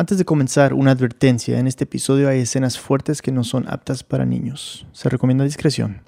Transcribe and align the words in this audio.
Antes 0.00 0.16
de 0.16 0.24
comenzar, 0.24 0.72
una 0.72 0.92
advertencia. 0.92 1.58
En 1.58 1.66
este 1.66 1.84
episodio 1.84 2.30
hay 2.30 2.40
escenas 2.40 2.80
fuertes 2.80 3.20
que 3.20 3.32
no 3.32 3.44
son 3.44 3.68
aptas 3.68 4.02
para 4.02 4.24
niños. 4.24 4.86
Se 4.94 5.10
recomienda 5.10 5.44
discreción. 5.44 6.02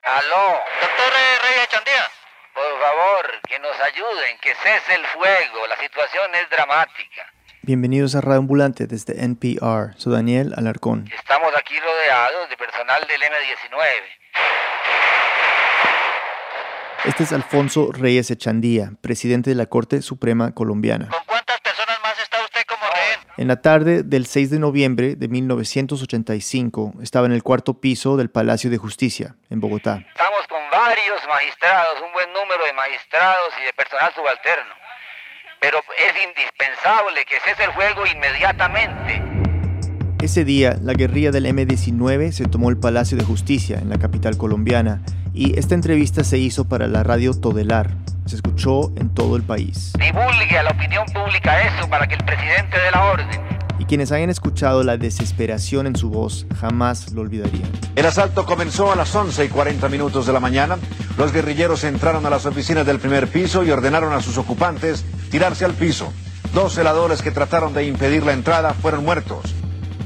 Aló, 0.00 0.56
doctor 0.80 1.12
Reyes 1.12 1.68
Chandía. 1.68 2.08
Por 2.54 2.64
favor, 2.80 3.26
que 3.46 3.58
nos 3.58 3.78
ayuden, 3.78 4.38
que 4.40 4.54
cese 4.54 4.94
el 4.94 5.04
fuego. 5.08 5.66
La 5.68 5.76
situación 5.76 6.34
es 6.34 6.48
dramática. 6.48 7.28
Bienvenidos 7.60 8.14
a 8.14 8.22
Radio 8.22 8.38
Ambulante 8.38 8.86
desde 8.86 9.22
NPR. 9.22 9.92
Soy 9.98 10.14
Daniel 10.14 10.54
Alarcón. 10.56 11.04
Estamos 11.14 11.52
aquí 11.58 11.78
rodeados 11.78 12.48
de 12.48 12.56
personal 12.56 13.06
del 13.06 13.20
M19. 13.20 13.84
Este 17.04 17.24
es 17.24 17.32
Alfonso 17.34 17.92
Reyes 17.92 18.30
Echandía, 18.30 18.92
presidente 19.02 19.50
de 19.50 19.56
la 19.56 19.66
Corte 19.66 20.00
Suprema 20.00 20.54
Colombiana. 20.54 21.10
¿Con 21.10 21.33
En 23.36 23.48
la 23.48 23.60
tarde 23.60 24.04
del 24.04 24.26
6 24.26 24.50
de 24.50 24.60
noviembre 24.60 25.16
de 25.16 25.26
1985 25.26 26.94
estaba 27.02 27.26
en 27.26 27.32
el 27.32 27.42
cuarto 27.42 27.80
piso 27.80 28.16
del 28.16 28.30
Palacio 28.30 28.70
de 28.70 28.78
Justicia, 28.78 29.34
en 29.50 29.58
Bogotá. 29.58 30.04
Estamos 30.08 30.46
con 30.48 30.60
varios 30.70 31.18
magistrados, 31.28 32.00
un 32.06 32.12
buen 32.12 32.28
número 32.32 32.64
de 32.64 32.72
magistrados 32.74 33.48
y 33.60 33.66
de 33.66 33.72
personal 33.72 34.12
subalterno. 34.14 34.74
Pero 35.60 35.78
es 35.78 36.14
indispensable 36.22 37.24
que 37.24 37.34
cese 37.44 37.64
el 37.64 37.72
fuego 37.72 38.06
inmediatamente. 38.06 39.20
Ese 40.22 40.44
día, 40.44 40.76
la 40.80 40.92
guerrilla 40.92 41.32
del 41.32 41.46
M-19 41.46 42.30
se 42.30 42.46
tomó 42.46 42.70
el 42.70 42.78
Palacio 42.78 43.18
de 43.18 43.24
Justicia 43.24 43.78
en 43.80 43.88
la 43.88 43.98
capital 43.98 44.36
colombiana 44.38 45.02
y 45.34 45.58
esta 45.58 45.74
entrevista 45.74 46.22
se 46.22 46.38
hizo 46.38 46.68
para 46.68 46.86
la 46.86 47.02
radio 47.02 47.34
Todelar. 47.34 47.90
Se 48.26 48.36
escuchó 48.36 48.92
en 48.96 49.12
todo 49.12 49.36
el 49.36 49.42
país. 49.42 49.92
Divulgue 49.98 50.58
a 50.58 50.62
la 50.62 50.70
opinión 50.70 51.04
pública 51.06 51.60
eso 51.62 51.88
para 51.88 52.06
que 52.06 52.14
el 52.14 52.24
presidente 52.24 52.76
dé 52.76 52.90
la 52.92 53.04
orden. 53.04 53.40
Y 53.78 53.84
quienes 53.84 54.12
hayan 54.12 54.30
escuchado 54.30 54.82
la 54.82 54.96
desesperación 54.96 55.86
en 55.86 55.94
su 55.94 56.08
voz 56.08 56.46
jamás 56.58 57.12
lo 57.12 57.20
olvidarían. 57.20 57.70
El 57.96 58.06
asalto 58.06 58.46
comenzó 58.46 58.90
a 58.90 58.96
las 58.96 59.14
11 59.14 59.44
y 59.44 59.48
40 59.48 59.88
minutos 59.88 60.26
de 60.26 60.32
la 60.32 60.40
mañana. 60.40 60.78
Los 61.18 61.32
guerrilleros 61.32 61.84
entraron 61.84 62.24
a 62.24 62.30
las 62.30 62.46
oficinas 62.46 62.86
del 62.86 62.98
primer 62.98 63.28
piso 63.28 63.62
y 63.62 63.70
ordenaron 63.70 64.12
a 64.14 64.22
sus 64.22 64.38
ocupantes 64.38 65.04
tirarse 65.30 65.64
al 65.64 65.74
piso. 65.74 66.12
Dos 66.54 66.74
celadores 66.74 67.20
que 67.20 67.30
trataron 67.30 67.74
de 67.74 67.84
impedir 67.84 68.24
la 68.24 68.32
entrada 68.32 68.72
fueron 68.72 69.04
muertos. 69.04 69.54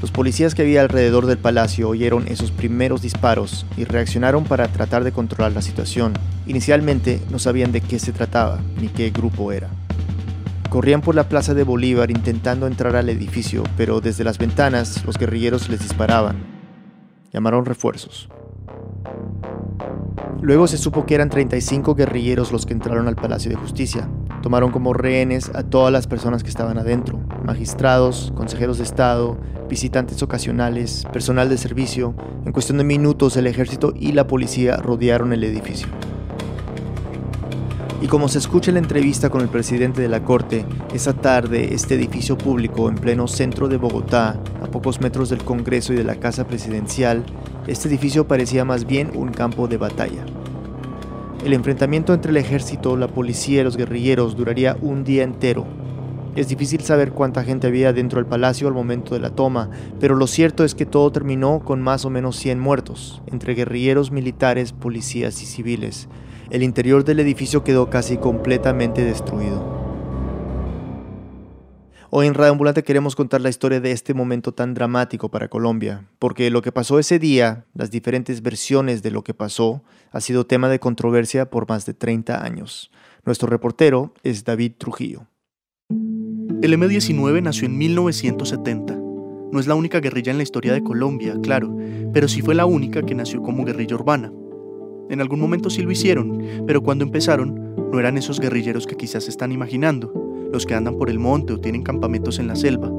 Los 0.01 0.11
policías 0.11 0.55
que 0.55 0.61
había 0.61 0.81
alrededor 0.81 1.25
del 1.25 1.37
palacio 1.37 1.89
oyeron 1.89 2.27
esos 2.27 2.51
primeros 2.51 3.01
disparos 3.01 3.65
y 3.75 3.83
reaccionaron 3.83 4.45
para 4.45 4.67
tratar 4.69 5.03
de 5.03 5.11
controlar 5.11 5.51
la 5.51 5.61
situación. 5.61 6.13
Inicialmente 6.47 7.21
no 7.29 7.37
sabían 7.37 7.73
de 7.73 7.81
qué 7.81 7.99
se 7.99 8.13
trataba 8.13 8.59
ni 8.79 8.87
qué 8.87 9.09
grupo 9.09 9.51
era. 9.51 9.69
Corrían 10.69 11.01
por 11.01 11.15
la 11.15 11.27
plaza 11.27 11.53
de 11.53 11.63
Bolívar 11.63 12.11
intentando 12.11 12.65
entrar 12.65 12.95
al 12.95 13.09
edificio, 13.09 13.63
pero 13.75 13.99
desde 13.99 14.23
las 14.23 14.37
ventanas 14.37 15.03
los 15.03 15.17
guerrilleros 15.17 15.67
les 15.67 15.81
disparaban. 15.81 16.37
Llamaron 17.33 17.65
refuerzos. 17.65 18.29
Luego 20.41 20.67
se 20.67 20.77
supo 20.77 21.05
que 21.05 21.15
eran 21.15 21.29
35 21.29 21.95
guerrilleros 21.95 22.53
los 22.53 22.65
que 22.65 22.73
entraron 22.73 23.07
al 23.07 23.15
Palacio 23.15 23.51
de 23.51 23.57
Justicia. 23.57 24.07
Tomaron 24.41 24.71
como 24.71 24.93
rehenes 24.93 25.51
a 25.53 25.63
todas 25.63 25.91
las 25.91 26.07
personas 26.07 26.43
que 26.43 26.49
estaban 26.49 26.77
adentro, 26.77 27.19
magistrados, 27.43 28.31
consejeros 28.35 28.77
de 28.77 28.85
Estado, 28.85 29.37
visitantes 29.67 30.23
ocasionales, 30.23 31.05
personal 31.11 31.49
de 31.49 31.57
servicio. 31.57 32.15
En 32.45 32.53
cuestión 32.53 32.77
de 32.77 32.83
minutos 32.83 33.35
el 33.37 33.47
ejército 33.47 33.93
y 33.95 34.13
la 34.13 34.27
policía 34.27 34.77
rodearon 34.77 35.33
el 35.33 35.43
edificio. 35.43 35.87
Y 38.01 38.07
como 38.07 38.29
se 38.29 38.37
escucha 38.37 38.71
en 38.71 38.75
la 38.75 38.79
entrevista 38.79 39.29
con 39.29 39.41
el 39.41 39.49
presidente 39.49 40.01
de 40.01 40.07
la 40.07 40.23
Corte, 40.23 40.65
esa 40.93 41.13
tarde 41.13 41.73
este 41.73 41.95
edificio 41.95 42.37
público 42.37 42.87
en 42.87 42.95
pleno 42.95 43.27
centro 43.27 43.67
de 43.67 43.75
Bogotá, 43.75 44.39
a 44.63 44.67
pocos 44.67 45.01
metros 45.01 45.29
del 45.29 45.43
Congreso 45.43 45.91
y 45.91 45.97
de 45.97 46.05
la 46.05 46.15
Casa 46.15 46.47
Presidencial, 46.47 47.25
este 47.67 47.89
edificio 47.89 48.25
parecía 48.25 48.63
más 48.63 48.85
bien 48.85 49.11
un 49.15 49.29
campo 49.31 49.67
de 49.67 49.77
batalla. 49.77 50.23
El 51.45 51.53
enfrentamiento 51.53 52.13
entre 52.13 52.31
el 52.31 52.37
ejército, 52.37 52.97
la 52.97 53.07
policía 53.07 53.61
y 53.61 53.63
los 53.63 53.77
guerrilleros 53.77 54.35
duraría 54.35 54.75
un 54.81 55.05
día 55.05 55.23
entero. 55.23 55.65
Es 56.35 56.49
difícil 56.49 56.81
saber 56.81 57.11
cuánta 57.11 57.43
gente 57.43 57.67
había 57.67 57.93
dentro 57.93 58.17
del 58.19 58.25
palacio 58.25 58.67
al 58.67 58.73
momento 58.73 59.13
de 59.13 59.21
la 59.21 59.29
toma, 59.29 59.69
pero 60.01 60.15
lo 60.15 60.27
cierto 60.27 60.65
es 60.65 60.75
que 60.75 60.85
todo 60.85 61.11
terminó 61.11 61.61
con 61.63 61.81
más 61.81 62.03
o 62.03 62.09
menos 62.09 62.35
100 62.35 62.59
muertos, 62.59 63.21
entre 63.27 63.55
guerrilleros, 63.55 64.11
militares, 64.11 64.73
policías 64.73 65.41
y 65.41 65.45
civiles. 65.45 66.09
El 66.49 66.61
interior 66.61 67.05
del 67.05 67.21
edificio 67.21 67.63
quedó 67.63 67.89
casi 67.89 68.17
completamente 68.17 69.05
destruido. 69.05 69.78
Hoy 72.11 72.25
en 72.25 72.33
Radio 72.33 72.53
Ambulante 72.53 72.83
queremos 72.83 73.15
contar 73.15 73.39
la 73.39 73.49
historia 73.49 73.79
de 73.79 73.91
este 73.91 74.15
momento 74.15 74.51
tan 74.51 74.73
dramático 74.73 75.29
para 75.29 75.47
Colombia, 75.47 76.07
porque 76.17 76.49
lo 76.49 76.63
que 76.63 76.71
pasó 76.71 76.97
ese 76.97 77.19
día, 77.19 77.65
las 77.75 77.91
diferentes 77.91 78.41
versiones 78.41 79.03
de 79.03 79.11
lo 79.11 79.23
que 79.23 79.35
pasó, 79.35 79.83
ha 80.11 80.19
sido 80.19 80.47
tema 80.47 80.69
de 80.69 80.79
controversia 80.79 81.51
por 81.51 81.69
más 81.69 81.85
de 81.85 81.93
30 81.93 82.43
años. 82.43 82.89
Nuestro 83.25 83.47
reportero 83.47 84.11
es 84.23 84.43
David 84.43 84.71
Trujillo. 84.79 85.27
El 86.63 86.73
M-19 86.73 87.43
nació 87.43 87.67
en 87.67 87.77
1970. 87.77 88.95
No 89.51 89.59
es 89.59 89.67
la 89.67 89.75
única 89.75 89.99
guerrilla 89.99 90.31
en 90.31 90.37
la 90.37 90.43
historia 90.43 90.73
de 90.73 90.83
Colombia, 90.83 91.35
claro, 91.43 91.77
pero 92.11 92.27
sí 92.27 92.41
fue 92.41 92.55
la 92.55 92.65
única 92.65 93.03
que 93.03 93.13
nació 93.13 93.43
como 93.43 93.65
guerrilla 93.65 93.93
urbana. 93.93 94.33
En 95.11 95.21
algún 95.21 95.39
momento 95.39 95.69
sí 95.69 95.83
lo 95.83 95.91
hicieron, 95.91 96.63
pero 96.65 96.81
cuando 96.81 97.05
empezaron 97.05 97.75
no 97.91 97.99
eran 97.99 98.17
esos 98.17 98.39
guerrilleros 98.39 98.87
que 98.87 98.97
quizás 98.97 99.27
están 99.27 99.51
imaginando, 99.51 100.28
los 100.51 100.65
que 100.65 100.75
andan 100.75 100.97
por 100.97 101.09
el 101.09 101.19
monte 101.19 101.53
o 101.53 101.59
tienen 101.59 101.83
campamentos 101.83 102.39
en 102.39 102.47
la 102.47 102.55
selva. 102.55 102.91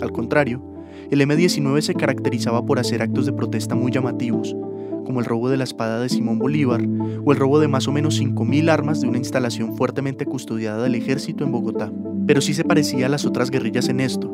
Al 0.00 0.12
contrario, 0.12 0.62
el 1.10 1.20
M-19 1.20 1.80
se 1.80 1.94
caracterizaba 1.94 2.64
por 2.64 2.78
hacer 2.78 3.02
actos 3.02 3.26
de 3.26 3.32
protesta 3.32 3.74
muy 3.74 3.92
llamativos, 3.92 4.56
como 5.04 5.20
el 5.20 5.26
robo 5.26 5.48
de 5.48 5.56
la 5.56 5.64
espada 5.64 6.00
de 6.00 6.08
Simón 6.08 6.38
Bolívar 6.38 6.82
o 7.24 7.32
el 7.32 7.38
robo 7.38 7.60
de 7.60 7.68
más 7.68 7.86
o 7.88 7.92
menos 7.92 8.20
5.000 8.20 8.70
armas 8.70 9.00
de 9.00 9.08
una 9.08 9.18
instalación 9.18 9.76
fuertemente 9.76 10.24
custodiada 10.24 10.82
del 10.82 10.94
ejército 10.94 11.44
en 11.44 11.52
Bogotá. 11.52 11.92
Pero 12.26 12.40
sí 12.40 12.54
se 12.54 12.64
parecía 12.64 13.06
a 13.06 13.10
las 13.10 13.26
otras 13.26 13.50
guerrillas 13.50 13.88
en 13.88 14.00
esto. 14.00 14.32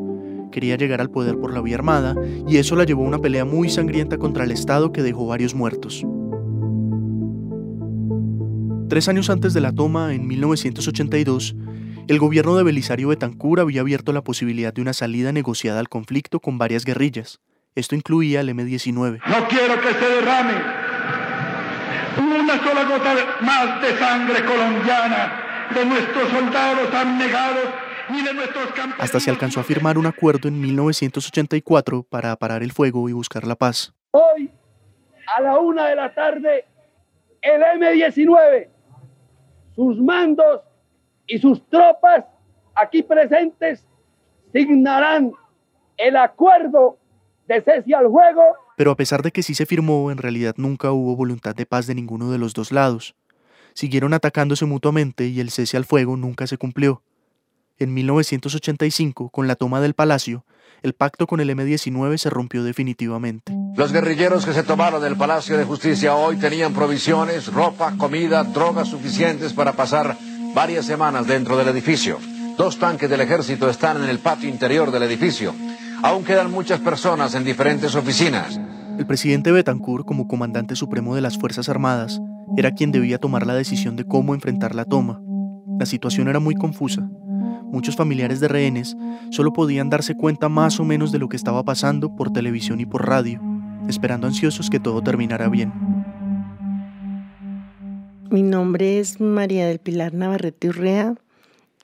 Quería 0.52 0.76
llegar 0.76 1.00
al 1.00 1.10
poder 1.10 1.38
por 1.38 1.52
la 1.52 1.60
vía 1.60 1.76
armada 1.76 2.14
y 2.48 2.56
eso 2.56 2.76
la 2.76 2.84
llevó 2.84 3.04
a 3.04 3.08
una 3.08 3.20
pelea 3.20 3.44
muy 3.44 3.68
sangrienta 3.68 4.18
contra 4.18 4.44
el 4.44 4.52
Estado 4.52 4.92
que 4.92 5.02
dejó 5.02 5.26
varios 5.26 5.54
muertos. 5.54 6.04
Tres 8.88 9.08
años 9.08 9.30
antes 9.30 9.54
de 9.54 9.60
la 9.60 9.72
toma, 9.72 10.14
en 10.14 10.26
1982, 10.26 11.54
el 12.10 12.18
gobierno 12.18 12.56
de 12.56 12.64
Belisario 12.64 13.06
Betancur 13.06 13.60
había 13.60 13.82
abierto 13.82 14.12
la 14.12 14.22
posibilidad 14.22 14.74
de 14.74 14.82
una 14.82 14.92
salida 14.92 15.30
negociada 15.30 15.78
al 15.78 15.88
conflicto 15.88 16.40
con 16.40 16.58
varias 16.58 16.84
guerrillas. 16.84 17.38
Esto 17.76 17.94
incluía 17.94 18.40
al 18.40 18.48
M-19. 18.48 19.20
No 19.24 19.46
quiero 19.46 19.80
que 19.80 19.92
se 19.92 20.08
derrame 20.16 20.54
una 22.18 22.58
sola 22.64 22.82
gota 22.82 23.14
más 23.42 23.80
de 23.80 23.96
sangre 23.96 24.44
colombiana 24.44 25.68
de 25.72 25.86
nuestros 25.86 26.28
soldados 26.30 26.92
abnegados 26.92 27.68
y 28.08 28.24
de 28.24 28.34
nuestros. 28.34 28.64
Hasta 28.98 29.20
se 29.20 29.30
alcanzó 29.30 29.60
a 29.60 29.62
firmar 29.62 29.96
un 29.96 30.06
acuerdo 30.06 30.48
en 30.48 30.60
1984 30.60 32.02
para 32.10 32.34
parar 32.34 32.64
el 32.64 32.72
fuego 32.72 33.08
y 33.08 33.12
buscar 33.12 33.46
la 33.46 33.54
paz. 33.54 33.94
Hoy, 34.10 34.50
a 35.36 35.42
la 35.42 35.60
una 35.60 35.86
de 35.86 35.94
la 35.94 36.12
tarde, 36.12 36.64
el 37.40 37.62
M-19, 37.80 38.66
sus 39.76 39.96
mandos 40.00 40.62
y 41.30 41.38
sus 41.38 41.64
tropas 41.68 42.24
aquí 42.74 43.02
presentes 43.02 43.86
signarán 44.52 45.32
el 45.96 46.16
acuerdo 46.16 46.98
de 47.46 47.62
cese 47.62 47.94
al 47.94 48.08
juego. 48.08 48.42
Pero 48.76 48.90
a 48.90 48.96
pesar 48.96 49.22
de 49.22 49.30
que 49.30 49.42
sí 49.42 49.54
se 49.54 49.64
firmó, 49.64 50.10
en 50.10 50.18
realidad 50.18 50.54
nunca 50.56 50.90
hubo 50.90 51.14
voluntad 51.14 51.54
de 51.54 51.66
paz 51.66 51.86
de 51.86 51.94
ninguno 51.94 52.32
de 52.32 52.38
los 52.38 52.52
dos 52.52 52.72
lados. 52.72 53.14
Siguieron 53.74 54.12
atacándose 54.12 54.66
mutuamente 54.66 55.26
y 55.26 55.38
el 55.38 55.50
cese 55.50 55.76
al 55.76 55.84
fuego 55.84 56.16
nunca 56.16 56.48
se 56.48 56.58
cumplió. 56.58 57.02
En 57.78 57.94
1985, 57.94 59.30
con 59.30 59.46
la 59.46 59.54
toma 59.54 59.80
del 59.80 59.94
palacio, 59.94 60.44
el 60.82 60.94
pacto 60.94 61.26
con 61.26 61.40
el 61.40 61.50
M-19 61.50 62.18
se 62.18 62.30
rompió 62.30 62.64
definitivamente. 62.64 63.52
Los 63.76 63.92
guerrilleros 63.92 64.44
que 64.44 64.52
se 64.52 64.62
tomaron 64.62 65.04
el 65.04 65.16
Palacio 65.16 65.56
de 65.56 65.64
Justicia 65.64 66.14
hoy 66.14 66.36
tenían 66.36 66.72
provisiones, 66.72 67.52
ropa, 67.52 67.94
comida, 67.96 68.44
drogas 68.44 68.88
suficientes 68.88 69.52
para 69.52 69.72
pasar 69.72 70.16
varias 70.54 70.86
semanas 70.86 71.26
dentro 71.26 71.56
del 71.56 71.68
edificio. 71.68 72.18
Dos 72.56 72.78
tanques 72.78 73.08
del 73.08 73.20
ejército 73.20 73.68
están 73.68 74.02
en 74.02 74.08
el 74.08 74.18
patio 74.18 74.48
interior 74.48 74.90
del 74.90 75.04
edificio. 75.04 75.54
Aún 76.02 76.24
quedan 76.24 76.50
muchas 76.50 76.80
personas 76.80 77.34
en 77.34 77.44
diferentes 77.44 77.94
oficinas. 77.94 78.60
El 78.98 79.06
presidente 79.06 79.52
Betancourt, 79.52 80.04
como 80.04 80.28
comandante 80.28 80.76
supremo 80.76 81.14
de 81.14 81.20
las 81.20 81.38
Fuerzas 81.38 81.68
Armadas, 81.68 82.20
era 82.56 82.72
quien 82.72 82.92
debía 82.92 83.18
tomar 83.18 83.46
la 83.46 83.54
decisión 83.54 83.96
de 83.96 84.04
cómo 84.04 84.34
enfrentar 84.34 84.74
la 84.74 84.84
toma. 84.84 85.22
La 85.78 85.86
situación 85.86 86.28
era 86.28 86.40
muy 86.40 86.54
confusa. 86.54 87.08
Muchos 87.72 87.96
familiares 87.96 88.40
de 88.40 88.48
rehenes 88.48 88.96
solo 89.30 89.52
podían 89.52 89.88
darse 89.88 90.16
cuenta 90.16 90.48
más 90.48 90.80
o 90.80 90.84
menos 90.84 91.12
de 91.12 91.18
lo 91.18 91.28
que 91.28 91.36
estaba 91.36 91.62
pasando 91.64 92.14
por 92.16 92.32
televisión 92.32 92.80
y 92.80 92.86
por 92.86 93.06
radio, 93.06 93.40
esperando 93.88 94.26
ansiosos 94.26 94.68
que 94.68 94.80
todo 94.80 95.00
terminara 95.02 95.48
bien. 95.48 95.72
Mi 98.30 98.44
nombre 98.44 99.00
es 99.00 99.20
María 99.20 99.66
del 99.66 99.80
Pilar 99.80 100.14
Navarrete 100.14 100.68
Urrea. 100.68 101.16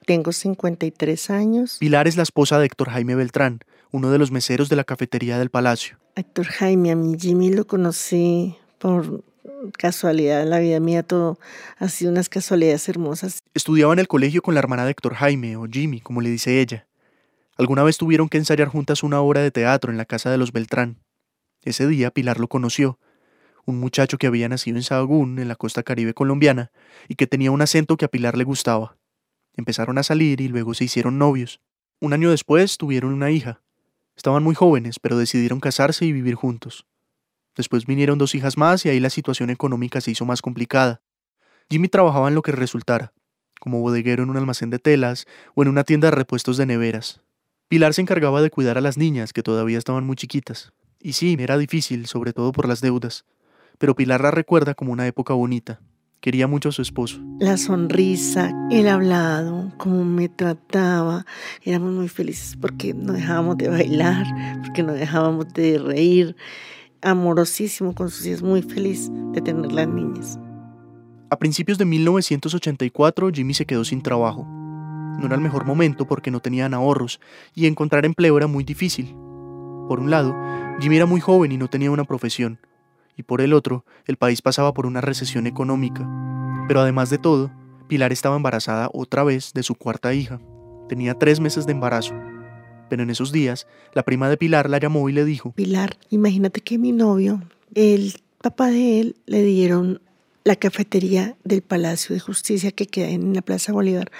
tengo 0.05 0.31
53 0.31 1.29
años. 1.29 1.75
Pilar 1.77 2.07
es 2.07 2.15
la 2.15 2.23
esposa 2.23 2.57
de 2.57 2.65
Héctor 2.65 2.89
Jaime 2.89 3.15
Beltrán, 3.15 3.59
uno 3.91 4.11
de 4.11 4.17
los 4.17 4.31
meseros 4.31 4.69
de 4.69 4.77
la 4.77 4.85
cafetería 4.85 5.37
del 5.39 5.49
palacio. 5.49 5.97
Héctor 6.15 6.45
Jaime, 6.45 6.91
a 6.91 6.95
mí 6.95 7.17
Jimmy 7.19 7.49
lo 7.49 7.67
conocí 7.67 8.55
por 8.77 9.25
casualidad 9.77 10.41
en 10.41 10.49
la 10.49 10.59
vida 10.59 10.79
mía, 10.79 11.03
todo 11.03 11.37
ha 11.79 11.89
sido 11.89 12.11
unas 12.11 12.29
casualidades 12.29 12.87
hermosas. 12.87 13.43
Estudiaba 13.53 13.91
en 13.91 13.99
el 13.99 14.07
colegio 14.07 14.41
con 14.41 14.53
la 14.53 14.61
hermana 14.61 14.85
de 14.85 14.91
Héctor 14.91 15.15
Jaime, 15.15 15.57
o 15.57 15.65
Jimmy, 15.69 15.99
como 15.99 16.21
le 16.21 16.29
dice 16.29 16.61
ella. 16.61 16.87
Alguna 17.57 17.83
vez 17.83 17.97
tuvieron 17.97 18.29
que 18.29 18.37
ensayar 18.37 18.69
juntas 18.69 19.03
una 19.03 19.19
obra 19.19 19.41
de 19.41 19.51
teatro 19.51 19.91
en 19.91 19.97
la 19.97 20.05
casa 20.05 20.31
de 20.31 20.37
los 20.37 20.53
Beltrán. 20.53 20.95
Ese 21.63 21.87
día 21.87 22.11
Pilar 22.11 22.39
lo 22.39 22.47
conoció, 22.47 22.99
un 23.67 23.79
muchacho 23.79 24.17
que 24.17 24.27
había 24.27 24.49
nacido 24.49 24.77
en 24.77 24.83
Sahagún, 24.83 25.37
en 25.39 25.49
la 25.49 25.55
costa 25.55 25.83
caribe 25.83 26.13
colombiana, 26.13 26.71
y 27.07 27.15
que 27.15 27.27
tenía 27.27 27.51
un 27.51 27.61
acento 27.61 27.97
que 27.97 28.05
a 28.05 28.07
Pilar 28.07 28.37
le 28.37 28.45
gustaba. 28.45 28.97
Empezaron 29.55 29.97
a 29.97 30.03
salir 30.03 30.39
y 30.39 30.47
luego 30.47 30.73
se 30.73 30.85
hicieron 30.85 31.17
novios. 31.17 31.59
Un 31.99 32.13
año 32.13 32.31
después 32.31 32.77
tuvieron 32.77 33.13
una 33.13 33.29
hija. 33.29 33.61
Estaban 34.15 34.41
muy 34.41 34.55
jóvenes, 34.55 34.99
pero 34.99 35.17
decidieron 35.17 35.59
casarse 35.59 36.05
y 36.05 36.13
vivir 36.13 36.35
juntos. 36.35 36.85
Después 37.57 37.85
vinieron 37.85 38.17
dos 38.17 38.35
hijas 38.35 38.55
más 38.55 38.85
y 38.85 38.89
ahí 38.89 38.99
la 38.99 39.09
situación 39.09 39.49
económica 39.49 39.99
se 39.99 40.11
hizo 40.11 40.25
más 40.25 40.41
complicada. 40.41 41.01
Jimmy 41.69 41.89
trabajaba 41.89 42.29
en 42.29 42.35
lo 42.35 42.41
que 42.43 42.53
resultara, 42.53 43.13
como 43.59 43.81
bodeguero 43.81 44.23
en 44.23 44.29
un 44.29 44.37
almacén 44.37 44.69
de 44.69 44.79
telas 44.79 45.25
o 45.55 45.63
en 45.63 45.67
una 45.67 45.83
tienda 45.83 46.07
de 46.07 46.15
repuestos 46.15 46.55
de 46.55 46.65
neveras. 46.65 47.21
Pilar 47.67 47.93
se 47.93 48.01
encargaba 48.01 48.41
de 48.41 48.49
cuidar 48.49 48.77
a 48.77 48.81
las 48.81 48.97
niñas, 48.97 49.33
que 49.33 49.43
todavía 49.43 49.77
estaban 49.77 50.05
muy 50.05 50.15
chiquitas. 50.15 50.71
Y 51.01 51.13
sí, 51.13 51.35
era 51.37 51.57
difícil, 51.57 52.07
sobre 52.07 52.31
todo 52.31 52.53
por 52.53 52.67
las 52.67 52.79
deudas. 52.79 53.25
Pero 53.77 53.95
Pilar 53.95 54.21
la 54.21 54.31
recuerda 54.31 54.73
como 54.73 54.91
una 54.91 55.07
época 55.07 55.33
bonita. 55.33 55.79
Quería 56.19 56.47
mucho 56.47 56.69
a 56.69 56.71
su 56.71 56.81
esposo. 56.81 57.21
La 57.39 57.57
sonrisa, 57.57 58.51
el 58.71 58.87
hablado, 58.87 59.71
cómo 59.77 60.03
me 60.03 60.29
trataba. 60.29 61.25
Éramos 61.63 61.93
muy 61.93 62.07
felices 62.07 62.57
porque 62.59 62.93
no 62.93 63.13
dejábamos 63.13 63.57
de 63.57 63.69
bailar, 63.69 64.25
porque 64.63 64.81
no 64.81 64.93
dejábamos 64.93 65.53
de 65.53 65.77
reír. 65.77 66.35
Amorosísimo 67.03 67.93
con 67.93 68.09
sus 68.09 68.25
hijas, 68.25 68.41
muy 68.41 68.63
feliz 68.63 69.11
de 69.33 69.41
tener 69.41 69.71
las 69.71 69.87
niñas. 69.87 70.39
A 71.29 71.37
principios 71.37 71.77
de 71.77 71.85
1984, 71.85 73.29
Jimmy 73.31 73.53
se 73.53 73.65
quedó 73.65 73.85
sin 73.85 74.01
trabajo. 74.01 74.43
No 75.19 75.25
era 75.25 75.35
el 75.35 75.41
mejor 75.41 75.65
momento 75.65 76.07
porque 76.07 76.31
no 76.31 76.39
tenían 76.39 76.73
ahorros 76.73 77.19
y 77.53 77.67
encontrar 77.67 78.05
empleo 78.05 78.37
era 78.37 78.47
muy 78.47 78.63
difícil. 78.63 79.13
Por 79.87 79.99
un 79.99 80.09
lado, 80.09 80.35
Jimmy 80.79 80.97
era 80.97 81.05
muy 81.05 81.21
joven 81.21 81.51
y 81.51 81.57
no 81.57 81.67
tenía 81.67 81.91
una 81.91 82.05
profesión, 82.05 82.59
y 83.17 83.23
por 83.23 83.41
el 83.41 83.53
otro, 83.53 83.83
el 84.05 84.15
país 84.15 84.41
pasaba 84.41 84.73
por 84.73 84.85
una 84.85 85.01
recesión 85.01 85.47
económica. 85.47 86.07
Pero 86.67 86.81
además 86.81 87.09
de 87.09 87.17
todo, 87.17 87.51
Pilar 87.87 88.13
estaba 88.13 88.35
embarazada 88.35 88.89
otra 88.93 89.23
vez 89.23 89.53
de 89.53 89.63
su 89.63 89.75
cuarta 89.75 90.13
hija. 90.13 90.39
Tenía 90.87 91.15
tres 91.15 91.39
meses 91.39 91.65
de 91.65 91.71
embarazo. 91.71 92.13
Pero 92.89 93.03
en 93.03 93.09
esos 93.09 93.31
días, 93.31 93.67
la 93.93 94.03
prima 94.03 94.29
de 94.29 94.37
Pilar 94.37 94.69
la 94.69 94.77
llamó 94.77 95.09
y 95.09 95.13
le 95.13 95.25
dijo, 95.25 95.51
Pilar, 95.51 95.97
imagínate 96.09 96.61
que 96.61 96.77
mi 96.77 96.91
novio, 96.91 97.41
el 97.75 98.13
papá 98.41 98.67
de 98.67 99.01
él, 99.01 99.15
le 99.25 99.43
dieron 99.43 99.99
la 100.43 100.55
cafetería 100.55 101.35
del 101.43 101.61
Palacio 101.61 102.13
de 102.13 102.21
Justicia 102.21 102.71
que 102.71 102.85
queda 102.85 103.09
en 103.09 103.33
la 103.33 103.41
Plaza 103.41 103.73
Bolívar 103.73 104.11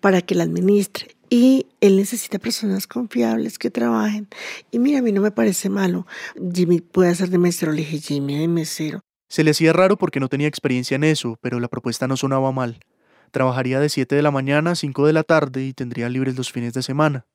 para 0.00 0.20
que 0.20 0.34
la 0.34 0.44
administre. 0.44 1.16
Y 1.32 1.68
él 1.80 1.96
necesita 1.96 2.40
personas 2.40 2.88
confiables 2.88 3.56
que 3.56 3.70
trabajen. 3.70 4.26
Y 4.72 4.80
mira, 4.80 4.98
a 4.98 5.02
mí 5.02 5.12
no 5.12 5.22
me 5.22 5.30
parece 5.30 5.70
malo. 5.70 6.04
Jimmy 6.52 6.80
puede 6.80 7.10
hacer 7.10 7.30
de 7.30 7.38
mesero. 7.38 7.70
Le 7.70 7.82
dije, 7.82 8.00
Jimmy 8.00 8.36
de 8.36 8.48
mesero. 8.48 9.00
Se 9.28 9.44
le 9.44 9.52
hacía 9.52 9.72
raro 9.72 9.96
porque 9.96 10.18
no 10.18 10.28
tenía 10.28 10.48
experiencia 10.48 10.96
en 10.96 11.04
eso, 11.04 11.38
pero 11.40 11.60
la 11.60 11.68
propuesta 11.68 12.08
no 12.08 12.16
sonaba 12.16 12.50
mal. 12.50 12.80
Trabajaría 13.30 13.78
de 13.78 13.88
7 13.88 14.16
de 14.16 14.22
la 14.22 14.32
mañana 14.32 14.72
a 14.72 14.74
5 14.74 15.06
de 15.06 15.12
la 15.12 15.22
tarde 15.22 15.64
y 15.64 15.72
tendría 15.72 16.08
libres 16.08 16.36
los 16.36 16.50
fines 16.50 16.72
de 16.74 16.82
semana. 16.82 17.26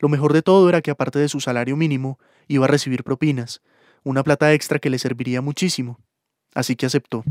Lo 0.00 0.08
mejor 0.08 0.32
de 0.32 0.42
todo 0.42 0.68
era 0.68 0.82
que 0.82 0.90
aparte 0.90 1.20
de 1.20 1.28
su 1.28 1.38
salario 1.38 1.76
mínimo, 1.76 2.18
iba 2.48 2.64
a 2.64 2.68
recibir 2.68 3.04
propinas, 3.04 3.62
una 4.02 4.24
plata 4.24 4.52
extra 4.52 4.80
que 4.80 4.90
le 4.90 4.98
serviría 4.98 5.40
muchísimo. 5.40 6.00
Así 6.54 6.74
que 6.74 6.86
aceptó. 6.86 7.22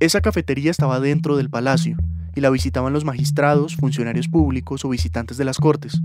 Esa 0.00 0.20
cafetería 0.20 0.72
estaba 0.72 0.98
dentro 0.98 1.36
del 1.36 1.50
palacio 1.50 1.96
y 2.34 2.40
la 2.40 2.50
visitaban 2.50 2.92
los 2.92 3.04
magistrados, 3.04 3.76
funcionarios 3.76 4.28
públicos 4.28 4.84
o 4.84 4.88
visitantes 4.88 5.36
de 5.36 5.44
las 5.44 5.58
cortes. 5.58 6.00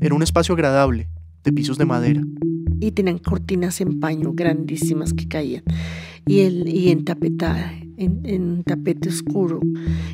Era 0.00 0.14
un 0.14 0.22
espacio 0.22 0.54
agradable, 0.54 1.08
de 1.44 1.52
pisos 1.52 1.78
de 1.78 1.84
madera. 1.84 2.22
Y 2.80 2.92
tenían 2.92 3.18
cortinas 3.18 3.80
en 3.80 4.00
paño 4.00 4.32
grandísimas 4.32 5.12
que 5.12 5.28
caían. 5.28 5.62
Y, 6.26 6.40
el, 6.40 6.68
y 6.68 6.90
en 6.90 7.04
en 7.96 8.64
tapete 8.64 9.08
oscuro. 9.08 9.60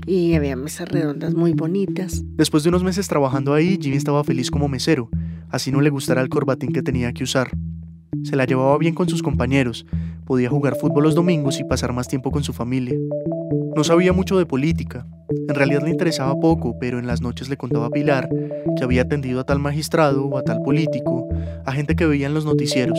Y 0.06 0.34
había 0.34 0.56
mesas 0.56 0.88
redondas 0.88 1.34
muy 1.34 1.52
bonitas. 1.52 2.22
Después 2.36 2.62
de 2.62 2.70
unos 2.70 2.84
meses 2.84 3.08
trabajando 3.08 3.54
ahí, 3.54 3.78
Jimmy 3.80 3.96
estaba 3.96 4.24
feliz 4.24 4.50
como 4.50 4.68
mesero, 4.68 5.08
así 5.48 5.70
no 5.70 5.80
le 5.80 5.90
gustara 5.90 6.20
el 6.20 6.28
corbatín 6.28 6.72
que 6.72 6.82
tenía 6.82 7.12
que 7.12 7.24
usar. 7.24 7.50
Se 8.24 8.36
la 8.36 8.44
llevaba 8.44 8.76
bien 8.78 8.94
con 8.94 9.08
sus 9.08 9.22
compañeros, 9.22 9.86
podía 10.24 10.50
jugar 10.50 10.76
fútbol 10.76 11.04
los 11.04 11.14
domingos 11.14 11.60
y 11.60 11.64
pasar 11.64 11.92
más 11.92 12.08
tiempo 12.08 12.30
con 12.30 12.42
su 12.42 12.52
familia. 12.52 12.96
No 13.76 13.84
sabía 13.84 14.12
mucho 14.12 14.38
de 14.38 14.46
política, 14.46 15.06
en 15.30 15.54
realidad 15.54 15.82
le 15.82 15.90
interesaba 15.90 16.38
poco, 16.40 16.78
pero 16.78 16.98
en 16.98 17.06
las 17.06 17.20
noches 17.20 17.48
le 17.48 17.56
contaba 17.56 17.86
a 17.86 17.90
Pilar 17.90 18.28
que 18.76 18.84
había 18.84 19.02
atendido 19.02 19.40
a 19.40 19.44
tal 19.44 19.58
magistrado 19.58 20.26
o 20.26 20.38
a 20.38 20.42
tal 20.42 20.60
político, 20.62 21.28
a 21.64 21.72
gente 21.72 21.96
que 21.96 22.06
veía 22.06 22.26
en 22.26 22.34
los 22.34 22.44
noticieros. 22.44 22.98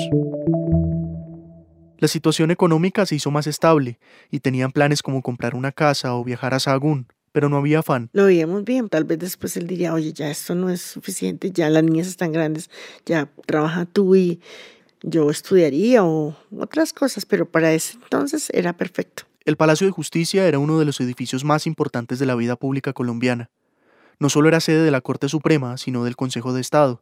La 1.97 2.07
situación 2.07 2.49
económica 2.49 3.05
se 3.05 3.15
hizo 3.15 3.29
más 3.29 3.45
estable 3.45 3.99
y 4.31 4.39
tenían 4.39 4.71
planes 4.71 5.03
como 5.03 5.21
comprar 5.21 5.53
una 5.53 5.71
casa 5.71 6.15
o 6.15 6.23
viajar 6.23 6.53
a 6.53 6.59
Sahagún, 6.59 7.07
pero 7.31 7.49
no 7.49 7.57
había 7.57 7.79
afán. 7.79 8.09
Lo 8.13 8.25
veíamos 8.25 8.63
bien, 8.63 8.89
tal 8.89 9.03
vez 9.03 9.19
después 9.19 9.57
él 9.57 9.67
diría, 9.67 9.93
oye, 9.93 10.13
ya 10.13 10.29
esto 10.29 10.55
no 10.55 10.69
es 10.69 10.81
suficiente, 10.81 11.51
ya 11.51 11.69
las 11.69 11.83
niñas 11.83 12.07
están 12.07 12.31
grandes, 12.31 12.69
ya 13.05 13.29
trabaja 13.45 13.85
tú 13.85 14.15
y 14.15 14.39
yo 15.01 15.29
estudiaría 15.29 16.03
o 16.03 16.35
otras 16.57 16.93
cosas, 16.93 17.25
pero 17.25 17.49
para 17.49 17.73
ese 17.73 17.93
entonces 17.93 18.49
era 18.53 18.73
perfecto. 18.73 19.23
El 19.45 19.57
Palacio 19.57 19.87
de 19.87 19.91
Justicia 19.91 20.47
era 20.47 20.59
uno 20.59 20.79
de 20.79 20.85
los 20.85 20.99
edificios 20.99 21.43
más 21.43 21.65
importantes 21.65 22.19
de 22.19 22.25
la 22.25 22.35
vida 22.35 22.55
pública 22.55 22.93
colombiana. 22.93 23.49
No 24.19 24.29
solo 24.29 24.49
era 24.49 24.59
sede 24.59 24.83
de 24.83 24.91
la 24.91 25.01
Corte 25.01 25.29
Suprema, 25.29 25.77
sino 25.77 26.03
del 26.03 26.17
Consejo 26.17 26.53
de 26.53 26.61
Estado. 26.61 27.01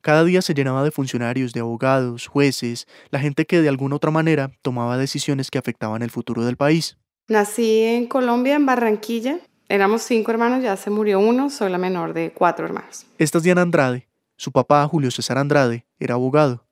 Cada 0.00 0.22
día 0.22 0.40
se 0.42 0.54
llenaba 0.54 0.84
de 0.84 0.92
funcionarios, 0.92 1.52
de 1.52 1.60
abogados, 1.60 2.28
jueces, 2.28 2.86
la 3.10 3.18
gente 3.18 3.44
que 3.44 3.60
de 3.60 3.68
alguna 3.68 3.96
otra 3.96 4.12
manera 4.12 4.52
tomaba 4.62 4.96
decisiones 4.96 5.50
que 5.50 5.58
afectaban 5.58 6.02
el 6.02 6.10
futuro 6.10 6.44
del 6.44 6.56
país. 6.56 6.96
Nací 7.26 7.80
en 7.80 8.06
Colombia, 8.06 8.54
en 8.54 8.66
Barranquilla. 8.66 9.40
Éramos 9.68 10.02
cinco 10.02 10.30
hermanos, 10.30 10.62
ya 10.62 10.76
se 10.76 10.90
murió 10.90 11.18
uno, 11.18 11.50
soy 11.50 11.70
la 11.70 11.78
menor 11.78 12.14
de 12.14 12.32
cuatro 12.32 12.66
hermanos. 12.66 13.04
Esta 13.18 13.38
es 13.38 13.44
Diana 13.44 13.62
Andrade. 13.62 14.06
Su 14.36 14.52
papá, 14.52 14.86
Julio 14.86 15.10
César 15.10 15.38
Andrade, 15.38 15.84
era 15.98 16.14
abogado. 16.14 16.65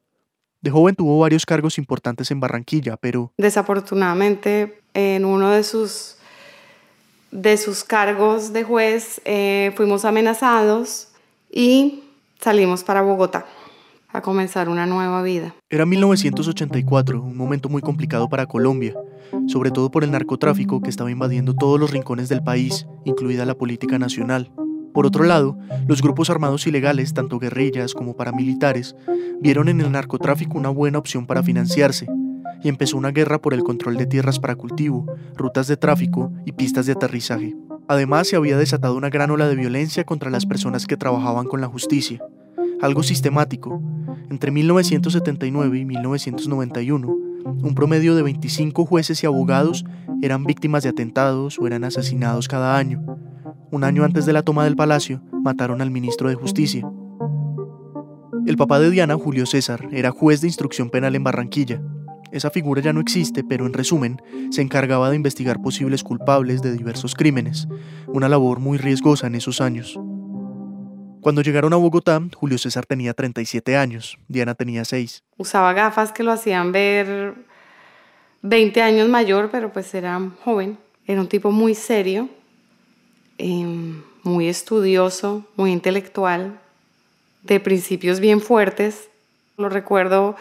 De 0.64 0.70
joven 0.70 0.94
tuvo 0.94 1.18
varios 1.18 1.44
cargos 1.44 1.76
importantes 1.76 2.30
en 2.30 2.40
Barranquilla, 2.40 2.96
pero... 2.96 3.30
Desafortunadamente, 3.36 4.80
en 4.94 5.26
uno 5.26 5.50
de 5.50 5.62
sus, 5.62 6.16
de 7.30 7.58
sus 7.58 7.84
cargos 7.84 8.54
de 8.54 8.64
juez 8.64 9.20
eh, 9.26 9.72
fuimos 9.76 10.06
amenazados 10.06 11.08
y 11.52 12.04
salimos 12.40 12.82
para 12.82 13.02
Bogotá 13.02 13.44
a 14.08 14.22
comenzar 14.22 14.70
una 14.70 14.86
nueva 14.86 15.22
vida. 15.22 15.54
Era 15.68 15.84
1984, 15.84 17.20
un 17.20 17.36
momento 17.36 17.68
muy 17.68 17.82
complicado 17.82 18.30
para 18.30 18.46
Colombia, 18.46 18.94
sobre 19.46 19.70
todo 19.70 19.90
por 19.90 20.02
el 20.02 20.12
narcotráfico 20.12 20.80
que 20.80 20.88
estaba 20.88 21.10
invadiendo 21.10 21.52
todos 21.52 21.78
los 21.78 21.90
rincones 21.90 22.30
del 22.30 22.42
país, 22.42 22.86
incluida 23.04 23.44
la 23.44 23.54
política 23.54 23.98
nacional. 23.98 24.50
Por 24.94 25.06
otro 25.06 25.24
lado, 25.24 25.58
los 25.88 26.00
grupos 26.00 26.30
armados 26.30 26.68
ilegales, 26.68 27.12
tanto 27.14 27.40
guerrillas 27.40 27.94
como 27.94 28.16
paramilitares, 28.16 28.94
vieron 29.40 29.68
en 29.68 29.80
el 29.80 29.90
narcotráfico 29.90 30.56
una 30.56 30.68
buena 30.68 30.98
opción 30.98 31.26
para 31.26 31.42
financiarse, 31.42 32.06
y 32.62 32.68
empezó 32.68 32.96
una 32.96 33.10
guerra 33.10 33.40
por 33.40 33.54
el 33.54 33.64
control 33.64 33.96
de 33.96 34.06
tierras 34.06 34.38
para 34.38 34.54
cultivo, 34.54 35.04
rutas 35.34 35.66
de 35.66 35.76
tráfico 35.76 36.32
y 36.46 36.52
pistas 36.52 36.86
de 36.86 36.92
aterrizaje. 36.92 37.56
Además, 37.88 38.28
se 38.28 38.36
había 38.36 38.56
desatado 38.56 38.96
una 38.96 39.10
gran 39.10 39.32
ola 39.32 39.48
de 39.48 39.56
violencia 39.56 40.04
contra 40.04 40.30
las 40.30 40.46
personas 40.46 40.86
que 40.86 40.96
trabajaban 40.96 41.46
con 41.46 41.60
la 41.60 41.66
justicia, 41.66 42.22
algo 42.80 43.02
sistemático. 43.02 43.82
Entre 44.30 44.52
1979 44.52 45.76
y 45.76 45.84
1991, 45.84 47.16
un 47.44 47.74
promedio 47.74 48.14
de 48.14 48.22
25 48.22 48.84
jueces 48.86 49.22
y 49.22 49.26
abogados 49.26 49.84
eran 50.22 50.44
víctimas 50.44 50.82
de 50.82 50.90
atentados 50.90 51.58
o 51.58 51.66
eran 51.66 51.84
asesinados 51.84 52.48
cada 52.48 52.76
año, 52.76 53.02
un 53.74 53.82
año 53.82 54.04
antes 54.04 54.24
de 54.24 54.32
la 54.32 54.42
toma 54.42 54.62
del 54.64 54.76
palacio, 54.76 55.20
mataron 55.32 55.82
al 55.82 55.90
ministro 55.90 56.28
de 56.28 56.36
Justicia. 56.36 56.88
El 58.46 58.56
papá 58.56 58.78
de 58.78 58.88
Diana, 58.88 59.16
Julio 59.16 59.46
César, 59.46 59.88
era 59.90 60.12
juez 60.12 60.40
de 60.40 60.46
instrucción 60.46 60.90
penal 60.90 61.16
en 61.16 61.24
Barranquilla. 61.24 61.82
Esa 62.30 62.50
figura 62.50 62.82
ya 62.82 62.92
no 62.92 63.00
existe, 63.00 63.42
pero 63.42 63.66
en 63.66 63.72
resumen, 63.72 64.22
se 64.50 64.62
encargaba 64.62 65.10
de 65.10 65.16
investigar 65.16 65.60
posibles 65.60 66.04
culpables 66.04 66.62
de 66.62 66.72
diversos 66.72 67.16
crímenes, 67.16 67.66
una 68.06 68.28
labor 68.28 68.60
muy 68.60 68.78
riesgosa 68.78 69.26
en 69.26 69.34
esos 69.34 69.60
años. 69.60 69.98
Cuando 71.24 71.42
llegaron 71.42 71.72
a 71.72 71.76
Bogotá, 71.76 72.22
Julio 72.36 72.58
César 72.58 72.86
tenía 72.86 73.14
37 73.14 73.76
años, 73.76 74.18
Diana 74.28 74.54
tenía 74.54 74.84
6. 74.84 75.24
Usaba 75.38 75.72
gafas 75.72 76.12
que 76.12 76.22
lo 76.22 76.30
hacían 76.30 76.70
ver 76.70 77.34
20 78.42 78.80
años 78.82 79.08
mayor, 79.08 79.48
pero 79.50 79.72
pues 79.72 79.92
era 79.94 80.20
joven. 80.44 80.78
Era 81.06 81.20
un 81.20 81.28
tipo 81.28 81.50
muy 81.50 81.74
serio, 81.74 82.28
Em, 83.38 84.02
muy 84.22 84.48
estudioso, 84.48 85.44
muy 85.56 85.72
intelectual, 85.72 86.60
de 87.42 87.58
principios 87.58 88.20
bien 88.20 88.40
fuertes. 88.40 89.08
Lo 89.56 89.68
recuerdo 89.68 90.36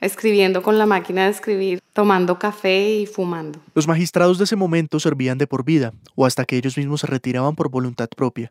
escribiendo 0.00 0.62
con 0.62 0.78
la 0.78 0.86
máquina 0.86 1.24
de 1.24 1.30
escribir, 1.30 1.80
tomando 1.92 2.38
café 2.38 2.94
y 2.94 3.06
fumando. 3.06 3.60
Los 3.74 3.86
magistrados 3.86 4.38
de 4.38 4.44
ese 4.44 4.56
momento 4.56 4.98
servían 4.98 5.36
de 5.36 5.46
por 5.46 5.64
vida, 5.64 5.92
o 6.14 6.24
hasta 6.24 6.46
que 6.46 6.56
ellos 6.56 6.78
mismos 6.78 7.02
se 7.02 7.06
retiraban 7.06 7.54
por 7.54 7.68
voluntad 7.68 8.08
propia. 8.16 8.50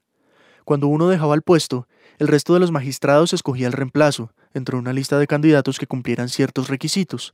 Cuando 0.69 0.85
uno 0.85 1.07
dejaba 1.07 1.33
el 1.33 1.41
puesto, 1.41 1.87
el 2.19 2.27
resto 2.27 2.53
de 2.53 2.59
los 2.59 2.71
magistrados 2.71 3.33
escogía 3.33 3.65
el 3.65 3.73
reemplazo, 3.73 4.33
entre 4.53 4.75
una 4.75 4.93
lista 4.93 5.17
de 5.17 5.25
candidatos 5.25 5.79
que 5.79 5.87
cumplieran 5.87 6.29
ciertos 6.29 6.67
requisitos. 6.67 7.33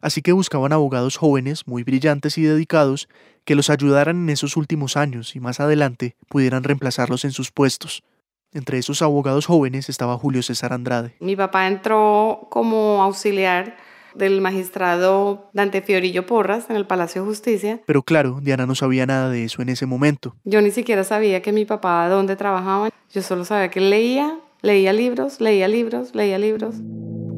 Así 0.00 0.22
que 0.22 0.30
buscaban 0.30 0.72
abogados 0.72 1.16
jóvenes, 1.16 1.66
muy 1.66 1.82
brillantes 1.82 2.38
y 2.38 2.42
dedicados, 2.42 3.08
que 3.44 3.56
los 3.56 3.68
ayudaran 3.68 4.18
en 4.18 4.30
esos 4.30 4.56
últimos 4.56 4.96
años 4.96 5.34
y 5.34 5.40
más 5.40 5.58
adelante 5.58 6.14
pudieran 6.28 6.62
reemplazarlos 6.62 7.24
en 7.24 7.32
sus 7.32 7.50
puestos. 7.50 8.04
Entre 8.52 8.78
esos 8.78 9.02
abogados 9.02 9.46
jóvenes 9.46 9.88
estaba 9.88 10.16
Julio 10.16 10.44
César 10.44 10.72
Andrade. 10.72 11.16
Mi 11.18 11.34
papá 11.34 11.66
entró 11.66 12.46
como 12.48 13.02
auxiliar 13.02 13.76
del 14.14 14.40
magistrado 14.40 15.50
Dante 15.52 15.82
Fiorillo 15.82 16.26
Porras 16.26 16.70
en 16.70 16.76
el 16.76 16.86
Palacio 16.86 17.22
de 17.22 17.28
Justicia. 17.28 17.80
Pero 17.86 18.02
claro, 18.02 18.40
Diana 18.42 18.66
no 18.66 18.74
sabía 18.74 19.06
nada 19.06 19.30
de 19.30 19.44
eso 19.44 19.62
en 19.62 19.68
ese 19.68 19.86
momento. 19.86 20.34
Yo 20.44 20.60
ni 20.60 20.70
siquiera 20.70 21.04
sabía 21.04 21.42
que 21.42 21.52
mi 21.52 21.64
papá 21.64 22.08
dónde 22.08 22.36
trabajaba. 22.36 22.90
Yo 23.12 23.22
solo 23.22 23.44
sabía 23.44 23.70
que 23.70 23.80
leía, 23.80 24.38
leía 24.62 24.92
libros, 24.92 25.40
leía 25.40 25.68
libros, 25.68 26.14
leía 26.14 26.38
libros. 26.38 26.76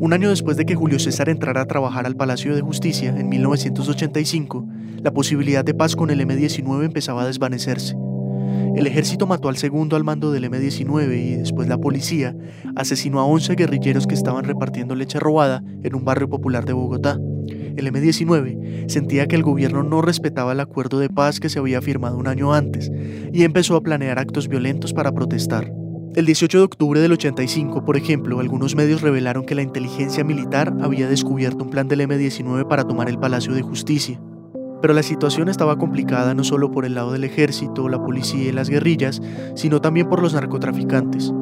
Un 0.02 0.14
año 0.14 0.30
después 0.30 0.56
de 0.56 0.64
que 0.64 0.74
Julio 0.74 0.98
César 0.98 1.28
entrara 1.28 1.60
a 1.60 1.66
trabajar 1.66 2.06
al 2.06 2.16
Palacio 2.16 2.54
de 2.54 2.62
Justicia, 2.62 3.10
en 3.10 3.28
1985, 3.28 4.66
la 5.02 5.12
posibilidad 5.12 5.62
de 5.62 5.74
paz 5.74 5.94
con 5.94 6.08
el 6.08 6.22
M-19 6.22 6.86
empezaba 6.86 7.22
a 7.22 7.26
desvanecerse. 7.26 7.94
El 8.75 8.87
ejército 8.87 9.26
mató 9.26 9.49
al 9.49 9.57
segundo 9.57 9.97
al 9.97 10.04
mando 10.04 10.30
del 10.33 10.45
M-19 10.45 11.19
y 11.19 11.37
después 11.37 11.69
la 11.69 11.78
policía 11.78 12.37
asesinó 12.76 13.21
a 13.21 13.25
11 13.25 13.54
guerrilleros 13.54 14.07
que 14.07 14.14
estaban 14.14 14.45
repartiendo 14.45 14.95
leche 14.95 15.19
robada 15.19 15.62
en 15.83 15.95
un 15.95 16.04
barrio 16.04 16.28
popular 16.28 16.64
de 16.64 16.73
Bogotá. 16.73 17.19
El 17.76 17.87
M-19 17.87 18.88
sentía 18.88 19.26
que 19.26 19.37
el 19.37 19.42
gobierno 19.42 19.83
no 19.83 20.02
respetaba 20.02 20.52
el 20.52 20.61
acuerdo 20.61 20.99
de 20.99 21.09
paz 21.09 21.40
que 21.40 21.49
se 21.49 21.59
había 21.59 21.83
firmado 21.83 22.16
un 22.16 22.28
año 22.28 22.52
antes 22.52 22.90
y 23.33 23.45
empezó 23.45 23.76
a 23.76 23.83
planear 23.83 24.19
actos 24.19 24.49
violentos 24.49 24.92
para 24.92 25.12
protestar. 25.12 25.73
El 26.16 26.26
18 26.26 26.59
de 26.59 26.64
octubre 26.64 27.00
del 27.00 27.12
85, 27.12 27.85
por 27.85 27.97
ejemplo, 27.97 28.40
algunos 28.40 28.75
medios 28.75 29.00
revelaron 29.00 29.47
que 29.47 29.54
la 29.54 29.62
inteligencia 29.62 30.25
militar 30.25 30.75
había 30.80 31.09
descubierto 31.09 31.62
un 31.62 31.71
plan 31.71 31.87
del 31.87 32.00
M-19 32.00 32.66
para 32.66 32.85
tomar 32.85 33.09
el 33.09 33.19
Palacio 33.19 33.54
de 33.54 33.62
Justicia. 33.62 34.21
Pero 34.80 34.94
la 34.94 35.02
situación 35.02 35.49
estaba 35.49 35.76
complicada 35.76 36.34
no 36.34 36.44
solo 36.44 36.70
por 36.70 36.84
el 36.84 36.94
lado 36.94 37.12
del 37.12 37.25
ejército, 37.25 37.88
la 37.88 38.02
policía 38.02 38.49
y 38.49 38.52
las 38.52 38.70
guerrillas, 38.70 39.20
sino 39.54 39.80
también 39.80 40.08
por 40.08 40.22
los 40.22 40.34
narcotraficantes. 40.34 41.32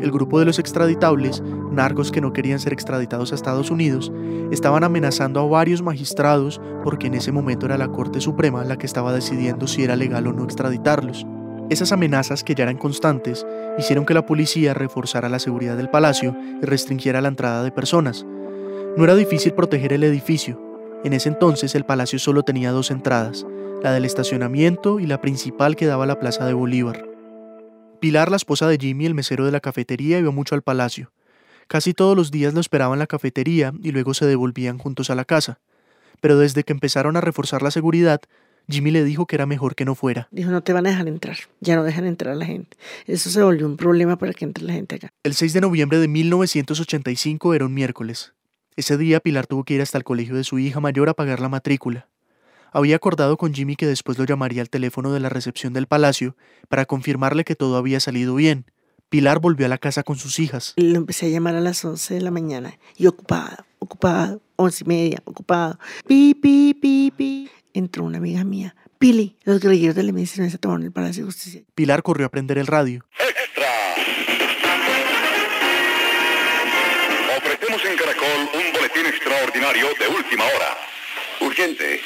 El 0.00 0.10
grupo 0.10 0.38
de 0.38 0.46
los 0.46 0.58
extraditables, 0.58 1.42
narcos 1.70 2.10
que 2.10 2.22
no 2.22 2.32
querían 2.32 2.58
ser 2.58 2.72
extraditados 2.72 3.32
a 3.32 3.34
Estados 3.34 3.70
Unidos, 3.70 4.10
estaban 4.50 4.82
amenazando 4.82 5.40
a 5.40 5.46
varios 5.46 5.82
magistrados 5.82 6.60
porque 6.82 7.08
en 7.08 7.14
ese 7.14 7.32
momento 7.32 7.66
era 7.66 7.76
la 7.76 7.88
Corte 7.88 8.20
Suprema 8.20 8.64
la 8.64 8.78
que 8.78 8.86
estaba 8.86 9.12
decidiendo 9.12 9.66
si 9.66 9.84
era 9.84 9.96
legal 9.96 10.26
o 10.26 10.32
no 10.32 10.44
extraditarlos. 10.44 11.26
Esas 11.68 11.92
amenazas, 11.92 12.42
que 12.42 12.54
ya 12.54 12.64
eran 12.64 12.78
constantes, 12.78 13.46
hicieron 13.78 14.04
que 14.04 14.14
la 14.14 14.26
policía 14.26 14.74
reforzara 14.74 15.28
la 15.28 15.38
seguridad 15.38 15.76
del 15.76 15.90
palacio 15.90 16.34
y 16.60 16.66
restringiera 16.66 17.20
la 17.20 17.28
entrada 17.28 17.62
de 17.62 17.70
personas. 17.70 18.26
No 18.96 19.04
era 19.04 19.14
difícil 19.14 19.52
proteger 19.52 19.92
el 19.92 20.02
edificio, 20.02 20.69
en 21.04 21.12
ese 21.12 21.28
entonces 21.28 21.74
el 21.74 21.84
palacio 21.84 22.18
solo 22.18 22.42
tenía 22.42 22.72
dos 22.72 22.90
entradas, 22.90 23.46
la 23.82 23.92
del 23.92 24.04
estacionamiento 24.04 25.00
y 25.00 25.06
la 25.06 25.20
principal 25.20 25.76
que 25.76 25.86
daba 25.86 26.04
a 26.04 26.06
la 26.06 26.20
Plaza 26.20 26.44
de 26.46 26.52
Bolívar. 26.52 27.06
Pilar, 28.00 28.30
la 28.30 28.36
esposa 28.36 28.68
de 28.68 28.78
Jimmy, 28.78 29.06
el 29.06 29.14
mesero 29.14 29.44
de 29.44 29.52
la 29.52 29.60
cafetería, 29.60 30.18
iba 30.18 30.30
mucho 30.30 30.54
al 30.54 30.62
palacio. 30.62 31.12
Casi 31.68 31.94
todos 31.94 32.16
los 32.16 32.30
días 32.30 32.52
lo 32.52 32.60
esperaba 32.60 32.94
en 32.94 32.98
la 32.98 33.06
cafetería 33.06 33.72
y 33.82 33.92
luego 33.92 34.12
se 34.14 34.26
devolvían 34.26 34.78
juntos 34.78 35.10
a 35.10 35.14
la 35.14 35.24
casa. 35.24 35.60
Pero 36.20 36.38
desde 36.38 36.64
que 36.64 36.72
empezaron 36.72 37.16
a 37.16 37.20
reforzar 37.20 37.62
la 37.62 37.70
seguridad, 37.70 38.20
Jimmy 38.68 38.90
le 38.90 39.04
dijo 39.04 39.26
que 39.26 39.36
era 39.36 39.46
mejor 39.46 39.74
que 39.74 39.84
no 39.84 39.94
fuera. 39.94 40.28
Dijo, 40.30 40.50
no 40.50 40.62
te 40.62 40.72
van 40.72 40.86
a 40.86 40.90
dejar 40.90 41.08
entrar, 41.08 41.36
ya 41.60 41.76
no 41.76 41.84
dejan 41.84 42.06
entrar 42.06 42.34
a 42.34 42.36
la 42.36 42.46
gente. 42.46 42.76
Eso 43.06 43.30
se 43.30 43.42
volvió 43.42 43.66
un 43.66 43.76
problema 43.76 44.16
para 44.16 44.32
que 44.32 44.44
entre 44.44 44.64
la 44.64 44.72
gente 44.72 44.96
acá. 44.96 45.12
El 45.22 45.34
6 45.34 45.52
de 45.52 45.60
noviembre 45.60 45.98
de 45.98 46.08
1985 46.08 47.54
era 47.54 47.66
un 47.66 47.74
miércoles. 47.74 48.32
Ese 48.76 48.96
día 48.96 49.20
Pilar 49.20 49.46
tuvo 49.46 49.64
que 49.64 49.74
ir 49.74 49.82
hasta 49.82 49.98
el 49.98 50.04
colegio 50.04 50.34
de 50.34 50.44
su 50.44 50.58
hija 50.58 50.80
mayor 50.80 51.08
a 51.08 51.14
pagar 51.14 51.40
la 51.40 51.48
matrícula. 51.48 52.08
Había 52.72 52.96
acordado 52.96 53.36
con 53.36 53.52
Jimmy 53.52 53.74
que 53.74 53.86
después 53.86 54.16
lo 54.18 54.24
llamaría 54.24 54.62
al 54.62 54.70
teléfono 54.70 55.12
de 55.12 55.20
la 55.20 55.28
recepción 55.28 55.72
del 55.72 55.86
palacio 55.86 56.36
para 56.68 56.86
confirmarle 56.86 57.44
que 57.44 57.56
todo 57.56 57.76
había 57.76 57.98
salido 57.98 58.36
bien. 58.36 58.64
Pilar 59.08 59.40
volvió 59.40 59.66
a 59.66 59.68
la 59.68 59.78
casa 59.78 60.04
con 60.04 60.16
sus 60.16 60.38
hijas. 60.38 60.74
Lo 60.76 60.96
empecé 60.96 61.26
a 61.26 61.28
llamar 61.30 61.56
a 61.56 61.60
las 61.60 61.84
11 61.84 62.14
de 62.14 62.20
la 62.20 62.30
mañana 62.30 62.78
y 62.96 63.08
ocupado, 63.08 63.64
ocupado, 63.80 64.40
once 64.54 64.84
y 64.84 64.88
media, 64.88 65.20
ocupado. 65.24 65.80
Pi, 66.06 66.34
pi, 66.34 66.74
pi, 66.74 67.12
pi. 67.16 67.50
Entró 67.74 68.04
una 68.04 68.18
amiga 68.18 68.44
mía. 68.44 68.76
Pili, 69.00 69.36
los 69.44 69.60
guerrilleros 69.60 69.96
del 69.96 70.10
m 70.10 70.26
se 70.26 70.58
tomaron 70.58 70.84
el 70.84 70.92
Palacio 70.92 71.24
de 71.24 71.32
Justicia. 71.32 71.62
Pilar 71.74 72.02
corrió 72.02 72.26
a 72.26 72.28
prender 72.28 72.58
el 72.58 72.66
radio. 72.66 73.04
en 77.90 77.96
Caracol 77.96 78.26
un 78.28 78.46
boletín 78.46 78.59
extraordinario 79.20 79.86
de 79.98 80.08
última 80.08 80.44
hora. 80.44 80.76
Urgente. 81.40 82.00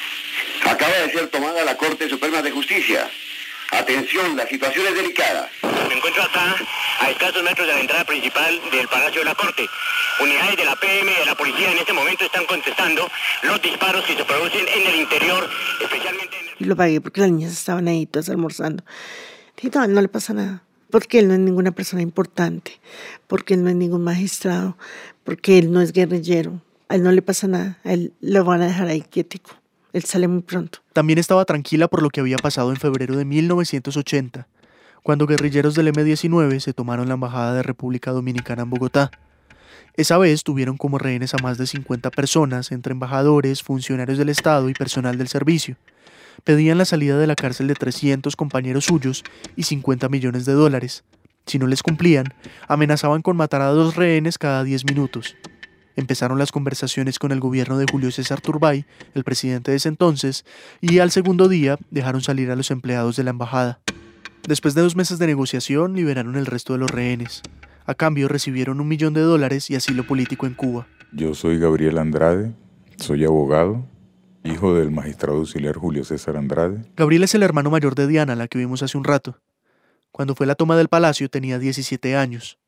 Acaba 0.64 0.92
de 0.92 1.12
ser 1.12 1.28
tomada 1.28 1.64
la 1.64 1.76
Corte 1.76 2.08
Suprema 2.08 2.42
de 2.42 2.50
Justicia. 2.50 3.08
Atención, 3.70 4.36
la 4.36 4.46
situación 4.46 4.86
es 4.88 4.94
delicada. 4.94 5.48
Me 5.88 5.94
encuentro 5.94 6.22
acá, 6.22 6.56
a 7.00 7.10
escasos 7.10 7.42
metros 7.42 7.66
de 7.66 7.74
la 7.74 7.80
entrada 7.80 8.04
principal 8.04 8.60
del 8.70 8.88
Palacio 8.88 9.20
de 9.20 9.24
la 9.26 9.34
Corte. 9.34 9.66
Unidades 10.20 10.56
de 10.56 10.64
la 10.64 10.76
PM 10.76 11.10
y 11.10 11.14
de 11.20 11.26
la 11.26 11.34
policía 11.34 11.70
en 11.70 11.78
este 11.78 11.92
momento 11.92 12.24
están 12.24 12.46
contestando 12.46 13.08
los 13.42 13.62
disparos 13.62 14.04
que 14.04 14.16
se 14.16 14.24
producen 14.24 14.66
en 14.68 14.86
el 14.86 14.96
interior, 14.96 15.48
especialmente 15.80 16.38
en 16.38 16.48
el... 16.48 16.54
Y 16.58 16.64
lo 16.64 16.76
pagué 16.76 17.00
porque 17.00 17.20
las 17.20 17.30
niñas 17.30 17.52
estaban 17.52 17.88
ahí 17.88 18.06
todas 18.06 18.28
almorzando. 18.28 18.84
Dije, 19.56 19.70
no, 19.74 19.86
no 19.86 20.00
le 20.00 20.08
pasa 20.08 20.34
nada 20.34 20.62
porque 20.90 21.18
él 21.18 21.26
no 21.26 21.34
es 21.34 21.40
ninguna 21.40 21.72
persona 21.72 22.02
importante, 22.02 22.78
porque 23.26 23.54
él 23.54 23.64
no 23.64 23.68
es 23.68 23.74
ningún 23.74 24.04
magistrado, 24.04 24.76
porque 25.24 25.58
él 25.58 25.72
no 25.72 25.80
es 25.80 25.92
guerrillero. 25.92 26.62
A 26.88 26.96
él 26.96 27.02
no 27.02 27.12
le 27.12 27.22
pasa 27.22 27.46
nada, 27.48 27.78
a 27.84 27.92
él 27.92 28.12
lo 28.20 28.44
van 28.44 28.62
a 28.62 28.66
dejar 28.66 28.88
ahí 28.88 29.00
quietico. 29.00 29.50
Él 29.92 30.04
sale 30.04 30.28
muy 30.28 30.42
pronto. 30.42 30.80
También 30.92 31.18
estaba 31.18 31.44
tranquila 31.44 31.88
por 31.88 32.02
lo 32.02 32.10
que 32.10 32.20
había 32.20 32.36
pasado 32.36 32.70
en 32.70 32.76
febrero 32.76 33.16
de 33.16 33.24
1980, 33.24 34.48
cuando 35.02 35.26
guerrilleros 35.26 35.74
del 35.74 35.88
M-19 35.88 36.58
se 36.60 36.72
tomaron 36.72 37.08
la 37.08 37.14
Embajada 37.14 37.54
de 37.54 37.62
República 37.62 38.10
Dominicana 38.10 38.62
en 38.62 38.70
Bogotá. 38.70 39.10
Esa 39.96 40.18
vez 40.18 40.42
tuvieron 40.42 40.76
como 40.76 40.98
rehenes 40.98 41.34
a 41.34 41.42
más 41.42 41.56
de 41.58 41.66
50 41.66 42.10
personas, 42.10 42.72
entre 42.72 42.92
embajadores, 42.92 43.62
funcionarios 43.62 44.18
del 44.18 44.28
Estado 44.28 44.68
y 44.68 44.74
personal 44.74 45.16
del 45.16 45.28
servicio 45.28 45.76
pedían 46.42 46.78
la 46.78 46.84
salida 46.84 47.18
de 47.18 47.26
la 47.26 47.34
cárcel 47.36 47.68
de 47.68 47.74
300 47.74 48.34
compañeros 48.36 48.84
suyos 48.84 49.22
y 49.56 49.64
50 49.64 50.08
millones 50.08 50.44
de 50.44 50.52
dólares. 50.52 51.04
Si 51.46 51.58
no 51.58 51.66
les 51.66 51.82
cumplían, 51.82 52.26
amenazaban 52.68 53.22
con 53.22 53.36
matar 53.36 53.60
a 53.60 53.68
dos 53.68 53.96
rehenes 53.96 54.38
cada 54.38 54.64
10 54.64 54.86
minutos. 54.86 55.36
Empezaron 55.96 56.38
las 56.38 56.52
conversaciones 56.52 57.18
con 57.18 57.32
el 57.32 57.40
gobierno 57.40 57.78
de 57.78 57.86
Julio 57.90 58.10
César 58.10 58.40
Turbay, 58.40 58.84
el 59.14 59.24
presidente 59.24 59.70
de 59.70 59.76
ese 59.76 59.88
entonces, 59.88 60.44
y 60.80 60.98
al 60.98 61.10
segundo 61.10 61.48
día 61.48 61.78
dejaron 61.90 62.20
salir 62.20 62.50
a 62.50 62.56
los 62.56 62.70
empleados 62.70 63.16
de 63.16 63.24
la 63.24 63.30
embajada. 63.30 63.80
Después 64.46 64.74
de 64.74 64.82
dos 64.82 64.96
meses 64.96 65.18
de 65.18 65.26
negociación, 65.26 65.94
liberaron 65.94 66.36
el 66.36 66.46
resto 66.46 66.72
de 66.72 66.80
los 66.80 66.90
rehenes. 66.90 67.42
A 67.86 67.94
cambio 67.94 68.28
recibieron 68.28 68.80
un 68.80 68.88
millón 68.88 69.14
de 69.14 69.20
dólares 69.20 69.70
y 69.70 69.76
asilo 69.76 70.06
político 70.06 70.46
en 70.46 70.54
Cuba. 70.54 70.86
Yo 71.12 71.34
soy 71.34 71.58
Gabriel 71.58 71.98
Andrade, 71.98 72.52
soy 72.96 73.24
abogado, 73.24 73.86
hijo 74.42 74.74
del 74.74 74.90
magistrado 74.90 75.38
auxiliar 75.38 75.76
Julio 75.76 76.04
César 76.04 76.36
Andrade. 76.36 76.82
Gabriel 76.96 77.24
es 77.24 77.34
el 77.34 77.42
hermano 77.42 77.70
mayor 77.70 77.94
de 77.94 78.06
Diana, 78.06 78.34
la 78.34 78.48
que 78.48 78.58
vimos 78.58 78.82
hace 78.82 78.98
un 78.98 79.04
rato. 79.04 79.40
Cuando 80.10 80.34
fue 80.34 80.46
la 80.46 80.54
toma 80.54 80.76
del 80.76 80.88
palacio 80.88 81.28
tenía 81.28 81.58
17 81.58 82.16
años. 82.16 82.58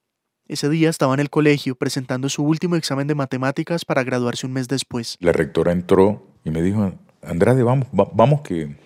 Ese 0.49 0.69
día 0.69 0.89
estaba 0.91 1.13
en 1.15 1.21
el 1.21 1.29
colegio 1.29 1.75
presentando 1.75 2.29
su 2.29 2.45
último 2.45 2.77
examen 2.77 3.09
de 3.09 3.17
matemáticas 3.17 3.85
para 3.85 4.05
graduarse 4.05 4.47
un 4.47 4.53
mes 4.53 4.69
después. 4.69 5.17
La 5.19 5.33
rectora 5.33 5.73
entró 5.73 6.25
y 6.45 6.51
me 6.51 6.63
dijo, 6.63 6.93
Andrade, 7.23 7.65
vamos, 7.65 7.89
vamos 7.93 8.43
que... 8.43 8.77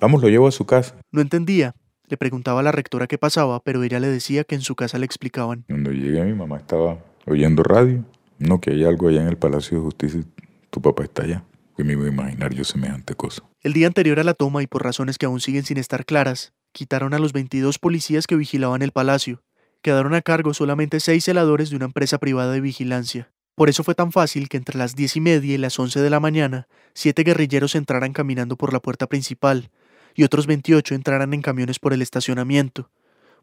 Vamos, 0.00 0.22
lo 0.22 0.28
llevo 0.28 0.48
a 0.48 0.52
su 0.52 0.64
casa. 0.64 0.96
No 1.12 1.20
entendía. 1.20 1.74
Le 2.06 2.16
preguntaba 2.16 2.60
a 2.60 2.62
la 2.62 2.72
rectora 2.72 3.06
qué 3.06 3.18
pasaba, 3.18 3.60
pero 3.60 3.82
ella 3.82 4.00
le 4.00 4.08
decía 4.08 4.44
que 4.44 4.54
en 4.54 4.62
su 4.62 4.74
casa 4.76 4.98
le 4.98 5.06
explicaban. 5.06 5.64
Cuando 5.68 5.92
llegué 5.92 6.22
mi 6.24 6.34
mamá 6.34 6.56
estaba 6.56 6.98
oyendo 7.26 7.62
radio. 7.62 8.04
No, 8.38 8.60
que 8.60 8.70
hay 8.70 8.84
algo 8.84 9.08
allá 9.08 9.20
en 9.22 9.28
el 9.28 9.36
Palacio 9.36 9.78
de 9.78 9.84
Justicia 9.84 10.20
y 10.20 10.42
tu 10.70 10.80
papá 10.80 11.04
está 11.04 11.22
allá 11.22 11.44
que 11.76 11.84
me 11.84 11.94
iba 11.94 12.04
a 12.04 12.08
imaginar 12.08 12.54
yo 12.54 12.64
semejante 12.64 13.14
cosa. 13.14 13.42
El 13.62 13.72
día 13.72 13.86
anterior 13.86 14.20
a 14.20 14.24
la 14.24 14.34
toma 14.34 14.62
y 14.62 14.66
por 14.66 14.84
razones 14.84 15.18
que 15.18 15.26
aún 15.26 15.40
siguen 15.40 15.64
sin 15.64 15.76
estar 15.76 16.04
claras, 16.04 16.52
quitaron 16.72 17.14
a 17.14 17.18
los 17.18 17.32
22 17.32 17.78
policías 17.78 18.26
que 18.26 18.36
vigilaban 18.36 18.82
el 18.82 18.92
palacio. 18.92 19.42
Quedaron 19.84 20.14
a 20.14 20.22
cargo 20.22 20.54
solamente 20.54 20.98
seis 20.98 21.24
celadores 21.24 21.68
de 21.68 21.76
una 21.76 21.84
empresa 21.84 22.16
privada 22.16 22.50
de 22.52 22.62
vigilancia. 22.62 23.30
Por 23.54 23.68
eso 23.68 23.84
fue 23.84 23.94
tan 23.94 24.12
fácil 24.12 24.48
que 24.48 24.56
entre 24.56 24.78
las 24.78 24.96
diez 24.96 25.14
y 25.14 25.20
media 25.20 25.54
y 25.54 25.58
las 25.58 25.78
once 25.78 26.00
de 26.00 26.08
la 26.08 26.20
mañana, 26.20 26.68
siete 26.94 27.22
guerrilleros 27.22 27.74
entraran 27.74 28.14
caminando 28.14 28.56
por 28.56 28.72
la 28.72 28.80
puerta 28.80 29.06
principal 29.06 29.68
y 30.14 30.24
otros 30.24 30.46
28 30.46 30.94
entraran 30.94 31.34
en 31.34 31.42
camiones 31.42 31.78
por 31.80 31.92
el 31.92 32.00
estacionamiento. 32.00 32.88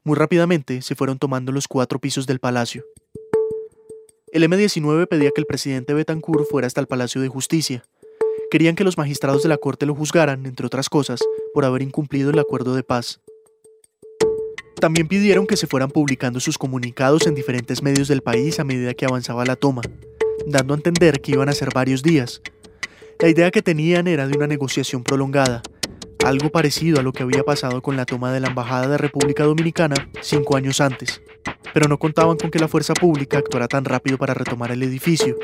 Muy 0.04 0.16
rápidamente 0.16 0.82
se 0.82 0.96
fueron 0.96 1.20
tomando 1.20 1.52
los 1.52 1.68
cuatro 1.68 2.00
pisos 2.00 2.26
del 2.26 2.40
palacio. 2.40 2.86
El 4.32 4.42
M-19 4.42 5.08
pedía 5.08 5.30
que 5.30 5.42
el 5.42 5.46
presidente 5.46 5.94
Betancourt 5.94 6.50
fuera 6.50 6.66
hasta 6.66 6.82
el 6.82 6.88
Palacio 6.88 7.22
de 7.22 7.28
Justicia. 7.28 7.84
Querían 8.50 8.76
que 8.76 8.84
los 8.84 8.98
magistrados 8.98 9.44
de 9.44 9.50
la 9.50 9.60
Corte 9.60 9.86
lo 9.86 9.94
juzgaran, 9.94 10.48
entre 10.48 10.66
otras 10.66 10.90
cosas, 10.90 11.22
por 11.54 11.66
haber 11.66 11.84
incumplido 11.84 12.32
el 12.32 12.40
acuerdo 12.40 12.74
de 12.74 12.82
paz. 12.82 13.22
También 14.82 15.08
pidieron 15.08 15.46
que 15.46 15.58
se 15.58 15.68
fueran 15.68 15.92
publicando 15.92 16.40
sus 16.40 16.58
comunicados 16.58 17.28
en 17.28 17.36
diferentes 17.36 17.84
medios 17.84 18.08
del 18.08 18.24
país 18.24 18.60
a 18.60 18.64
medida 18.64 18.96
que 18.96 19.06
avanzaba 19.06 19.46
la 19.46 19.56
toma, 19.56 19.84
dando 20.48 20.74
a 20.74 20.78
entender 20.78 21.22
que 21.22 21.34
iban 21.34 21.50
a 21.50 21.54
ser 21.54 21.70
varios 21.72 22.02
días. 22.02 22.42
La 23.20 23.30
idea 23.30 23.52
que 23.52 23.62
tenían 23.62 24.08
era 24.08 24.28
de 24.28 24.36
una 24.36 24.48
negociación 24.48 25.04
prolongada, 25.04 25.62
algo 26.26 26.50
parecido 26.50 27.00
a 27.00 27.04
lo 27.04 27.14
que 27.14 27.22
había 27.22 27.44
pasado 27.44 27.84
con 27.84 27.96
la 27.96 28.06
toma 28.06 28.34
de 28.34 28.40
la 28.40 28.48
Embajada 28.48 28.88
de 28.88 28.98
República 28.98 29.44
Dominicana 29.44 30.10
cinco 30.22 30.58
años 30.58 30.82
antes 30.82 31.22
pero 31.74 31.88
no 31.88 31.98
contaban 31.98 32.38
con 32.38 32.52
que 32.52 32.60
la 32.60 32.68
fuerza 32.68 32.94
pública 32.94 33.38
actuara 33.38 33.68
tan 33.68 33.86
rápido 33.86 34.18
para 34.18 34.34
retomar 34.34 34.72
el 34.72 34.84
edificio. 34.84 35.38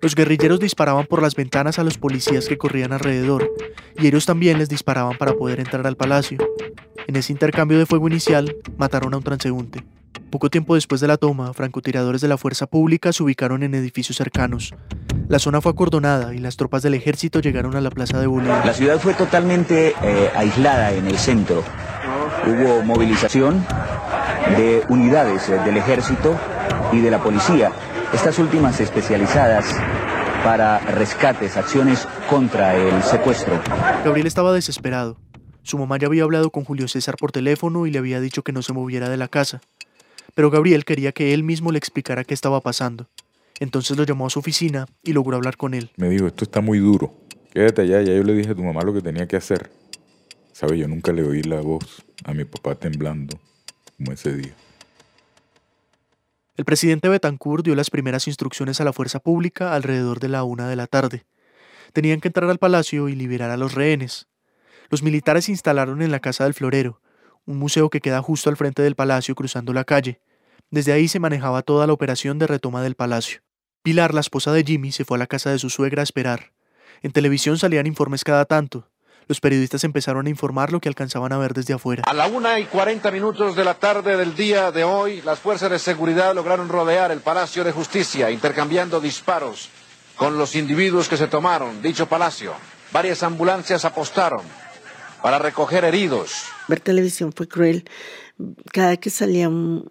Los 0.00 0.14
guerrilleros 0.14 0.60
disparaban 0.60 1.06
por 1.06 1.22
las 1.22 1.34
ventanas 1.34 1.78
a 1.78 1.84
los 1.84 1.98
policías 1.98 2.48
que 2.48 2.58
corrían 2.58 2.92
alrededor, 2.92 3.52
y 3.96 4.06
ellos 4.06 4.26
también 4.26 4.58
les 4.58 4.68
disparaban 4.68 5.16
para 5.18 5.34
poder 5.34 5.60
entrar 5.60 5.86
al 5.86 5.96
palacio. 5.96 6.38
En 7.08 7.16
ese 7.16 7.32
intercambio 7.32 7.78
de 7.78 7.86
fuego 7.86 8.06
inicial, 8.06 8.54
mataron 8.76 9.14
a 9.14 9.16
un 9.16 9.22
transeúnte. 9.22 9.82
Poco 10.30 10.50
tiempo 10.50 10.74
después 10.74 11.00
de 11.00 11.08
la 11.08 11.16
toma, 11.16 11.54
francotiradores 11.54 12.20
de 12.20 12.28
la 12.28 12.36
fuerza 12.36 12.66
pública 12.66 13.14
se 13.14 13.22
ubicaron 13.22 13.62
en 13.62 13.74
edificios 13.74 14.18
cercanos. 14.18 14.74
La 15.26 15.38
zona 15.38 15.62
fue 15.62 15.72
acordonada 15.72 16.34
y 16.34 16.38
las 16.38 16.58
tropas 16.58 16.82
del 16.82 16.92
ejército 16.92 17.40
llegaron 17.40 17.76
a 17.76 17.80
la 17.80 17.88
plaza 17.88 18.20
de 18.20 18.26
Bolívar. 18.26 18.66
La 18.66 18.74
ciudad 18.74 19.00
fue 19.00 19.14
totalmente 19.14 19.94
eh, 20.02 20.30
aislada 20.36 20.92
en 20.92 21.06
el 21.06 21.16
centro. 21.16 21.64
Hubo 22.46 22.82
movilización 22.82 23.64
de 24.58 24.82
unidades 24.90 25.48
eh, 25.48 25.58
del 25.64 25.78
ejército 25.78 26.38
y 26.92 27.00
de 27.00 27.10
la 27.10 27.22
policía, 27.22 27.72
estas 28.12 28.38
últimas 28.38 28.80
especializadas 28.80 29.74
para 30.44 30.78
rescates, 30.80 31.56
acciones 31.56 32.06
contra 32.28 32.76
el 32.76 33.02
secuestro. 33.02 33.58
Gabriel 34.04 34.26
estaba 34.26 34.52
desesperado. 34.52 35.16
Su 35.68 35.76
mamá 35.76 35.98
ya 35.98 36.06
había 36.06 36.22
hablado 36.22 36.48
con 36.48 36.64
Julio 36.64 36.88
César 36.88 37.18
por 37.18 37.30
teléfono 37.30 37.86
y 37.86 37.90
le 37.90 37.98
había 37.98 38.22
dicho 38.22 38.42
que 38.42 38.52
no 38.52 38.62
se 38.62 38.72
moviera 38.72 39.10
de 39.10 39.18
la 39.18 39.28
casa. 39.28 39.60
Pero 40.34 40.50
Gabriel 40.50 40.86
quería 40.86 41.12
que 41.12 41.34
él 41.34 41.42
mismo 41.42 41.72
le 41.72 41.78
explicara 41.78 42.24
qué 42.24 42.32
estaba 42.32 42.62
pasando. 42.62 43.06
Entonces 43.60 43.94
lo 43.98 44.04
llamó 44.04 44.26
a 44.26 44.30
su 44.30 44.38
oficina 44.38 44.86
y 45.02 45.12
logró 45.12 45.36
hablar 45.36 45.58
con 45.58 45.74
él. 45.74 45.90
Me 45.98 46.08
dijo, 46.08 46.26
esto 46.26 46.44
está 46.44 46.62
muy 46.62 46.78
duro. 46.78 47.12
Quédate 47.52 47.82
allá, 47.82 48.00
ya 48.00 48.14
yo 48.14 48.22
le 48.22 48.32
dije 48.32 48.52
a 48.52 48.54
tu 48.54 48.62
mamá 48.62 48.80
lo 48.80 48.94
que 48.94 49.02
tenía 49.02 49.28
que 49.28 49.36
hacer. 49.36 49.70
Sabe, 50.52 50.78
yo 50.78 50.88
nunca 50.88 51.12
le 51.12 51.22
oí 51.22 51.42
la 51.42 51.60
voz 51.60 52.02
a 52.24 52.32
mi 52.32 52.46
papá 52.46 52.74
temblando 52.74 53.38
como 53.98 54.12
ese 54.12 54.32
día. 54.32 54.54
El 56.56 56.64
presidente 56.64 57.10
Betancourt 57.10 57.62
dio 57.62 57.74
las 57.74 57.90
primeras 57.90 58.26
instrucciones 58.26 58.80
a 58.80 58.84
la 58.84 58.94
fuerza 58.94 59.18
pública 59.20 59.74
alrededor 59.74 60.18
de 60.18 60.28
la 60.28 60.44
una 60.44 60.66
de 60.66 60.76
la 60.76 60.86
tarde. 60.86 61.26
Tenían 61.92 62.22
que 62.22 62.28
entrar 62.28 62.48
al 62.48 62.58
palacio 62.58 63.10
y 63.10 63.14
liberar 63.14 63.50
a 63.50 63.58
los 63.58 63.74
rehenes. 63.74 64.27
Los 64.90 65.02
militares 65.02 65.44
se 65.44 65.52
instalaron 65.52 66.00
en 66.00 66.10
la 66.10 66.20
Casa 66.20 66.44
del 66.44 66.54
Florero, 66.54 67.02
un 67.44 67.58
museo 67.58 67.90
que 67.90 68.00
queda 68.00 68.22
justo 68.22 68.48
al 68.48 68.56
frente 68.56 68.82
del 68.82 68.94
palacio 68.94 69.34
cruzando 69.34 69.74
la 69.74 69.84
calle. 69.84 70.20
Desde 70.70 70.92
ahí 70.92 71.08
se 71.08 71.20
manejaba 71.20 71.62
toda 71.62 71.86
la 71.86 71.92
operación 71.92 72.38
de 72.38 72.46
retoma 72.46 72.82
del 72.82 72.94
palacio. 72.94 73.40
Pilar, 73.82 74.14
la 74.14 74.20
esposa 74.20 74.50
de 74.52 74.64
Jimmy, 74.64 74.92
se 74.92 75.04
fue 75.04 75.16
a 75.16 75.18
la 75.18 75.26
casa 75.26 75.50
de 75.50 75.58
su 75.58 75.68
suegra 75.68 76.00
a 76.00 76.04
esperar. 76.04 76.52
En 77.02 77.12
televisión 77.12 77.58
salían 77.58 77.86
informes 77.86 78.24
cada 78.24 78.46
tanto. 78.46 78.88
Los 79.26 79.40
periodistas 79.40 79.84
empezaron 79.84 80.26
a 80.26 80.30
informar 80.30 80.72
lo 80.72 80.80
que 80.80 80.88
alcanzaban 80.88 81.32
a 81.34 81.38
ver 81.38 81.52
desde 81.52 81.74
afuera. 81.74 82.02
A 82.06 82.14
la 82.14 82.26
una 82.26 82.58
y 82.58 82.64
cuarenta 82.64 83.10
minutos 83.10 83.56
de 83.56 83.64
la 83.64 83.74
tarde 83.74 84.16
del 84.16 84.34
día 84.34 84.72
de 84.72 84.84
hoy, 84.84 85.20
las 85.20 85.38
fuerzas 85.38 85.70
de 85.70 85.78
seguridad 85.78 86.34
lograron 86.34 86.70
rodear 86.70 87.10
el 87.10 87.20
Palacio 87.20 87.62
de 87.62 87.72
Justicia, 87.72 88.30
intercambiando 88.30 89.00
disparos 89.00 89.68
con 90.16 90.38
los 90.38 90.56
individuos 90.56 91.08
que 91.08 91.18
se 91.18 91.28
tomaron 91.28 91.82
dicho 91.82 92.06
palacio. 92.06 92.54
Varias 92.90 93.22
ambulancias 93.22 93.84
apostaron 93.84 94.40
para 95.22 95.38
recoger 95.38 95.84
heridos. 95.84 96.44
Ver 96.68 96.80
televisión 96.80 97.32
fue 97.32 97.48
cruel 97.48 97.84
cada 98.72 98.96
que 98.96 99.10
salía 99.10 99.50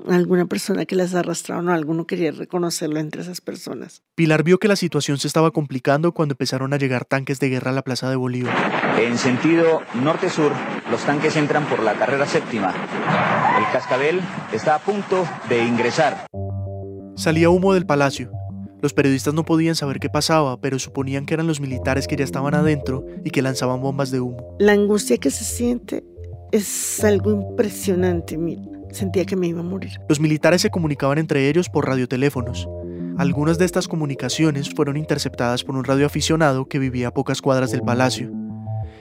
alguna 0.09 0.45
persona 0.45 0.85
que 0.85 0.95
las 0.95 1.13
arrastraban 1.13 1.67
o 1.67 1.73
alguno 1.73 2.07
quería 2.07 2.31
reconocerlo 2.31 2.99
entre 2.99 3.21
esas 3.21 3.41
personas. 3.41 4.03
Pilar 4.15 4.43
vio 4.43 4.57
que 4.57 4.67
la 4.67 4.77
situación 4.77 5.17
se 5.17 5.27
estaba 5.27 5.51
complicando 5.51 6.13
cuando 6.13 6.33
empezaron 6.33 6.73
a 6.73 6.77
llegar 6.77 7.05
tanques 7.05 7.39
de 7.39 7.49
guerra 7.49 7.71
a 7.71 7.73
la 7.73 7.81
Plaza 7.81 8.09
de 8.09 8.15
Bolívar. 8.15 8.55
En 8.99 9.17
sentido 9.17 9.81
norte-sur, 9.95 10.53
los 10.89 11.01
tanques 11.01 11.35
entran 11.35 11.67
por 11.67 11.83
la 11.83 11.95
carrera 11.95 12.25
séptima. 12.25 12.73
El 13.57 13.65
cascabel 13.73 14.21
está 14.53 14.75
a 14.75 14.79
punto 14.79 15.27
de 15.49 15.65
ingresar. 15.65 16.27
Salía 17.15 17.49
humo 17.49 17.73
del 17.73 17.85
palacio. 17.85 18.31
Los 18.81 18.93
periodistas 18.93 19.33
no 19.33 19.43
podían 19.43 19.75
saber 19.75 19.99
qué 19.99 20.09
pasaba, 20.09 20.59
pero 20.61 20.77
suponían 20.77 21.25
que 21.25 21.33
eran 21.33 21.47
los 21.47 21.59
militares 21.59 22.07
que 22.07 22.15
ya 22.15 22.23
estaban 22.23 22.53
adentro 22.53 23.05
y 23.25 23.31
que 23.31 23.41
lanzaban 23.41 23.81
bombas 23.81 24.11
de 24.11 24.19
humo. 24.19 24.55
La 24.59 24.73
angustia 24.73 25.17
que 25.17 25.31
se 25.31 25.43
siente 25.43 26.03
es 26.51 27.03
algo 27.03 27.31
impresionante. 27.31 28.37
Sentía 28.91 29.25
que 29.25 29.35
me 29.35 29.47
iba 29.47 29.61
a 29.61 29.63
morir. 29.63 29.99
Los 30.07 30.19
militares 30.19 30.61
se 30.61 30.69
comunicaban 30.69 31.17
entre 31.17 31.49
ellos 31.49 31.69
por 31.69 31.87
radioteléfonos. 31.87 32.67
Algunas 33.17 33.57
de 33.57 33.65
estas 33.65 33.87
comunicaciones 33.87 34.69
fueron 34.69 34.95
interceptadas 34.95 35.63
por 35.63 35.75
un 35.75 35.83
radioaficionado 35.83 36.67
que 36.67 36.77
vivía 36.77 37.07
a 37.07 37.13
pocas 37.13 37.41
cuadras 37.41 37.71
del 37.71 37.81
palacio. 37.81 38.31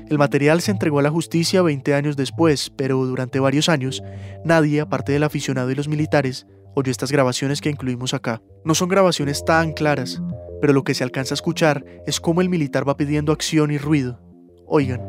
El 0.09 0.19
material 0.19 0.63
se 0.63 0.71
entregó 0.71 1.01
a 1.01 1.03
la 1.03 1.11
justicia 1.11 1.63
20 1.63 1.93
años 1.93 2.17
después, 2.17 2.71
pero 2.71 3.05
durante 3.05 3.41
varios 3.41 3.69
años, 3.69 4.03
nadie, 4.45 4.81
aparte 4.81 5.13
del 5.13 5.25
aficionado 5.25 5.71
y 5.71 5.75
los 5.75 5.89
militares, 5.89 6.47
oyó 6.77 6.91
estas 6.91 7.11
grabaciones 7.11 7.63
que 7.63 7.71
incluimos 7.71 8.13
acá. 8.13 8.43
No 8.63 8.75
son 8.75 8.91
grabaciones 8.91 9.45
tan 9.45 9.73
claras, 9.73 10.21
pero 10.61 10.75
lo 10.75 10.85
que 10.85 10.93
se 10.93 11.05
alcanza 11.05 11.33
a 11.33 11.37
escuchar 11.37 11.83
es 12.07 12.21
cómo 12.21 12.43
el 12.43 12.51
militar 12.51 12.87
va 12.87 12.99
pidiendo 12.99 13.33
acción 13.33 13.71
y 13.71 13.79
ruido. 13.79 14.21
Oigan. 14.67 15.01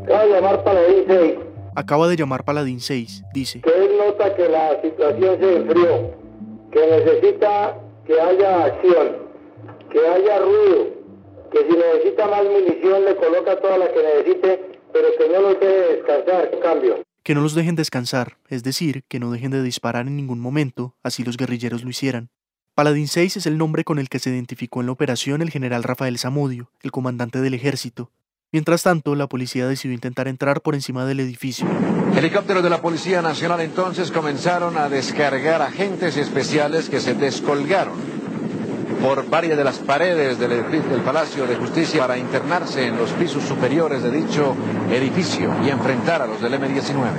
Acaba 1.75 2.08
de 2.08 2.15
llamar 2.15 2.45
Paladín 2.45 2.80
6, 2.80 3.23
dice. 3.34 3.62
Que 3.62 3.69
él 3.69 3.97
nota 3.97 4.34
que 4.34 4.47
la 4.47 4.82
situación 4.82 5.38
se 5.39 5.56
enfrió, 5.58 6.12
que 6.71 6.88
necesita 6.88 7.77
que 8.06 8.19
haya 8.19 8.63
acción, 8.63 9.17
que 9.91 9.99
haya 9.99 10.39
ruido, 10.39 10.88
que 11.51 11.60
si 11.60 11.77
necesita 11.77 12.27
más 12.27 12.43
munición 12.45 13.03
le 13.03 13.15
coloca 13.17 13.60
toda 13.60 13.77
la 13.77 13.91
que 13.91 14.03
necesite, 14.03 14.80
pero 14.93 15.08
que 15.17 15.30
no 15.30 15.41
los 15.41 15.60
deje 15.60 15.95
descansar, 15.95 16.60
cambio. 16.62 17.06
Que 17.27 17.35
no 17.35 17.41
los 17.41 17.55
dejen 17.55 17.75
descansar, 17.75 18.37
es 18.47 18.63
decir, 18.63 19.03
que 19.09 19.19
no 19.19 19.31
dejen 19.31 19.51
de 19.51 19.61
disparar 19.61 20.07
en 20.07 20.15
ningún 20.15 20.39
momento, 20.39 20.95
así 21.03 21.25
los 21.25 21.35
guerrilleros 21.35 21.83
lo 21.83 21.89
hicieran. 21.89 22.29
Paladín 22.73 23.09
6 23.09 23.35
es 23.35 23.45
el 23.45 23.57
nombre 23.57 23.83
con 23.83 23.99
el 23.99 24.07
que 24.07 24.19
se 24.19 24.29
identificó 24.29 24.79
en 24.79 24.85
la 24.85 24.93
operación 24.93 25.41
el 25.41 25.49
general 25.49 25.83
Rafael 25.83 26.17
Zamudio, 26.17 26.71
el 26.81 26.91
comandante 26.91 27.41
del 27.41 27.53
ejército, 27.53 28.13
Mientras 28.53 28.81
tanto, 28.81 29.13
la 29.15 29.27
policía 29.27 29.67
decidió 29.67 29.93
intentar 29.93 30.29
entrar 30.29 30.61
por 30.61 30.73
encima 30.73 31.05
del 31.05 31.19
edificio. 31.19 31.67
Helicópteros 32.15 32.63
de 32.63 32.69
la 32.69 32.81
Policía 32.81 33.21
Nacional 33.21 33.59
entonces 33.59 34.09
comenzaron 34.09 34.77
a 34.77 34.87
descargar 34.87 35.61
agentes 35.61 36.15
especiales 36.15 36.89
que 36.89 37.01
se 37.01 37.13
descolgaron 37.13 38.16
por 39.01 39.29
varias 39.29 39.57
de 39.57 39.63
las 39.63 39.77
paredes 39.79 40.39
del, 40.39 40.49
del, 40.69 41.01
Palacio 41.01 41.45
de 41.45 41.55
Justicia 41.55 42.01
para 42.01 42.17
internarse 42.17 42.88
en 42.88 42.97
los 42.97 43.12
pisos 43.12 43.43
superiores 43.43 44.03
de 44.03 44.12
dicho 44.12 44.55
edificio 44.91 45.53
y 45.65 45.69
enfrentar 45.69 46.21
a 46.21 46.27
los 46.27 46.41
del 46.41 46.53
M-19. 46.55 47.12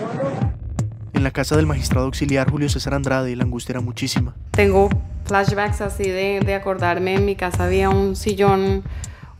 En 1.14 1.24
la 1.24 1.30
casa 1.30 1.56
del 1.56 1.66
magistrado 1.66 2.06
auxiliar 2.06 2.50
Julio 2.50 2.68
César 2.68 2.94
Andrade 2.94 3.34
la 3.36 3.44
angustia 3.44 3.72
era 3.72 3.80
muchísima. 3.80 4.34
Tengo 4.52 4.88
flashbacks 5.24 5.80
así 5.80 6.04
de, 6.04 6.40
de 6.44 6.54
acordarme, 6.54 7.14
en 7.14 7.24
mi 7.24 7.36
casa 7.36 7.64
había 7.64 7.90
un 7.90 8.16
sillón, 8.16 8.82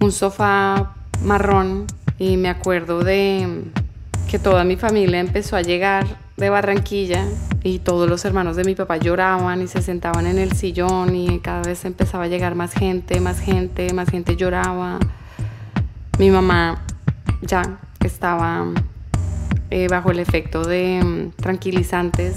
un 0.01 0.13
sofá 0.13 0.95
marrón 1.23 1.87
y 2.19 2.37
me 2.37 2.49
acuerdo 2.49 3.03
de 3.03 3.65
que 4.31 4.39
toda 4.39 4.65
mi 4.65 4.77
familia 4.77 5.21
empezó 5.21 5.57
a 5.57 5.63
llegar 5.63 6.28
de 6.39 6.51
Barranquilla 6.51 7.25
y 7.65 7.81
todos 7.81 8.09
los 8.09 8.25
hermanos 8.25 8.55
de 8.55 8.63
mi 8.63 8.77
papá 8.77 8.97
lloraban 8.97 9.61
y 9.61 9.67
se 9.67 9.83
sentaban 9.83 10.27
en 10.27 10.39
el 10.39 10.53
sillón 10.53 11.15
y 11.17 11.41
cada 11.41 11.63
vez 11.63 11.85
empezaba 11.85 12.25
a 12.25 12.29
llegar 12.29 12.55
más 12.55 12.73
gente, 12.73 13.21
más 13.21 13.41
gente, 13.41 13.93
más 13.93 14.09
gente 14.09 14.37
lloraba. 14.37 15.01
Mi 16.19 16.31
mamá 16.31 16.81
ya 17.43 17.81
estaba 18.05 18.67
eh, 19.71 19.89
bajo 19.89 20.13
el 20.13 20.21
efecto 20.21 20.63
de 20.65 21.03
mm, 21.05 21.43
tranquilizantes 21.43 22.37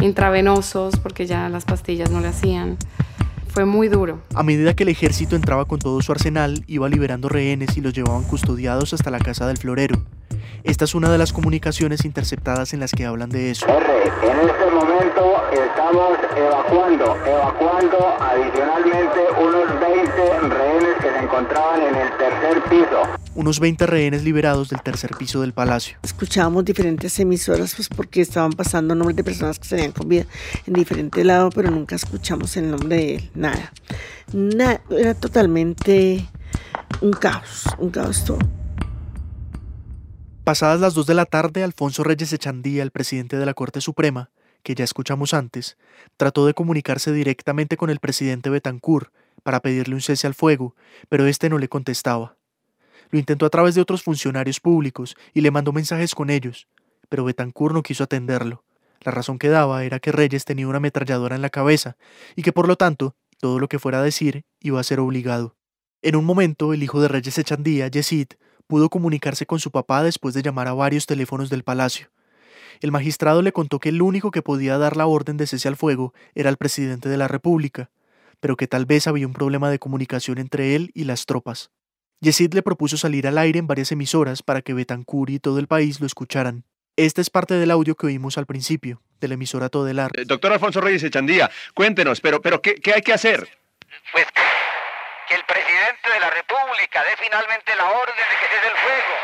intravenosos 0.00 0.96
porque 0.98 1.26
ya 1.26 1.48
las 1.48 1.64
pastillas 1.64 2.10
no 2.10 2.20
le 2.20 2.28
hacían. 2.28 2.78
Fue 3.52 3.64
muy 3.64 3.88
duro. 3.88 4.20
A 4.34 4.42
medida 4.44 4.74
que 4.74 4.84
el 4.84 4.90
ejército 4.90 5.34
entraba 5.34 5.64
con 5.64 5.80
todo 5.80 6.00
su 6.02 6.12
arsenal, 6.12 6.62
iba 6.68 6.88
liberando 6.88 7.28
rehenes 7.28 7.76
y 7.76 7.80
los 7.80 7.92
llevaban 7.92 8.22
custodiados 8.22 8.92
hasta 8.92 9.10
la 9.10 9.18
casa 9.18 9.46
del 9.48 9.58
florero. 9.58 9.96
Esta 10.62 10.84
es 10.84 10.94
una 10.94 11.10
de 11.10 11.18
las 11.18 11.32
comunicaciones 11.32 12.04
interceptadas 12.04 12.72
en 12.74 12.80
las 12.80 12.92
que 12.92 13.06
hablan 13.06 13.30
de 13.30 13.50
eso. 13.50 13.66
en 13.66 14.48
este 14.48 14.70
momento 14.70 15.42
estamos 15.52 16.18
evacuando, 16.36 17.16
evacuando 17.26 17.98
adicionalmente 18.20 19.20
unos 19.40 19.80
20 19.80 20.48
rehenes 20.54 20.96
que 21.00 21.10
se 21.10 21.18
encontraban 21.24 21.82
en 21.82 21.94
el 21.96 22.08
tercer 22.18 22.62
piso. 22.64 23.02
Unos 23.34 23.60
20 23.60 23.86
rehenes 23.86 24.24
liberados 24.24 24.70
del 24.70 24.82
tercer 24.82 25.12
piso 25.16 25.40
del 25.40 25.52
palacio. 25.52 25.98
Escuchábamos 26.02 26.64
diferentes 26.64 27.18
emisoras 27.20 27.74
pues 27.76 27.88
porque 27.88 28.20
estaban 28.20 28.52
pasando 28.52 28.94
nombres 28.94 29.16
de 29.16 29.24
personas 29.24 29.58
que 29.58 29.68
se 29.68 29.76
habían 29.76 29.92
con 29.92 30.08
vida 30.08 30.26
en 30.66 30.74
diferente 30.74 31.24
lado, 31.24 31.50
pero 31.50 31.70
nunca 31.70 31.94
escuchamos 31.94 32.56
el 32.56 32.70
nombre 32.70 32.96
de 32.96 33.14
él, 33.14 33.30
nada. 33.34 33.72
nada 34.32 34.82
era 34.90 35.14
totalmente 35.14 36.26
un 37.00 37.12
caos, 37.12 37.64
un 37.78 37.90
caos 37.90 38.24
todo. 38.24 38.38
Pasadas 40.42 40.80
las 40.80 40.94
2 40.94 41.06
de 41.06 41.14
la 41.14 41.26
tarde, 41.26 41.62
Alfonso 41.62 42.02
Reyes 42.02 42.32
Echandía, 42.32 42.82
el 42.82 42.90
presidente 42.90 43.36
de 43.36 43.46
la 43.46 43.54
Corte 43.54 43.80
Suprema, 43.80 44.30
que 44.64 44.74
ya 44.74 44.82
escuchamos 44.82 45.34
antes, 45.34 45.76
trató 46.16 46.46
de 46.46 46.54
comunicarse 46.54 47.12
directamente 47.12 47.76
con 47.76 47.90
el 47.90 48.00
presidente 48.00 48.50
Betancourt 48.50 49.12
para 49.42 49.60
pedirle 49.60 49.94
un 49.94 50.00
cese 50.00 50.26
al 50.26 50.34
fuego, 50.34 50.74
pero 51.08 51.26
este 51.26 51.48
no 51.48 51.58
le 51.58 51.68
contestaba. 51.68 52.36
Lo 53.10 53.18
intentó 53.18 53.46
a 53.46 53.50
través 53.50 53.74
de 53.74 53.80
otros 53.80 54.02
funcionarios 54.02 54.60
públicos 54.60 55.16
y 55.34 55.40
le 55.40 55.50
mandó 55.50 55.72
mensajes 55.72 56.14
con 56.14 56.30
ellos, 56.30 56.68
pero 57.08 57.24
Betancourt 57.24 57.74
no 57.74 57.82
quiso 57.82 58.04
atenderlo. 58.04 58.64
La 59.00 59.12
razón 59.12 59.38
que 59.38 59.48
daba 59.48 59.84
era 59.84 59.98
que 59.98 60.12
Reyes 60.12 60.44
tenía 60.44 60.68
una 60.68 60.76
ametralladora 60.76 61.34
en 61.34 61.42
la 61.42 61.50
cabeza 61.50 61.96
y 62.36 62.42
que 62.42 62.52
por 62.52 62.68
lo 62.68 62.76
tanto 62.76 63.16
todo 63.38 63.58
lo 63.58 63.68
que 63.68 63.78
fuera 63.78 64.00
a 64.00 64.02
decir 64.02 64.44
iba 64.60 64.78
a 64.78 64.84
ser 64.84 65.00
obligado. 65.00 65.56
En 66.02 66.16
un 66.16 66.24
momento, 66.24 66.72
el 66.72 66.82
hijo 66.82 67.00
de 67.00 67.08
Reyes 67.08 67.38
Echandía, 67.38 67.88
Yesid, 67.88 68.28
pudo 68.66 68.88
comunicarse 68.88 69.46
con 69.46 69.58
su 69.58 69.70
papá 69.70 70.02
después 70.02 70.34
de 70.34 70.42
llamar 70.42 70.68
a 70.68 70.74
varios 70.74 71.06
teléfonos 71.06 71.50
del 71.50 71.64
palacio. 71.64 72.08
El 72.80 72.92
magistrado 72.92 73.42
le 73.42 73.52
contó 73.52 73.78
que 73.80 73.90
el 73.90 74.00
único 74.00 74.30
que 74.30 74.42
podía 74.42 74.78
dar 74.78 74.96
la 74.96 75.06
orden 75.06 75.36
de 75.36 75.46
cese 75.46 75.68
al 75.68 75.76
fuego 75.76 76.14
era 76.34 76.48
el 76.48 76.56
presidente 76.56 77.08
de 77.08 77.16
la 77.16 77.28
República, 77.28 77.90
pero 78.38 78.56
que 78.56 78.66
tal 78.66 78.86
vez 78.86 79.06
había 79.06 79.26
un 79.26 79.34
problema 79.34 79.70
de 79.70 79.78
comunicación 79.78 80.38
entre 80.38 80.74
él 80.74 80.90
y 80.94 81.04
las 81.04 81.26
tropas. 81.26 81.70
Yesid 82.22 82.52
le 82.52 82.62
propuso 82.62 82.98
salir 82.98 83.26
al 83.26 83.38
aire 83.38 83.58
en 83.58 83.66
varias 83.66 83.92
emisoras 83.92 84.42
para 84.42 84.60
que 84.60 84.74
Betancur 84.74 85.30
y 85.30 85.38
todo 85.38 85.58
el 85.58 85.66
país 85.66 86.00
lo 86.00 86.06
escucharan. 86.06 86.64
Este 86.96 87.22
es 87.22 87.30
parte 87.30 87.54
del 87.54 87.70
audio 87.70 87.94
que 87.94 88.08
oímos 88.08 88.36
al 88.36 88.44
principio, 88.44 89.00
de 89.20 89.28
la 89.28 89.34
emisora 89.34 89.70
Todelar. 89.70 90.10
Eh, 90.12 90.24
doctor 90.26 90.52
Alfonso 90.52 90.82
Reyes 90.82 91.02
Echandía, 91.02 91.50
cuéntenos, 91.72 92.20
pero, 92.20 92.42
pero 92.42 92.60
¿qué, 92.60 92.74
¿qué 92.74 92.92
hay 92.92 93.00
que 93.00 93.14
hacer? 93.14 93.48
Pues 94.12 94.26
que 95.28 95.34
el 95.34 95.44
presidente 95.44 96.10
de 96.12 96.20
la 96.20 96.28
República 96.28 97.02
dé 97.04 97.16
finalmente 97.16 97.74
la 97.74 97.88
orden 97.88 98.14
de 98.14 98.36
que 98.36 98.54
cese 98.54 98.68
el 98.68 98.76
fuego. 98.76 99.14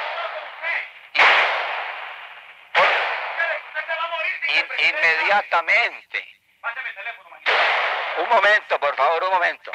inmediatamente. 4.79 6.25
Un 8.19 8.29
momento, 8.31 8.81
por 8.81 8.97
favor, 8.97 9.25
un 9.25 9.31
momento. 9.33 9.71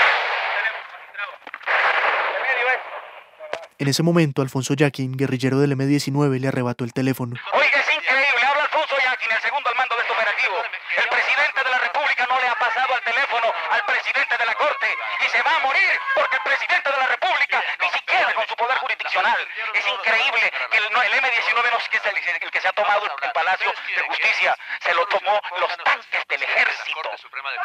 En 3.81 3.87
ese 3.87 4.03
momento, 4.03 4.43
Alfonso 4.43 4.75
Yaquín, 4.75 5.17
guerrillero 5.17 5.57
del 5.57 5.71
M-19, 5.71 6.37
le 6.37 6.47
arrebató 6.47 6.85
el 6.85 6.93
teléfono. 6.93 7.33
Oiga, 7.51 7.79
es 7.81 7.89
increíble. 7.89 8.45
Habla 8.45 8.69
Alfonso 8.69 8.93
Yaquín, 8.93 9.33
el 9.33 9.41
segundo 9.41 9.67
al 9.71 9.75
mando 9.75 9.95
de 9.95 10.01
este 10.05 10.13
operativo. 10.13 10.53
El 11.01 11.09
presidente 11.09 11.59
de 11.65 11.71
la 11.73 11.79
República 11.81 12.27
no 12.29 12.37
le 12.37 12.45
ha 12.45 12.53
pasado 12.61 12.93
al 12.93 13.01
teléfono 13.01 13.49
al 13.49 13.81
presidente 13.89 14.37
de 14.37 14.45
la 14.45 14.53
Corte 14.53 14.85
y 14.85 15.29
se 15.33 15.41
va 15.41 15.57
a 15.57 15.59
morir 15.65 15.89
porque 16.13 16.35
el 16.37 16.43
presidente 16.45 16.93
de 16.93 16.97
la 17.01 17.07
República 17.09 17.57
ni 17.81 17.89
siquiera 17.89 18.10
con 18.33 18.47
su 18.47 18.55
poder 18.55 18.77
jurisdiccional. 18.77 19.37
Es 19.73 19.85
increíble 19.87 20.51
que 20.71 20.77
el, 20.77 20.85
M-19 20.85 21.71
no 21.71 21.77
es 21.77 22.05
el, 22.05 22.43
el, 22.43 22.51
que 22.51 22.61
se 22.61 22.67
ha 22.67 22.71
tomado 22.73 23.05
el, 23.05 23.31
Palacio 23.31 23.71
de 23.71 24.01
Justicia, 24.03 24.55
se 24.81 24.93
lo 24.93 25.05
tomó 25.07 25.39
los 25.59 25.77
tanques 25.83 26.21
del 26.27 26.43
ejército. 26.43 26.99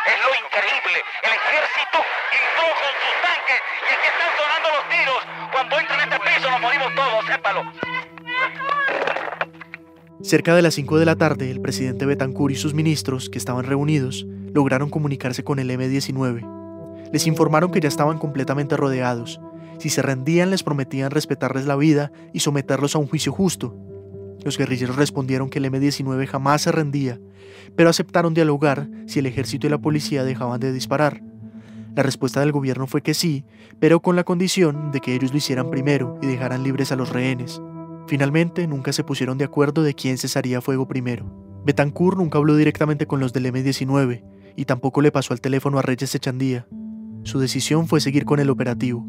Es 0.07 0.25
lo 0.25 0.35
increíble. 0.35 1.05
El 1.23 1.33
ejército 1.33 2.05
entró 2.31 2.67
con 2.75 2.93
sus 3.03 3.23
tanques 3.23 3.63
y 3.83 3.95
aquí 3.95 4.07
están 4.07 4.37
sonando 4.37 4.71
los 4.71 4.89
tiros. 4.89 5.51
Cuando 5.53 5.79
entran 5.79 6.01
en 6.01 6.13
este 6.13 6.21
piso 6.29 6.51
nos 6.51 6.61
morimos 6.61 6.95
todos, 6.95 7.27
sépalo. 7.27 7.73
Cerca 10.23 10.55
de 10.55 10.63
las 10.63 10.75
5 10.75 10.99
de 10.99 11.05
la 11.05 11.17
tarde, 11.17 11.51
el 11.51 11.61
presidente 11.61 12.07
Betancourt 12.07 12.53
y 12.53 12.57
sus 12.57 12.75
ministros, 12.75 13.29
que 13.29 13.39
estaban 13.39 13.65
reunidos, 13.65 14.25
lograron 14.53 14.91
comunicarse 14.91 15.45
con 15.45 15.59
el 15.59 15.71
M-19. 15.71 17.11
Les 17.13 17.27
informaron 17.27 17.71
que 17.71 17.81
ya 17.81 17.89
estaban 17.89 18.19
completamente 18.19 18.77
rodeados. 18.77 19.41
Si 19.79 19.91
se 19.91 20.03
rendían, 20.03 20.51
les 20.51 20.63
prometían 20.63 21.11
respetarles 21.11 21.67
la 21.67 21.77
vida 21.77 22.13
y 22.33 22.41
someterlos 22.41 22.95
a 22.95 22.99
un 22.99 23.07
juicio 23.07 23.33
justo. 23.33 23.77
Los 24.45 24.59
guerrilleros 24.59 24.97
respondieron 24.97 25.51
que 25.51 25.59
el 25.59 25.65
M-19 25.67 26.27
jamás 26.27 26.63
se 26.63 26.73
rendía, 26.73 27.19
pero 27.75 27.91
aceptaron 27.91 28.35
dialogar 28.35 28.89
si 29.07 29.19
el 29.19 29.27
ejército 29.27 29.67
y 29.67 29.71
la 29.71 29.79
policía 29.79 30.25
dejaban 30.25 30.61
de 30.61 30.73
disparar. 30.73 31.23
La 31.97 32.03
respuesta 32.03 32.41
del 32.41 32.53
gobierno 32.53 32.87
fue 32.87 33.03
que 33.03 33.15
sí, 33.15 33.45
pero 33.81 34.01
con 34.01 34.17
la 34.17 34.25
condición 34.25 34.93
de 34.93 35.01
que 35.01 35.15
ellos 35.15 35.33
lo 35.33 35.39
hicieran 35.39 35.71
primero 35.71 36.19
y 36.23 36.27
dejaran 36.27 36.63
libres 36.63 36.93
a 36.93 36.97
los 36.97 37.11
rehenes. 37.11 37.61
Finalmente, 38.07 38.67
nunca 38.67 38.93
se 38.93 39.03
pusieron 39.03 39.39
de 39.39 39.47
acuerdo 39.47 39.83
de 39.83 39.95
quién 39.95 40.19
cesaría 40.19 40.61
fuego 40.61 40.87
primero. 40.87 41.27
Betancourt 41.65 42.19
nunca 42.19 42.39
habló 42.39 42.55
directamente 42.55 43.07
con 43.07 43.19
los 43.19 43.33
del 43.33 43.47
M-19 43.47 44.23
y 44.55 44.65
tampoco 44.67 45.01
le 45.01 45.11
pasó 45.11 45.33
al 45.33 45.41
teléfono 45.41 45.79
a 45.79 45.83
Reyes 45.83 46.15
Echandía. 46.15 46.67
Su 47.25 47.41
decisión 47.41 47.89
fue 47.89 48.01
seguir 48.01 48.25
con 48.25 48.39
el 48.39 48.51
operativo. 48.51 49.05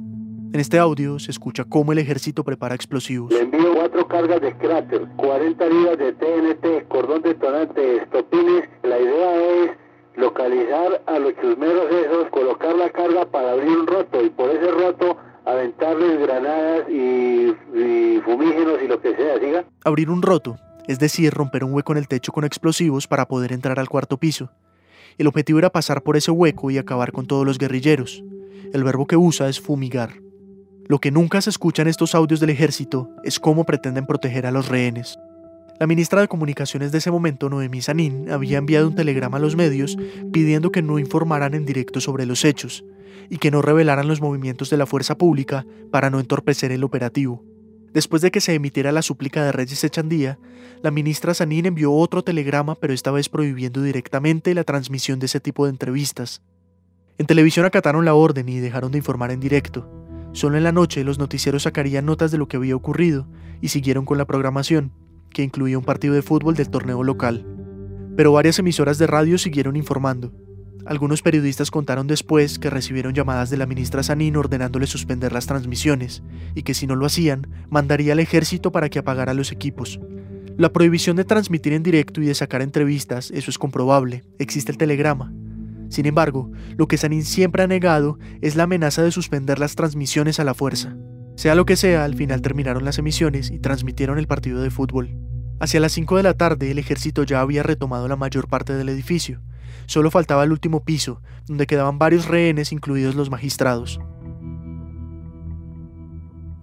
En 0.53 0.61
este 0.61 0.79
audio 0.79 1.19
se 1.19 1.29
escucha 1.31 1.65
cómo 1.65 1.91
el 1.91 1.97
ejército 1.97 2.43
prepara 2.43 2.73
explosivos. 2.73 3.33
Le 3.33 3.41
envío 3.41 3.75
cuatro 3.75 4.07
cargas 4.07 4.41
de 4.41 4.57
cráter, 4.57 5.05
40 5.17 5.65
libras 5.67 5.97
de 5.97 6.13
TNT, 6.13 6.87
cordón 6.87 7.21
detonante, 7.21 7.97
estopines. 7.97 8.69
La 8.83 8.97
idea 8.97 9.35
es 9.35 9.71
localizar 10.15 11.01
a 11.05 11.19
los 11.19 11.33
chusmeros 11.35 11.91
esos, 11.91 12.29
colocar 12.29 12.75
la 12.75 12.89
carga 12.89 13.29
para 13.29 13.51
abrir 13.51 13.77
un 13.77 13.87
roto 13.87 14.23
y 14.23 14.29
por 14.29 14.49
ese 14.49 14.71
roto 14.71 15.17
aventarles 15.45 16.19
granadas 16.19 16.89
y, 16.89 17.53
fumígenos 18.25 18.81
y 18.83 18.87
lo 18.87 19.01
que 19.01 19.15
sea, 19.15 19.39
¿siga? 19.39 19.65
Abrir 19.83 20.09
un 20.09 20.21
roto, 20.21 20.57
es 20.87 20.97
decir, 20.97 21.33
romper 21.33 21.65
un 21.65 21.73
hueco 21.73 21.91
en 21.91 21.99
el 21.99 22.07
techo 22.07 22.31
con 22.31 22.45
explosivos 22.45 23.07
para 23.07 23.27
poder 23.27 23.51
entrar 23.51 23.79
al 23.79 23.89
cuarto 23.89 24.17
piso. 24.17 24.49
El 25.17 25.27
objetivo 25.27 25.59
era 25.59 25.71
pasar 25.71 26.03
por 26.03 26.15
ese 26.15 26.31
hueco 26.31 26.71
y 26.71 26.77
acabar 26.77 27.11
con 27.11 27.27
todos 27.27 27.45
los 27.45 27.57
guerrilleros. 27.57 28.23
El 28.73 28.83
verbo 28.83 29.07
que 29.07 29.17
usa 29.17 29.49
es 29.49 29.59
fumigar. 29.59 30.26
Lo 30.89 30.99
que 30.99 31.11
nunca 31.11 31.41
se 31.41 31.49
escucha 31.49 31.81
en 31.81 31.89
estos 31.89 32.15
audios 32.15 32.39
del 32.39 32.49
ejército 32.49 33.09
es 33.23 33.39
cómo 33.39 33.65
pretenden 33.65 34.05
proteger 34.05 34.45
a 34.45 34.51
los 34.51 34.69
rehenes. 34.69 35.19
La 35.79 35.85
ministra 35.85 36.21
de 36.21 36.29
Comunicaciones 36.29 36.93
de 36.93 36.99
ese 36.99 37.11
momento, 37.11 37.49
Noemí 37.49 37.81
Sanín, 37.81 38.31
había 38.31 38.57
enviado 38.57 38.87
un 38.87 38.95
telegrama 38.95 39.37
a 39.37 39.41
los 39.41 39.57
medios 39.57 39.97
pidiendo 40.31 40.71
que 40.71 40.81
no 40.81 40.97
informaran 40.97 41.53
en 41.53 41.65
directo 41.65 41.99
sobre 41.99 42.25
los 42.25 42.45
hechos 42.45 42.85
y 43.29 43.37
que 43.37 43.51
no 43.51 43.61
revelaran 43.61 44.07
los 44.07 44.21
movimientos 44.21 44.69
de 44.69 44.77
la 44.77 44.85
fuerza 44.85 45.17
pública 45.17 45.65
para 45.91 46.09
no 46.09 46.21
entorpecer 46.21 46.71
el 46.71 46.85
operativo. 46.85 47.43
Después 47.93 48.21
de 48.21 48.31
que 48.31 48.41
se 48.41 48.53
emitiera 48.53 48.91
la 48.93 49.01
súplica 49.01 49.43
de 49.43 49.51
Reyes 49.51 49.83
Echandía, 49.83 50.39
la 50.81 50.91
ministra 50.91 51.33
Sanín 51.33 51.65
envió 51.65 51.91
otro 51.91 52.23
telegrama, 52.23 52.75
pero 52.75 52.93
esta 52.93 53.11
vez 53.11 53.27
prohibiendo 53.27 53.81
directamente 53.81 54.53
la 54.53 54.63
transmisión 54.63 55.19
de 55.19 55.25
ese 55.25 55.41
tipo 55.41 55.65
de 55.65 55.71
entrevistas. 55.71 56.41
En 57.17 57.25
televisión 57.25 57.65
acataron 57.65 58.05
la 58.05 58.13
orden 58.13 58.47
y 58.47 58.59
dejaron 58.59 58.91
de 58.91 58.99
informar 58.99 59.31
en 59.31 59.39
directo. 59.39 59.96
Solo 60.37 60.55
en 60.55 60.63
la 60.63 60.71
noche 60.71 61.03
los 61.03 61.17
noticieros 61.17 61.63
sacarían 61.63 62.05
notas 62.05 62.29
de 62.29 62.37
lo 62.37 62.47
que 62.47 62.57
había 62.57 62.75
ocurrido 62.75 63.25
y 63.59 63.69
siguieron 63.69 64.05
con 64.05 64.19
la 64.19 64.25
programación, 64.25 64.91
que 65.31 65.41
incluía 65.41 65.79
un 65.79 65.83
partido 65.83 66.13
de 66.13 66.21
fútbol 66.21 66.53
del 66.53 66.69
torneo 66.69 67.03
local. 67.03 67.43
Pero 68.15 68.33
varias 68.33 68.59
emisoras 68.59 68.99
de 68.99 69.07
radio 69.07 69.39
siguieron 69.39 69.75
informando. 69.75 70.31
Algunos 70.85 71.23
periodistas 71.23 71.71
contaron 71.71 72.05
después 72.05 72.59
que 72.59 72.69
recibieron 72.69 73.15
llamadas 73.15 73.49
de 73.49 73.57
la 73.57 73.65
ministra 73.65 74.03
Sanín 74.03 74.37
ordenándole 74.37 74.85
suspender 74.85 75.33
las 75.33 75.47
transmisiones 75.47 76.21
y 76.53 76.61
que 76.61 76.75
si 76.75 76.85
no 76.85 76.95
lo 76.95 77.07
hacían, 77.07 77.47
mandaría 77.71 78.13
al 78.13 78.19
ejército 78.19 78.71
para 78.71 78.89
que 78.89 78.99
apagara 78.99 79.33
los 79.33 79.51
equipos. 79.51 79.99
La 80.55 80.71
prohibición 80.71 81.15
de 81.15 81.25
transmitir 81.25 81.73
en 81.73 81.81
directo 81.81 82.21
y 82.21 82.27
de 82.27 82.35
sacar 82.35 82.61
entrevistas, 82.61 83.31
eso 83.31 83.49
es 83.49 83.57
comprobable, 83.57 84.23
existe 84.37 84.71
el 84.71 84.77
telegrama. 84.77 85.33
Sin 85.89 86.05
embargo, 86.05 86.51
lo 86.77 86.87
que 86.87 86.97
Sanín 86.97 87.23
siempre 87.23 87.63
ha 87.63 87.67
negado 87.67 88.19
es 88.41 88.55
la 88.55 88.63
amenaza 88.63 89.03
de 89.03 89.11
suspender 89.11 89.59
las 89.59 89.75
transmisiones 89.75 90.39
a 90.39 90.43
la 90.43 90.53
fuerza. 90.53 90.95
Sea 91.35 91.55
lo 91.55 91.65
que 91.65 91.75
sea, 91.75 92.03
al 92.03 92.15
final 92.15 92.41
terminaron 92.41 92.83
las 92.83 92.97
emisiones 92.97 93.51
y 93.51 93.59
transmitieron 93.59 94.17
el 94.17 94.27
partido 94.27 94.61
de 94.61 94.71
fútbol. 94.71 95.17
Hacia 95.59 95.79
las 95.79 95.91
5 95.91 96.17
de 96.17 96.23
la 96.23 96.33
tarde 96.33 96.71
el 96.71 96.79
ejército 96.79 97.23
ya 97.23 97.41
había 97.41 97.63
retomado 97.63 98.07
la 98.07 98.15
mayor 98.15 98.47
parte 98.47 98.73
del 98.73 98.89
edificio. 98.89 99.41
Solo 99.85 100.11
faltaba 100.11 100.43
el 100.43 100.51
último 100.51 100.83
piso, 100.83 101.21
donde 101.47 101.67
quedaban 101.67 101.97
varios 101.99 102.27
rehenes 102.27 102.71
incluidos 102.71 103.15
los 103.15 103.29
magistrados. 103.29 103.99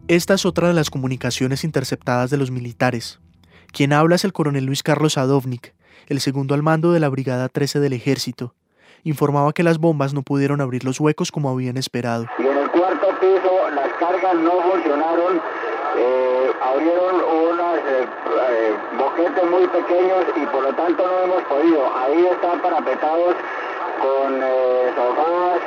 Esta 0.06 0.34
es 0.34 0.44
otra 0.44 0.68
de 0.68 0.74
las 0.74 0.90
comunicaciones 0.90 1.64
interceptadas 1.64 2.30
de 2.30 2.37
los 2.37 2.50
militares. 2.50 3.20
Quien 3.72 3.92
habla 3.92 4.16
es 4.16 4.24
el 4.24 4.32
coronel 4.32 4.66
Luis 4.66 4.82
Carlos 4.82 5.16
Adovnik, 5.16 5.74
el 6.08 6.20
segundo 6.20 6.54
al 6.54 6.62
mando 6.62 6.92
de 6.92 7.00
la 7.00 7.08
Brigada 7.08 7.48
13 7.48 7.80
del 7.80 7.94
Ejército. 7.94 8.54
Informaba 9.04 9.52
que 9.52 9.62
las 9.62 9.78
bombas 9.78 10.14
no 10.14 10.22
pudieron 10.22 10.60
abrir 10.60 10.84
los 10.84 10.98
huecos 10.98 11.30
como 11.30 11.50
habían 11.50 11.76
esperado 11.76 12.26
cargas 13.98 14.34
no 14.34 14.60
funcionaron 14.60 15.40
eh, 15.96 16.50
abrieron 16.62 17.14
unos 17.14 17.78
eh, 17.78 18.06
eh, 18.50 18.74
boquetes 18.98 19.44
muy 19.50 19.66
pequeños 19.68 20.24
y 20.36 20.46
por 20.46 20.62
lo 20.62 20.74
tanto 20.74 21.06
no 21.06 21.22
hemos 21.22 21.44
podido. 21.44 21.96
Ahí 21.96 22.26
están 22.26 22.60
parapetados 22.60 23.36
con 24.02 24.42
eh, 24.42 24.92
sofás, 24.96 25.60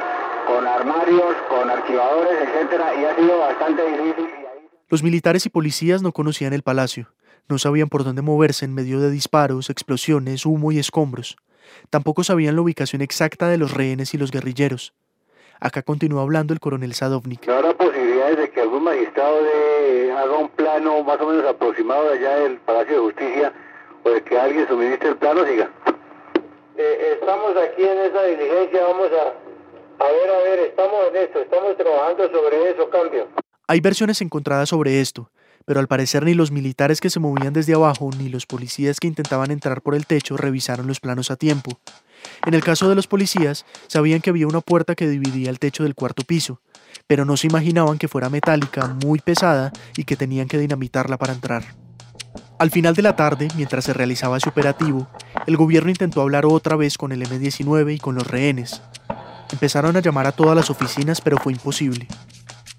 con 0.47 0.67
armarios, 0.67 1.36
con 1.47 1.69
archivadores, 1.69 2.34
etcétera, 2.43 2.93
y 3.00 3.06
ha 3.06 3.15
sido 3.15 3.39
bastante 3.39 3.84
difícil. 3.89 4.28
Los 4.89 5.02
militares 5.02 5.45
y 5.45 5.50
policías 5.50 6.02
no 6.02 6.12
conocían 6.12 6.54
el 6.54 6.63
palacio, 6.63 7.08
no 7.47 7.58
sabían 7.58 7.88
por 7.88 8.04
dónde 8.04 8.21
moverse 8.21 8.65
en 8.65 8.73
medio 8.73 9.00
de 9.00 9.10
disparos, 9.10 9.69
explosiones, 9.69 10.45
humo 10.45 10.71
y 10.73 10.80
escombros. 10.80 11.38
Tampoco 11.90 12.24
sabían 12.24 12.56
la 12.56 12.62
ubicación 12.62 13.02
exacta 13.02 13.48
de 13.48 13.58
los 13.58 13.72
rehenes 13.74 14.14
y 14.14 14.18
los 14.18 14.32
guerrilleros. 14.32 14.94
Acá 15.60 15.82
continuó 15.82 16.22
hablando 16.22 16.54
el 16.54 16.60
coronel 16.60 16.94
Sadovnik. 16.94 17.48
¿No 17.48 17.54
habrá 17.56 17.76
posibilidades 17.76 18.38
de 18.38 18.50
que 18.52 18.62
algún 18.62 18.84
magistrado 18.84 19.42
de, 19.42 20.12
haga 20.12 20.38
un 20.38 20.50
plano 20.50 21.04
más 21.04 21.20
o 21.20 21.28
menos 21.28 21.46
aproximado 21.46 22.10
de 22.10 22.20
allá 22.20 22.40
del 22.40 22.58
Palacio 22.58 22.94
de 22.94 23.02
Justicia 23.02 23.54
o 24.04 24.10
de 24.10 24.24
que 24.24 24.38
alguien 24.38 24.68
suministre 24.68 25.10
el 25.10 25.18
plano? 25.18 25.46
Siga. 25.46 25.72
Eh, 26.78 27.18
estamos 27.20 27.58
aquí 27.58 27.84
en 27.84 27.98
esa 27.98 28.24
diligencia, 28.24 28.84
vamos 28.84 29.08
a, 29.08 30.04
a 30.06 30.12
ver, 30.12 30.30
a 30.30 30.38
ver, 30.44 30.60
estamos 30.60 31.08
en 31.10 31.16
esto, 31.16 31.40
estamos 31.40 31.76
trabajando 31.76 32.30
sobre 32.30 32.70
eso, 32.70 32.90
cambio. 32.92 33.28
Hay 33.68 33.82
versiones 33.82 34.22
encontradas 34.22 34.70
sobre 34.70 35.02
esto, 35.02 35.32
pero 35.68 35.82
al 35.82 35.88
parecer 35.88 36.24
ni 36.24 36.34
los 36.34 36.50
militares 36.50 37.02
que 37.02 37.10
se 37.10 37.20
movían 37.20 37.52
desde 37.52 37.74
abajo 37.74 38.10
ni 38.18 38.30
los 38.30 38.46
policías 38.46 39.02
que 39.02 39.08
intentaban 39.08 39.52
entrar 39.52 39.82
por 39.82 39.96
el 39.96 40.06
techo 40.06 40.38
revisaron 40.38 40.88
los 40.88 41.02
planos 41.02 41.30
a 41.30 41.36
tiempo. 41.36 41.78
En 42.46 42.54
el 42.54 42.64
caso 42.64 42.88
de 42.88 42.96
los 42.96 43.08
policías, 43.08 43.66
sabían 43.88 44.22
que 44.22 44.30
había 44.30 44.48
una 44.48 44.62
puerta 44.62 44.96
que 44.96 45.10
dividía 45.10 45.50
el 45.50 45.60
techo 45.60 45.84
del 45.84 45.94
cuarto 45.94 46.24
piso, 46.24 46.62
pero 47.06 47.26
no 47.26 47.36
se 47.36 47.48
imaginaban 47.48 47.98
que 47.98 48.08
fuera 48.08 48.30
metálica, 48.30 48.96
muy 49.04 49.20
pesada 49.20 49.74
y 49.98 50.06
que 50.06 50.16
tenían 50.16 50.48
que 50.48 50.58
dinamitarla 50.58 51.18
para 51.18 51.34
entrar. 51.34 51.66
Al 52.60 52.72
final 52.72 52.96
de 52.96 53.02
la 53.02 53.18
tarde, 53.18 53.50
mientras 53.58 53.84
se 53.84 53.94
realizaba 53.94 54.38
ese 54.38 54.48
operativo, 54.48 55.10
el 55.48 55.58
gobierno 55.58 55.90
intentó 55.90 56.22
hablar 56.22 56.46
otra 56.46 56.78
vez 56.78 56.98
con 56.98 57.12
el 57.12 57.24
M-19 57.24 57.96
y 57.96 58.00
con 58.00 58.16
los 58.16 58.26
rehenes. 58.26 58.82
Empezaron 59.52 59.98
a 59.98 60.00
llamar 60.00 60.28
a 60.28 60.32
todas 60.32 60.56
las 60.56 60.70
oficinas, 60.70 61.20
pero 61.20 61.38
fue 61.38 61.52
imposible. 61.52 62.08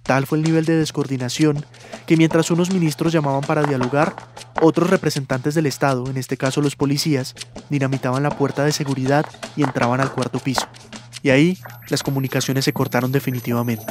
Tal 0.08 0.24
fue 0.24 0.38
el 0.38 0.44
nivel 0.44 0.64
de 0.64 0.74
descoordinación 0.74 1.66
que 2.06 2.16
mientras 2.16 2.50
unos 2.50 2.72
ministros 2.72 3.12
llamaban 3.12 3.42
para 3.42 3.62
dialogar, 3.62 4.16
otros 4.62 4.88
representantes 4.88 5.54
del 5.54 5.66
Estado, 5.66 6.08
en 6.08 6.16
este 6.16 6.38
caso 6.38 6.62
los 6.62 6.76
policías, 6.76 7.34
dinamitaban 7.68 8.22
la 8.22 8.30
puerta 8.30 8.64
de 8.64 8.72
seguridad 8.72 9.26
y 9.54 9.64
entraban 9.64 10.00
al 10.00 10.10
cuarto 10.10 10.38
piso. 10.38 10.66
Y 11.22 11.28
ahí 11.28 11.58
las 11.90 12.02
comunicaciones 12.02 12.64
se 12.64 12.72
cortaron 12.72 13.12
definitivamente. 13.12 13.84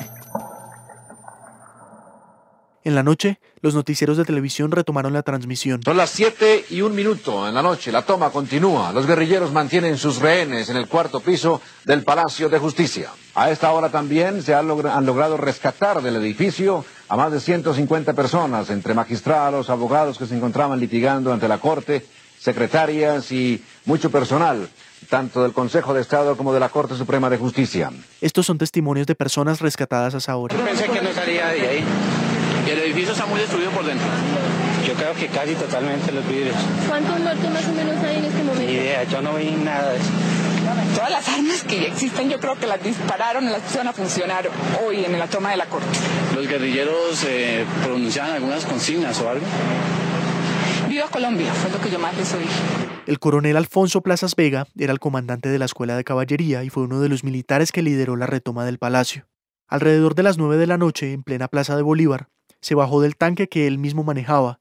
En 2.87 2.95
la 2.95 3.03
noche, 3.03 3.41
los 3.59 3.75
noticieros 3.75 4.15
de 4.15 4.23
televisión 4.23 4.71
retomaron 4.71 5.11
la 5.11 5.21
transmisión. 5.21 5.81
Son 5.83 5.97
las 5.97 6.09
7 6.11 6.67
y 6.69 6.79
un 6.79 6.95
minuto 6.95 7.45
en 7.45 7.53
la 7.53 7.61
noche. 7.61 7.91
La 7.91 8.05
toma 8.05 8.29
continúa. 8.29 8.93
Los 8.93 9.05
guerrilleros 9.05 9.51
mantienen 9.51 9.97
sus 9.97 10.19
rehenes 10.19 10.69
en 10.69 10.77
el 10.77 10.87
cuarto 10.87 11.19
piso 11.19 11.59
del 11.83 12.05
Palacio 12.05 12.47
de 12.47 12.59
Justicia. 12.59 13.09
A 13.35 13.51
esta 13.51 13.73
hora 13.73 13.89
también 13.89 14.41
se 14.41 14.55
han, 14.55 14.69
logra 14.69 14.95
han 14.95 15.05
logrado 15.05 15.35
rescatar 15.35 16.01
del 16.01 16.15
edificio 16.15 16.85
a 17.09 17.17
más 17.17 17.33
de 17.33 17.41
150 17.41 18.13
personas, 18.13 18.69
entre 18.69 18.93
magistrados, 18.93 19.69
abogados 19.69 20.17
que 20.17 20.25
se 20.25 20.37
encontraban 20.37 20.79
litigando 20.79 21.33
ante 21.33 21.49
la 21.49 21.57
Corte, 21.57 22.05
secretarias 22.39 23.33
y 23.33 23.61
mucho 23.83 24.09
personal 24.09 24.69
tanto 25.09 25.43
del 25.43 25.53
Consejo 25.53 25.93
de 25.93 26.01
Estado 26.01 26.37
como 26.37 26.53
de 26.53 26.59
la 26.59 26.69
Corte 26.69 26.95
Suprema 26.95 27.29
de 27.29 27.37
Justicia. 27.37 27.91
Estos 28.21 28.45
son 28.45 28.57
testimonios 28.57 29.07
de 29.07 29.15
personas 29.15 29.61
rescatadas 29.61 30.15
hasta 30.15 30.31
ahora. 30.31 30.55
Pensé 30.55 30.87
que 30.87 31.01
no 31.01 31.13
salía 31.13 31.47
de 31.47 31.67
ahí. 31.67 31.85
Edificio 32.97 33.13
está 33.13 33.27
muy 33.27 33.39
destruido 33.39 33.69
por 33.69 33.85
dentro. 33.85 34.07
Yo 34.83 34.95
creo 34.95 35.13
que 35.13 35.27
casi 35.27 35.53
totalmente 35.53 36.11
los 36.11 36.27
vidrios. 36.27 36.55
¿Cuántos 36.87 37.19
muertos 37.19 37.51
más 37.51 37.67
o 37.67 37.71
menos 37.71 38.03
hay 38.03 38.17
en 38.17 38.25
este 38.25 38.41
momento? 38.41 38.65
Ni 38.65 38.71
idea, 38.71 39.03
yo 39.03 39.21
no 39.21 39.35
vi 39.35 39.51
nada 39.51 39.91
de 39.91 39.99
eso. 39.99 40.09
Todas 40.95 41.11
las 41.11 41.29
armas 41.29 41.63
que 41.63 41.79
ya 41.79 41.87
existen 41.89 42.27
yo 42.27 42.39
creo 42.39 42.55
que 42.55 42.65
las 42.65 42.81
dispararon 42.81 43.43
y 43.43 43.49
las 43.49 43.61
pusieron 43.61 43.87
a 43.87 43.93
funcionar 43.93 44.49
hoy 44.83 45.05
en 45.05 45.19
la 45.19 45.27
toma 45.27 45.51
de 45.51 45.57
la 45.57 45.67
corte. 45.67 45.85
¿Los 46.33 46.47
guerrilleros 46.47 47.23
eh, 47.27 47.65
pronunciaban 47.83 48.31
algunas 48.31 48.65
consignas 48.65 49.21
o 49.21 49.29
algo? 49.29 49.45
Viva 50.89 51.05
Colombia, 51.11 51.53
fue 51.53 51.69
lo 51.69 51.79
que 51.79 51.91
yo 51.91 51.99
más 51.99 52.17
les 52.17 52.33
oí. 52.33 52.47
El 53.05 53.19
coronel 53.19 53.57
Alfonso 53.57 54.01
Plazas 54.01 54.35
Vega 54.35 54.65
era 54.75 54.91
el 54.91 54.99
comandante 54.99 55.49
de 55.49 55.59
la 55.59 55.65
Escuela 55.65 55.95
de 55.95 56.03
Caballería 56.03 56.63
y 56.63 56.71
fue 56.71 56.81
uno 56.81 56.99
de 56.99 57.09
los 57.09 57.23
militares 57.23 57.71
que 57.71 57.83
lideró 57.83 58.15
la 58.15 58.25
retoma 58.25 58.65
del 58.65 58.79
palacio. 58.79 59.27
Alrededor 59.67 60.15
de 60.15 60.23
las 60.23 60.39
nueve 60.39 60.57
de 60.57 60.65
la 60.65 60.79
noche, 60.79 61.13
en 61.13 61.21
plena 61.21 61.47
plaza 61.47 61.75
de 61.75 61.83
Bolívar, 61.83 62.29
se 62.61 62.75
bajó 62.75 63.01
del 63.01 63.15
tanque 63.15 63.47
que 63.47 63.67
él 63.67 63.77
mismo 63.77 64.03
manejaba. 64.03 64.59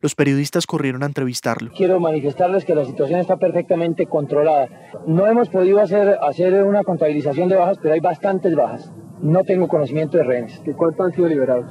Los 0.00 0.16
periodistas 0.16 0.66
corrieron 0.66 1.04
a 1.04 1.06
entrevistarlo. 1.06 1.70
Quiero 1.76 2.00
manifestarles 2.00 2.64
que 2.64 2.74
la 2.74 2.84
situación 2.84 3.20
está 3.20 3.36
perfectamente 3.36 4.06
controlada. 4.06 4.68
No 5.06 5.28
hemos 5.28 5.48
podido 5.48 5.80
hacer, 5.80 6.18
hacer 6.20 6.64
una 6.64 6.82
contabilización 6.82 7.48
de 7.48 7.54
bajas, 7.54 7.78
pero 7.80 7.94
hay 7.94 8.00
bastantes 8.00 8.56
bajas. 8.56 8.92
No 9.20 9.44
tengo 9.44 9.68
conocimiento 9.68 10.18
de 10.18 10.24
rehenes. 10.24 10.60
¿Y 10.66 10.72
cuántos 10.72 11.06
han 11.06 11.12
sido 11.12 11.28
liberados? 11.28 11.70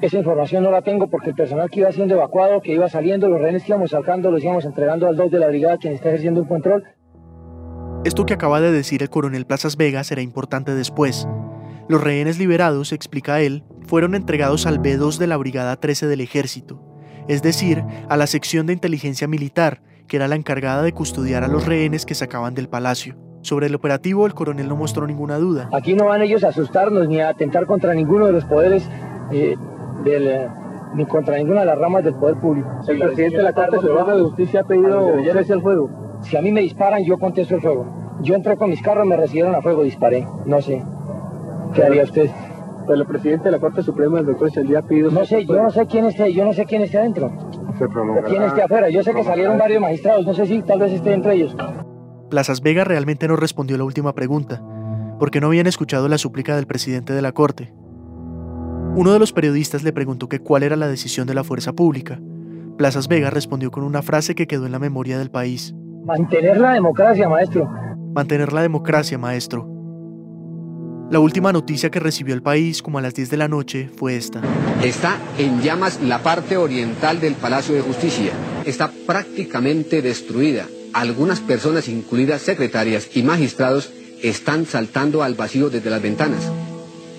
Esa 0.00 0.16
información 0.16 0.62
no 0.62 0.70
la 0.70 0.82
tengo 0.82 1.08
porque 1.08 1.30
el 1.30 1.34
personal 1.34 1.68
que 1.68 1.80
iba 1.80 1.90
siendo 1.90 2.14
evacuado, 2.14 2.60
que 2.60 2.72
iba 2.72 2.88
saliendo, 2.88 3.28
los 3.28 3.40
rehenes 3.40 3.64
que 3.64 3.72
íbamos 3.72 3.90
sacando, 3.90 4.30
los 4.30 4.44
íbamos 4.44 4.64
entregando 4.64 5.08
al 5.08 5.16
2 5.16 5.32
de 5.32 5.38
la 5.40 5.48
brigada, 5.48 5.76
quien 5.76 5.94
está 5.94 6.10
ejerciendo 6.10 6.40
un 6.40 6.46
control. 6.46 6.84
Esto 8.04 8.24
que 8.24 8.34
acaba 8.34 8.60
de 8.60 8.70
decir 8.70 9.02
el 9.02 9.10
coronel 9.10 9.44
Plazas 9.44 9.76
Vega 9.76 10.04
será 10.04 10.22
importante 10.22 10.72
después. 10.76 11.26
Los 11.88 12.04
rehenes 12.04 12.38
liberados, 12.38 12.92
explica 12.92 13.40
él, 13.40 13.64
fueron 13.86 14.14
entregados 14.14 14.66
al 14.66 14.78
B2 14.78 15.16
de 15.16 15.26
la 15.26 15.38
Brigada 15.38 15.76
13 15.76 16.06
del 16.06 16.20
Ejército, 16.20 16.82
es 17.28 17.40
decir, 17.40 17.82
a 18.10 18.16
la 18.18 18.26
sección 18.26 18.66
de 18.66 18.74
inteligencia 18.74 19.26
militar, 19.26 19.80
que 20.06 20.16
era 20.16 20.28
la 20.28 20.34
encargada 20.34 20.82
de 20.82 20.92
custodiar 20.92 21.44
a 21.44 21.48
los 21.48 21.64
rehenes 21.64 22.04
que 22.04 22.14
sacaban 22.14 22.54
del 22.54 22.68
palacio. 22.68 23.16
Sobre 23.40 23.68
el 23.68 23.74
operativo, 23.74 24.26
el 24.26 24.34
coronel 24.34 24.68
no 24.68 24.76
mostró 24.76 25.06
ninguna 25.06 25.38
duda. 25.38 25.70
Aquí 25.72 25.94
no 25.94 26.04
van 26.04 26.20
ellos 26.20 26.44
a 26.44 26.48
asustarnos 26.48 27.08
ni 27.08 27.20
a 27.20 27.30
atentar 27.30 27.64
contra 27.64 27.94
ninguno 27.94 28.26
de 28.26 28.32
los 28.32 28.44
poderes 28.44 28.86
eh, 29.32 29.56
del, 30.04 30.26
eh, 30.26 30.48
ni 30.94 31.06
contra 31.06 31.36
ninguna 31.36 31.60
de 31.60 31.66
las 31.66 31.78
ramas 31.78 32.04
del 32.04 32.16
poder 32.16 32.36
público. 32.36 32.68
El 32.86 32.98
presidente 32.98 33.38
de 33.38 33.42
la 33.44 33.52
Corte 33.54 33.78
Suprema 33.78 34.14
de 34.14 34.22
Justicia 34.24 34.60
ha 34.60 34.64
pedido 34.64 35.14
cese 35.32 35.54
al 35.54 35.62
fuego. 35.62 36.18
Si 36.20 36.36
a 36.36 36.42
mí 36.42 36.52
me 36.52 36.60
disparan, 36.60 37.02
yo 37.02 37.18
contesto 37.18 37.54
el 37.54 37.62
fuego. 37.62 38.18
Yo 38.20 38.34
entré 38.34 38.58
con 38.58 38.68
mis 38.68 38.82
carros, 38.82 39.06
me 39.06 39.16
recibieron 39.16 39.54
a 39.54 39.62
fuego, 39.62 39.84
disparé. 39.84 40.26
No 40.44 40.60
sé. 40.60 40.84
¿Qué 41.78 41.84
haría 41.84 42.02
usted? 42.02 42.28
Pero 42.88 43.02
el 43.02 43.06
presidente 43.06 43.44
de 43.44 43.50
la 43.52 43.60
Corte 43.60 43.82
Suprema, 43.82 44.18
el 44.18 44.26
doctor 44.26 44.50
Celdía, 44.50 44.80
ha 44.80 44.82
pedido... 44.82 45.12
No 45.12 45.24
sé, 45.24 45.46
yo 45.46 45.62
no 45.62 45.70
sé 45.70 45.86
quién 45.86 46.06
esté, 46.06 46.32
yo 46.32 46.44
no 46.44 46.52
sé 46.52 46.64
quién 46.64 46.82
esté 46.82 46.98
adentro. 46.98 47.26
O 47.26 48.22
quién 48.24 48.42
esté 48.42 48.62
afuera. 48.62 48.88
Yo 48.88 49.02
sé 49.04 49.14
que 49.14 49.22
salieron 49.22 49.58
varios 49.58 49.80
magistrados, 49.80 50.26
no 50.26 50.34
sé 50.34 50.46
si 50.46 50.60
tal 50.62 50.80
vez 50.80 50.92
esté 50.92 51.12
entre 51.12 51.34
ellos. 51.34 51.54
Plazas 52.30 52.62
Vega 52.62 52.82
realmente 52.82 53.28
no 53.28 53.36
respondió 53.36 53.78
la 53.78 53.84
última 53.84 54.12
pregunta, 54.12 54.60
porque 55.20 55.40
no 55.40 55.46
habían 55.46 55.68
escuchado 55.68 56.08
la 56.08 56.18
súplica 56.18 56.56
del 56.56 56.66
presidente 56.66 57.12
de 57.12 57.22
la 57.22 57.30
Corte. 57.30 57.72
Uno 58.96 59.12
de 59.12 59.20
los 59.20 59.32
periodistas 59.32 59.84
le 59.84 59.92
preguntó 59.92 60.28
que 60.28 60.40
cuál 60.40 60.64
era 60.64 60.74
la 60.74 60.88
decisión 60.88 61.28
de 61.28 61.34
la 61.34 61.44
fuerza 61.44 61.74
pública. 61.74 62.18
Plazas 62.76 63.06
Vega 63.06 63.30
respondió 63.30 63.70
con 63.70 63.84
una 63.84 64.02
frase 64.02 64.34
que 64.34 64.48
quedó 64.48 64.66
en 64.66 64.72
la 64.72 64.80
memoria 64.80 65.16
del 65.18 65.30
país. 65.30 65.76
Mantener 66.04 66.58
la 66.58 66.72
democracia, 66.72 67.28
maestro. 67.28 67.70
Mantener 68.14 68.52
la 68.52 68.62
democracia, 68.62 69.18
maestro. 69.18 69.77
La 71.10 71.20
última 71.20 71.54
noticia 71.54 71.90
que 71.90 72.00
recibió 72.00 72.34
el 72.34 72.42
país, 72.42 72.82
como 72.82 72.98
a 72.98 73.00
las 73.00 73.14
10 73.14 73.30
de 73.30 73.36
la 73.38 73.48
noche, 73.48 73.88
fue 73.96 74.16
esta. 74.16 74.42
Está 74.82 75.18
en 75.38 75.62
llamas 75.62 76.02
la 76.02 76.22
parte 76.22 76.58
oriental 76.58 77.18
del 77.18 77.32
Palacio 77.32 77.74
de 77.74 77.80
Justicia. 77.80 78.30
Está 78.66 78.90
prácticamente 79.06 80.02
destruida. 80.02 80.66
Algunas 80.92 81.40
personas, 81.40 81.88
incluidas 81.88 82.42
secretarias 82.42 83.08
y 83.16 83.22
magistrados, 83.22 83.90
están 84.22 84.66
saltando 84.66 85.22
al 85.22 85.32
vacío 85.32 85.70
desde 85.70 85.88
las 85.88 86.02
ventanas. 86.02 86.52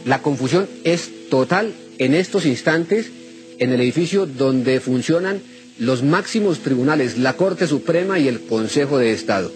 La 0.05 0.21
confusión 0.21 0.67
es 0.83 1.29
total 1.29 1.73
en 1.97 2.13
estos 2.13 2.45
instantes 2.45 3.11
en 3.57 3.71
el 3.71 3.81
edificio 3.81 4.27
donde 4.27 4.79
funcionan 4.81 5.41
los 5.79 6.03
máximos 6.03 6.59
tribunales, 6.59 7.17
la 7.17 7.33
Corte 7.33 7.65
Suprema 7.65 8.19
y 8.19 8.27
el 8.27 8.41
Consejo 8.41 8.99
de 8.99 9.13
Estado. 9.13 9.51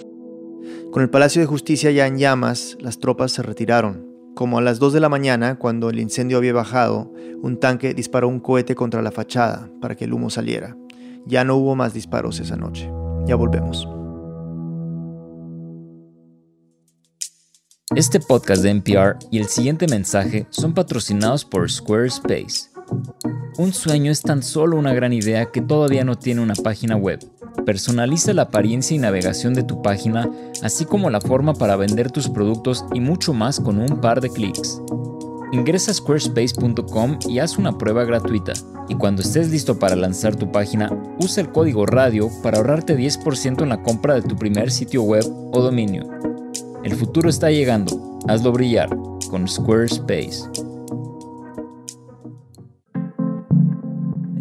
Con 0.91 1.03
el 1.03 1.11
Palacio 1.11 1.39
de 1.39 1.45
Justicia 1.45 1.91
ya 1.91 2.07
en 2.07 2.17
llamas, 2.17 2.77
las 2.79 2.99
tropas 2.99 3.31
se 3.31 3.43
retiraron. 3.43 4.12
Como 4.35 4.57
a 4.57 4.61
las 4.61 4.79
2 4.79 4.93
de 4.93 4.99
la 4.99 5.09
mañana, 5.09 5.59
cuando 5.59 5.91
el 5.91 5.99
incendio 5.99 6.37
había 6.37 6.53
bajado, 6.53 7.13
un 7.43 7.59
tanque 7.59 7.93
disparó 7.93 8.27
un 8.27 8.39
cohete 8.39 8.73
contra 8.73 9.03
la 9.03 9.11
fachada 9.11 9.69
para 9.79 9.95
que 9.95 10.05
el 10.05 10.13
humo 10.13 10.31
saliera. 10.31 10.75
Ya 11.27 11.43
no 11.43 11.55
hubo 11.55 11.75
más 11.75 11.93
disparos 11.93 12.39
esa 12.39 12.55
noche. 12.55 12.91
Ya 13.27 13.35
volvemos. 13.35 13.87
Este 17.95 18.19
podcast 18.19 18.63
de 18.63 18.71
NPR 18.71 19.19
y 19.29 19.37
el 19.37 19.45
siguiente 19.45 19.85
mensaje 19.87 20.47
son 20.49 20.73
patrocinados 20.73 21.45
por 21.45 21.69
Squarespace. 21.69 22.71
Un 23.57 23.71
sueño 23.71 24.11
es 24.11 24.21
tan 24.21 24.41
solo 24.41 24.77
una 24.77 24.93
gran 24.93 25.13
idea 25.13 25.45
que 25.51 25.61
todavía 25.61 26.03
no 26.03 26.17
tiene 26.17 26.41
una 26.41 26.55
página 26.55 26.95
web. 26.95 27.19
Personaliza 27.65 28.33
la 28.33 28.43
apariencia 28.43 28.95
y 28.95 28.99
navegación 28.99 29.53
de 29.53 29.61
tu 29.61 29.83
página, 29.83 30.27
así 30.63 30.85
como 30.85 31.11
la 31.11 31.21
forma 31.21 31.53
para 31.53 31.75
vender 31.75 32.09
tus 32.09 32.29
productos 32.29 32.83
y 32.95 32.99
mucho 32.99 33.31
más 33.33 33.59
con 33.59 33.77
un 33.77 34.01
par 34.01 34.21
de 34.21 34.31
clics. 34.31 34.81
Ingresa 35.51 35.91
a 35.91 35.93
squarespace.com 35.93 37.19
y 37.29 37.37
haz 37.37 37.59
una 37.59 37.77
prueba 37.77 38.05
gratuita. 38.05 38.53
Y 38.89 38.95
cuando 38.95 39.21
estés 39.21 39.51
listo 39.51 39.77
para 39.77 39.95
lanzar 39.95 40.35
tu 40.35 40.51
página, 40.51 40.89
usa 41.19 41.43
el 41.43 41.51
código 41.51 41.85
radio 41.85 42.31
para 42.41 42.57
ahorrarte 42.57 42.97
10% 42.97 43.61
en 43.61 43.69
la 43.69 43.83
compra 43.83 44.15
de 44.15 44.23
tu 44.23 44.35
primer 44.35 44.71
sitio 44.71 45.03
web 45.03 45.25
o 45.51 45.61
dominio. 45.61 46.09
El 46.83 46.95
futuro 46.95 47.29
está 47.29 47.51
llegando. 47.51 48.19
Hazlo 48.27 48.51
brillar 48.51 48.89
con 49.29 49.47
Squarespace. 49.47 50.72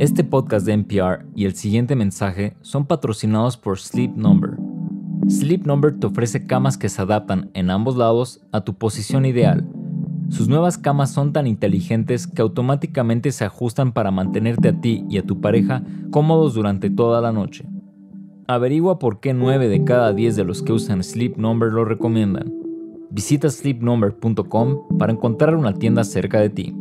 Este 0.03 0.25
podcast 0.25 0.67
de 0.67 0.73
NPR 0.73 1.27
y 1.37 1.45
el 1.45 1.55
siguiente 1.55 1.95
mensaje 1.95 2.57
son 2.61 2.87
patrocinados 2.87 3.57
por 3.57 3.79
Sleep 3.79 4.17
Number. 4.17 4.57
Sleep 5.29 5.65
Number 5.65 5.99
te 5.99 6.09
ofrece 6.09 6.45
camas 6.45 6.77
que 6.77 6.89
se 6.89 7.01
adaptan 7.01 7.51
en 7.55 7.71
ambos 7.71 7.97
lados 7.97 8.41
a 8.51 8.63
tu 8.63 8.75
posición 8.75 9.25
ideal 9.25 9.65
sus 10.33 10.49
nuevas 10.49 10.79
camas 10.79 11.13
son 11.13 11.35
tan 11.35 11.47
inteligentes 11.47 12.27
que 12.27 12.41
automáticamente 12.41 13.33
se 13.33 13.45
ajustan 13.45 13.93
para 13.93 14.11
mantenerte 14.11 14.69
a 14.69 14.81
ti 14.81 15.05
y 15.11 15.19
a 15.19 15.27
tu 15.27 15.43
pareja 15.43 15.83
cómodos 16.11 16.55
durante 16.55 16.89
toda 16.89 17.21
la 17.21 17.33
noche. 17.33 17.67
Averigua 18.47 18.99
por 18.99 19.21
qué 19.21 19.35
9 19.35 19.69
de 19.69 19.85
cada 19.85 20.15
10 20.15 20.37
de 20.37 20.45
los 20.45 20.63
que 20.63 20.73
usan 20.73 21.05
Sleep 21.05 21.37
Number 21.37 21.71
lo 21.71 21.85
recomiendan. 21.85 22.51
Visita 23.11 23.51
sleepnumber.com 23.51 24.97
para 24.99 25.13
encontrar 25.13 25.55
una 25.55 25.75
tienda 25.75 26.03
cerca 26.03 26.41
de 26.41 26.49
ti. 26.49 26.75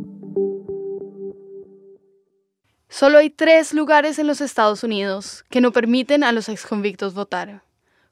Solo 2.92 3.16
hay 3.16 3.30
tres 3.30 3.72
lugares 3.72 4.18
en 4.18 4.26
los 4.26 4.42
Estados 4.42 4.84
Unidos 4.84 5.46
que 5.48 5.62
no 5.62 5.72
permiten 5.72 6.22
a 6.22 6.30
los 6.30 6.50
exconvictos 6.50 7.14
votar. 7.14 7.62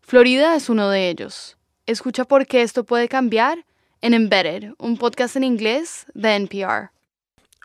Florida 0.00 0.56
es 0.56 0.70
uno 0.70 0.88
de 0.88 1.10
ellos. 1.10 1.58
Escucha 1.84 2.24
por 2.24 2.46
qué 2.46 2.62
esto 2.62 2.84
puede 2.84 3.06
cambiar 3.06 3.66
en 4.00 4.14
Embedded, 4.14 4.72
un 4.78 4.96
podcast 4.96 5.36
en 5.36 5.44
inglés 5.44 6.06
de 6.14 6.34
NPR. 6.34 6.92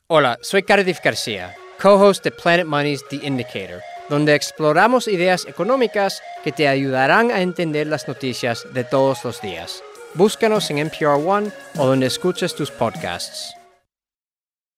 Hola, 0.07 0.37
soy 0.41 0.63
Cardiff 0.63 0.99
García, 1.01 1.55
co-host 1.81 2.21
de 2.21 2.31
Planet 2.31 2.65
Money's 2.65 3.07
The 3.09 3.25
Indicator, 3.25 3.81
donde 4.09 4.35
exploramos 4.35 5.07
ideas 5.07 5.45
económicas 5.47 6.21
que 6.43 6.51
te 6.51 6.67
ayudarán 6.67 7.31
a 7.31 7.39
entender 7.39 7.87
las 7.87 8.09
noticias 8.09 8.67
de 8.73 8.83
todos 8.83 9.23
los 9.23 9.39
días. 9.39 9.81
Búscanos 10.15 10.69
en 10.69 10.79
NPR 10.79 11.25
One 11.25 11.49
o 11.77 11.87
donde 11.87 12.07
escuches 12.07 12.53
tus 12.53 12.71
podcasts. 12.71 13.54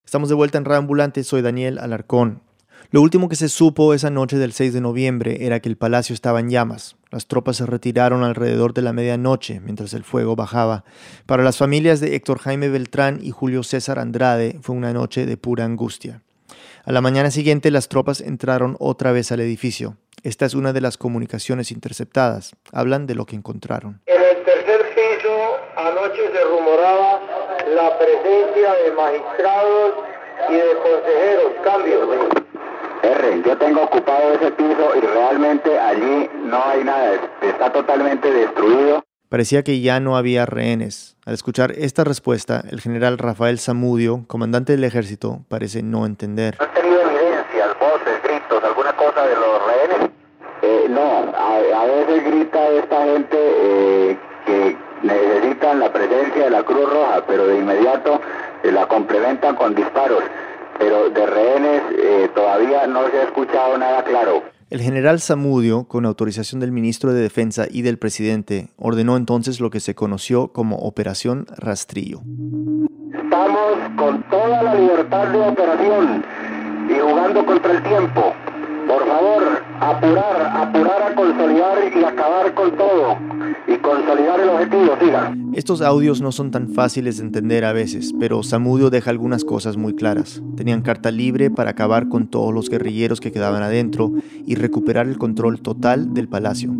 Estamos 0.08 0.30
de 0.30 0.34
vuelta 0.34 0.56
en 0.56 0.64
Radio 0.64 0.78
Ambulante, 0.78 1.22
soy 1.22 1.42
Daniel 1.42 1.78
Alarcón. 1.78 2.40
Lo 2.90 3.02
último 3.02 3.28
que 3.28 3.36
se 3.36 3.50
supo 3.50 3.92
esa 3.92 4.08
noche 4.08 4.38
del 4.38 4.54
6 4.54 4.72
de 4.72 4.80
noviembre 4.80 5.44
era 5.44 5.60
que 5.60 5.68
el 5.68 5.76
palacio 5.76 6.14
estaba 6.14 6.40
en 6.40 6.48
llamas. 6.48 6.96
Las 7.10 7.26
tropas 7.26 7.58
se 7.58 7.66
retiraron 7.66 8.24
alrededor 8.24 8.72
de 8.72 8.80
la 8.80 8.94
medianoche 8.94 9.60
mientras 9.60 9.92
el 9.92 10.04
fuego 10.04 10.34
bajaba. 10.34 10.84
Para 11.26 11.42
las 11.42 11.58
familias 11.58 12.00
de 12.00 12.14
Héctor 12.14 12.38
Jaime 12.38 12.70
Beltrán 12.70 13.18
y 13.20 13.32
Julio 13.32 13.62
César 13.62 13.98
Andrade 13.98 14.58
fue 14.62 14.74
una 14.74 14.94
noche 14.94 15.26
de 15.26 15.36
pura 15.36 15.66
angustia. 15.66 16.22
A 16.86 16.92
la 16.92 17.02
mañana 17.02 17.30
siguiente 17.30 17.70
las 17.70 17.90
tropas 17.90 18.22
entraron 18.22 18.76
otra 18.80 19.12
vez 19.12 19.30
al 19.30 19.40
edificio. 19.40 19.98
Esta 20.22 20.46
es 20.46 20.54
una 20.54 20.72
de 20.72 20.80
las 20.80 20.96
comunicaciones 20.96 21.70
interceptadas. 21.70 22.52
Hablan 22.72 23.06
de 23.06 23.14
lo 23.14 23.26
que 23.26 23.36
encontraron. 23.36 24.00
En 24.06 24.22
el 24.22 24.42
tercer 24.42 24.86
piso 24.94 25.36
anoche 25.76 26.32
se 26.32 26.44
rumoraba 26.44 26.67
la 27.78 27.96
presencia 27.96 28.74
de 28.74 28.90
magistrados 28.90 29.94
y 30.48 30.52
de 30.54 30.76
consejeros. 30.82 31.52
Cambios. 31.62 32.08
R, 33.02 33.42
yo 33.46 33.56
tengo 33.56 33.82
ocupado 33.84 34.32
ese 34.32 34.50
piso 34.50 34.96
y 34.96 35.00
realmente 35.00 35.78
allí 35.78 36.28
no 36.42 36.60
hay 36.64 36.82
nada, 36.82 37.12
está 37.40 37.72
totalmente 37.72 38.32
destruido. 38.32 39.04
Parecía 39.28 39.62
que 39.62 39.80
ya 39.80 40.00
no 40.00 40.16
había 40.16 40.44
rehenes. 40.44 41.16
Al 41.24 41.34
escuchar 41.34 41.72
esta 41.72 42.02
respuesta, 42.02 42.64
el 42.68 42.80
general 42.80 43.18
Rafael 43.18 43.60
Zamudio, 43.60 44.24
comandante 44.26 44.72
del 44.72 44.82
ejército, 44.82 45.44
parece 45.48 45.82
no 45.82 46.06
entender. 46.06 46.56
¿No 46.58 46.64
han 46.64 46.74
tenido 46.74 47.00
evidencias, 47.02 47.78
voces, 47.78 48.22
gritos, 48.24 48.64
alguna 48.64 48.96
cosa 48.96 49.26
de 49.26 49.34
los 49.36 49.66
rehenes? 49.66 50.10
Eh, 50.62 50.86
no, 50.88 51.32
a, 51.36 51.84
veces 51.86 52.24
grita 52.24 52.68
esta 52.70 53.04
gente 53.04 53.36
eh, 53.38 54.18
que 54.46 54.87
necesitan 55.02 55.80
la 55.80 55.92
presencia 55.92 56.44
de 56.44 56.50
la 56.50 56.62
Cruz 56.62 56.88
Roja, 56.88 57.24
pero 57.26 57.46
de 57.46 57.58
inmediato 57.58 58.20
eh, 58.62 58.72
la 58.72 58.86
complementan 58.86 59.56
con 59.56 59.74
disparos 59.74 60.22
pero 60.78 61.10
de 61.10 61.26
rehenes 61.26 61.82
eh, 61.90 62.30
todavía 62.34 62.86
no 62.86 63.08
se 63.08 63.18
ha 63.18 63.24
escuchado 63.24 63.76
nada 63.76 64.04
claro. 64.04 64.44
El 64.70 64.80
general 64.80 65.20
Zamudio, 65.20 65.84
con 65.84 66.04
autorización 66.04 66.60
del 66.60 66.72
ministro 66.72 67.12
de 67.12 67.22
Defensa 67.22 67.66
y 67.70 67.82
del 67.82 67.98
presidente, 67.98 68.68
ordenó 68.76 69.16
entonces 69.16 69.60
lo 69.60 69.70
que 69.70 69.80
se 69.80 69.94
conoció 69.94 70.48
como 70.48 70.76
Operación 70.76 71.46
Rastrillo. 71.56 72.20
Estamos 73.14 73.78
con 73.96 74.22
toda 74.24 74.62
la 74.62 74.74
libertad 74.74 75.28
de 75.28 75.40
operación 75.40 76.24
y 76.90 76.98
jugando 77.00 77.46
contra 77.46 77.72
el 77.72 77.82
tiempo. 77.82 78.34
Por 78.88 79.06
favor, 79.06 79.42
apurar, 79.80 80.50
apurar 80.50 81.02
a 81.02 81.14
consolidar 81.14 81.78
y 81.94 82.04
acabar 82.04 82.54
con 82.54 82.74
todo. 82.74 83.18
Y 83.66 83.76
consolidar 83.76 84.40
el 84.40 84.48
objetivo, 84.48 84.96
siga. 84.98 85.36
Estos 85.52 85.82
audios 85.82 86.22
no 86.22 86.32
son 86.32 86.50
tan 86.50 86.70
fáciles 86.70 87.18
de 87.18 87.24
entender 87.24 87.66
a 87.66 87.74
veces, 87.74 88.14
pero 88.18 88.42
Samudio 88.42 88.88
deja 88.88 89.10
algunas 89.10 89.44
cosas 89.44 89.76
muy 89.76 89.94
claras. 89.94 90.42
Tenían 90.56 90.80
carta 90.80 91.10
libre 91.10 91.50
para 91.50 91.72
acabar 91.72 92.08
con 92.08 92.28
todos 92.28 92.54
los 92.54 92.70
guerrilleros 92.70 93.20
que 93.20 93.30
quedaban 93.30 93.62
adentro 93.62 94.10
y 94.46 94.54
recuperar 94.54 95.06
el 95.06 95.18
control 95.18 95.60
total 95.60 96.14
del 96.14 96.28
palacio. 96.28 96.72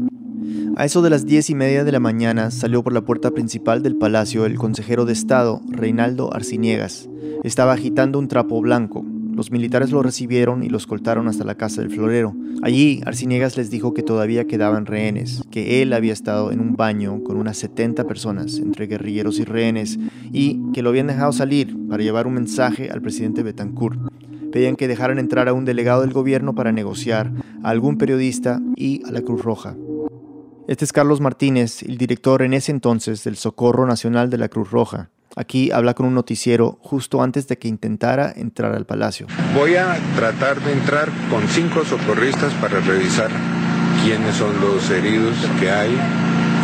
A 0.77 0.87
eso 0.87 1.03
de 1.03 1.11
las 1.11 1.27
diez 1.27 1.51
y 1.51 1.55
media 1.55 1.85
de 1.85 1.93
la 1.93 2.01
mañana 2.01 2.51
salió 2.51 2.83
por 2.83 2.95
la 2.95 3.03
puerta 3.03 3.33
principal 3.33 3.83
del 3.83 3.97
palacio 3.97 4.47
el 4.47 4.57
consejero 4.57 5.05
de 5.05 5.13
Estado, 5.13 5.61
Reinaldo 5.69 6.33
Arciniegas. 6.33 7.09
Estaba 7.43 7.73
agitando 7.73 8.19
un 8.19 8.29
trapo 8.29 8.61
blanco, 8.61 9.05
los 9.39 9.53
militares 9.53 9.93
lo 9.93 10.03
recibieron 10.03 10.65
y 10.65 10.69
lo 10.69 10.79
escoltaron 10.79 11.29
hasta 11.29 11.45
la 11.45 11.55
casa 11.55 11.81
del 11.81 11.93
florero. 11.93 12.35
Allí, 12.61 13.03
Arciniegas 13.07 13.57
les 13.57 13.71
dijo 13.71 13.95
que 13.95 14.03
todavía 14.03 14.49
quedaban 14.49 14.85
rehenes, 14.85 15.45
que 15.53 15.81
él 15.81 15.93
había 15.93 16.13
estado 16.13 16.51
en 16.51 16.59
un 16.59 16.75
baño 16.75 17.23
con 17.23 17.37
unas 17.37 17.57
70 17.59 18.03
personas, 18.03 18.59
entre 18.59 18.89
guerrilleros 18.89 19.39
y 19.39 19.45
rehenes, 19.45 19.97
y 20.33 20.61
que 20.73 20.83
lo 20.83 20.91
habían 20.91 21.07
dejado 21.07 21.31
salir 21.31 21.77
para 21.89 22.03
llevar 22.03 22.27
un 22.27 22.35
mensaje 22.35 22.91
al 22.91 23.01
presidente 23.01 23.45
Betancourt. 23.45 24.01
Pedían 24.51 24.75
que 24.75 24.89
dejaran 24.89 25.21
entrar 25.21 25.49
a 25.49 25.53
un 25.53 25.65
delegado 25.65 26.01
del 26.01 26.13
gobierno 26.13 26.57
para 26.57 26.73
negociar, 26.73 27.31
a 27.63 27.71
algún 27.71 27.97
periodista 27.97 28.61
y 28.75 29.07
a 29.07 29.13
la 29.13 29.23
Cruz 29.23 29.45
Roja. 29.45 29.77
Este 30.67 30.85
es 30.85 30.93
Carlos 30.93 31.21
Martínez, 31.21 31.85
el 31.85 31.97
director 31.97 32.43
en 32.43 32.55
ese 32.55 32.73
entonces 32.73 33.23
del 33.23 33.37
Socorro 33.37 33.87
Nacional 33.87 34.31
de 34.31 34.39
la 34.39 34.49
Cruz 34.49 34.73
Roja. 34.73 35.11
Aquí 35.39 35.71
habla 35.71 35.95
con 35.95 36.05
un 36.07 36.15
noticiero 36.15 36.81
justo 36.83 37.23
antes 37.23 37.47
de 37.47 37.59
que 37.59 37.69
intentara 37.69 38.33
entrar 38.35 38.75
al 38.75 38.87
palacio. 38.87 39.29
Voy 39.55 39.77
a 39.77 39.97
tratar 40.17 40.61
de 40.61 40.73
entrar 40.73 41.09
con 41.31 41.47
cinco 41.47 41.85
socorristas 41.85 42.53
para 42.55 42.81
revisar 42.81 43.31
quiénes 44.03 44.35
son 44.35 44.61
los 44.61 44.91
heridos 44.91 45.37
que 45.61 45.71
hay, 45.71 45.97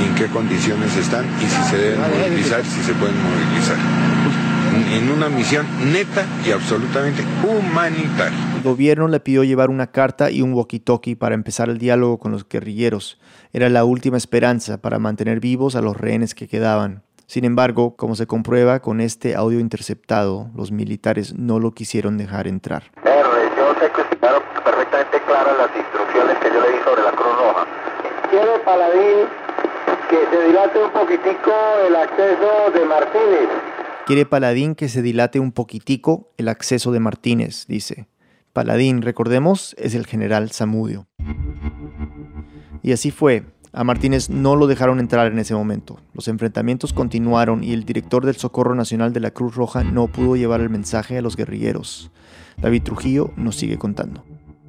en 0.04 0.12
qué 0.16 0.26
condiciones 0.26 0.96
están 0.96 1.24
y 1.40 1.44
si 1.46 1.70
se 1.70 1.78
deben 1.78 2.00
movilizar, 2.00 2.64
si 2.64 2.82
se 2.82 2.94
pueden 2.94 3.14
movilizar. 3.22 3.76
En 4.92 5.08
una 5.08 5.28
misión 5.28 5.64
neta 5.92 6.26
y 6.44 6.50
absolutamente 6.50 7.22
humanitaria. 7.44 8.36
El 8.56 8.62
gobierno 8.64 9.06
le 9.06 9.20
pidió 9.20 9.44
llevar 9.44 9.70
una 9.70 9.92
carta 9.92 10.32
y 10.32 10.42
un 10.42 10.52
walkie-talkie 10.52 11.16
para 11.16 11.36
empezar 11.36 11.68
el 11.68 11.78
diálogo 11.78 12.18
con 12.18 12.32
los 12.32 12.48
guerrilleros. 12.48 13.20
Era 13.52 13.68
la 13.68 13.84
última 13.84 14.16
esperanza 14.16 14.82
para 14.82 14.98
mantener 14.98 15.38
vivos 15.38 15.76
a 15.76 15.80
los 15.80 15.96
rehenes 15.96 16.34
que 16.34 16.48
quedaban. 16.48 17.03
Sin 17.26 17.44
embargo, 17.44 17.96
como 17.96 18.14
se 18.16 18.26
comprueba 18.26 18.80
con 18.80 19.00
este 19.00 19.34
audio 19.34 19.58
interceptado, 19.58 20.50
los 20.54 20.72
militares 20.72 21.34
no 21.34 21.58
lo 21.58 21.72
quisieron 21.72 22.18
dejar 22.18 22.46
entrar. 22.46 22.84
R, 23.04 23.14
yo 23.56 23.74
sé 23.80 23.90
que 23.90 24.16
quedaron 24.16 24.42
perfectamente 24.62 25.20
claras 25.26 25.56
las 25.56 25.76
instrucciones 25.76 26.38
que 26.38 26.48
yo 26.48 26.60
le 26.60 26.68
di 26.72 26.84
sobre 26.84 27.02
la 27.02 27.12
Cruz 27.12 27.36
Roja. 27.38 27.66
Quiere 28.30 28.58
Paladín 28.64 29.26
que 30.10 30.26
se 30.30 30.46
dilate 30.46 30.78
un 30.78 30.90
poquitico 30.90 31.52
el 31.86 31.96
acceso 31.96 32.70
de 32.72 32.84
Martínez. 32.84 33.48
Quiere 34.06 34.26
Paladín 34.26 34.74
que 34.74 34.88
se 34.88 35.02
dilate 35.02 35.40
un 35.40 35.52
poquitico 35.52 36.30
el 36.36 36.48
acceso 36.48 36.92
de 36.92 37.00
Martínez, 37.00 37.66
dice. 37.66 38.06
Paladín, 38.52 39.02
recordemos, 39.02 39.74
es 39.78 39.94
el 39.94 40.06
general 40.06 40.50
Zamudio. 40.50 41.06
Y 42.82 42.92
así 42.92 43.10
fue. 43.10 43.44
A 43.76 43.82
Martínez 43.82 44.30
no 44.30 44.54
lo 44.54 44.68
dejaron 44.68 45.00
entrar 45.00 45.32
en 45.32 45.40
ese 45.40 45.52
momento. 45.52 45.98
Los 46.12 46.28
enfrentamientos 46.28 46.92
continuaron 46.92 47.64
y 47.64 47.72
el 47.72 47.84
director 47.84 48.24
del 48.24 48.36
Socorro 48.36 48.76
Nacional 48.76 49.12
de 49.12 49.18
la 49.18 49.32
Cruz 49.32 49.56
Roja 49.56 49.82
no 49.82 50.06
pudo 50.06 50.36
llevar 50.36 50.60
el 50.60 50.70
mensaje 50.70 51.18
a 51.18 51.22
los 51.22 51.34
guerrilleros. 51.34 52.12
David 52.56 52.84
Trujillo 52.84 53.32
nos 53.36 53.56
sigue 53.56 53.76
contando. 53.76 54.24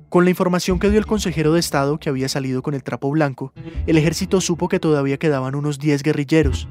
Con 0.09 0.23
la 0.23 0.31
información 0.31 0.79
que 0.79 0.89
dio 0.89 0.97
el 0.97 1.05
consejero 1.05 1.53
de 1.53 1.59
Estado 1.59 1.99
que 1.99 2.09
había 2.09 2.29
salido 2.29 2.63
con 2.63 2.73
el 2.73 2.81
trapo 2.81 3.11
blanco, 3.11 3.53
el 3.85 3.97
ejército 3.97 4.41
supo 4.41 4.69
que 4.69 4.79
todavía 4.79 5.17
quedaban 5.17 5.53
unos 5.53 5.77
10 5.77 6.01
guerrilleros, 6.01 6.67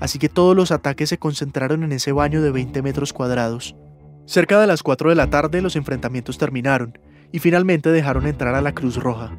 así 0.00 0.18
que 0.18 0.30
todos 0.30 0.56
los 0.56 0.70
ataques 0.70 1.10
se 1.10 1.18
concentraron 1.18 1.82
en 1.82 1.92
ese 1.92 2.12
baño 2.12 2.40
de 2.40 2.50
20 2.50 2.80
metros 2.80 3.12
cuadrados. 3.12 3.76
Cerca 4.24 4.58
de 4.58 4.66
las 4.66 4.82
4 4.82 5.10
de 5.10 5.16
la 5.16 5.28
tarde 5.28 5.60
los 5.60 5.76
enfrentamientos 5.76 6.38
terminaron 6.38 6.98
y 7.30 7.40
finalmente 7.40 7.90
dejaron 7.90 8.26
entrar 8.26 8.54
a 8.54 8.62
la 8.62 8.72
Cruz 8.72 8.96
Roja. 8.96 9.32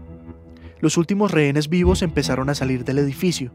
Los 0.86 0.98
últimos 0.98 1.32
rehenes 1.32 1.68
vivos 1.68 2.04
empezaron 2.04 2.48
a 2.48 2.54
salir 2.54 2.86
del 2.86 3.00
edificio. 3.00 3.52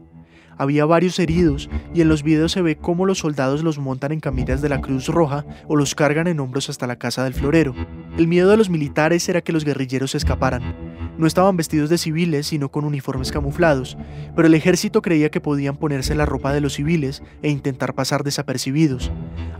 Había 0.57 0.85
varios 0.85 1.17
heridos 1.17 1.69
y 1.93 2.01
en 2.01 2.09
los 2.09 2.23
videos 2.23 2.51
se 2.51 2.61
ve 2.61 2.75
cómo 2.75 3.05
los 3.05 3.19
soldados 3.19 3.63
los 3.63 3.79
montan 3.79 4.11
en 4.11 4.19
camillas 4.19 4.61
de 4.61 4.67
la 4.67 4.81
Cruz 4.81 5.07
Roja 5.07 5.45
o 5.69 5.77
los 5.77 5.95
cargan 5.95 6.27
en 6.27 6.41
hombros 6.41 6.69
hasta 6.69 6.87
la 6.87 6.97
casa 6.97 7.23
del 7.23 7.33
florero. 7.33 7.73
El 8.17 8.27
miedo 8.27 8.49
de 8.49 8.57
los 8.57 8.69
militares 8.69 9.29
era 9.29 9.39
que 9.39 9.53
los 9.53 9.63
guerrilleros 9.63 10.11
se 10.11 10.17
escaparan. 10.17 10.75
No 11.17 11.25
estaban 11.25 11.55
vestidos 11.55 11.89
de 11.89 11.97
civiles, 11.97 12.47
sino 12.47 12.69
con 12.69 12.83
uniformes 12.83 13.31
camuflados, 13.31 13.97
pero 14.35 14.49
el 14.49 14.53
ejército 14.53 15.01
creía 15.01 15.31
que 15.31 15.39
podían 15.39 15.77
ponerse 15.77 16.15
la 16.15 16.25
ropa 16.25 16.51
de 16.51 16.59
los 16.59 16.73
civiles 16.73 17.23
e 17.41 17.49
intentar 17.49 17.93
pasar 17.95 18.25
desapercibidos. 18.25 19.09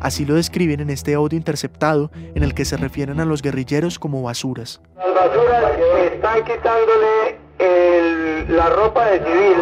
Así 0.01 0.25
lo 0.25 0.35
describen 0.35 0.81
en 0.81 0.89
este 0.89 1.13
audio 1.13 1.37
interceptado 1.37 2.11
en 2.35 2.43
el 2.43 2.53
que 2.53 2.65
se 2.65 2.75
refieren 2.75 3.21
a 3.21 3.25
los 3.25 3.41
guerrilleros 3.41 3.97
como 3.97 4.23
basuras. 4.23 4.81
Las 4.97 5.13
basuras 5.15 5.71
están 6.13 6.43
quitándole 6.43 7.40
la 8.49 8.69
ropa 8.69 9.05
de 9.05 9.19
civil 9.19 9.57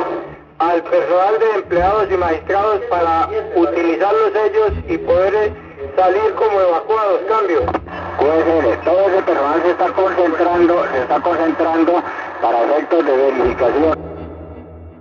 al 0.60 0.84
personal 0.84 1.40
de 1.40 1.60
empleados 1.60 2.08
y 2.12 2.18
magistrados 2.18 2.82
para 2.90 3.30
utilizarlos 3.56 4.32
ellos 4.46 4.72
y 4.90 4.98
poder 4.98 5.54
salir 5.96 6.34
como 6.36 6.60
evacuados. 6.60 7.22
Cambio. 7.28 7.66
Pues 8.20 8.84
todo 8.84 9.10
ese 9.10 9.22
personal 9.24 9.62
se 9.64 9.72
está 9.72 9.94
concentrando, 9.94 10.86
se 10.92 11.02
está 11.02 11.22
concentrando 11.22 12.04
para 12.42 12.64
efectos 12.64 13.06
de 13.06 13.12
verificación. 13.12 14.10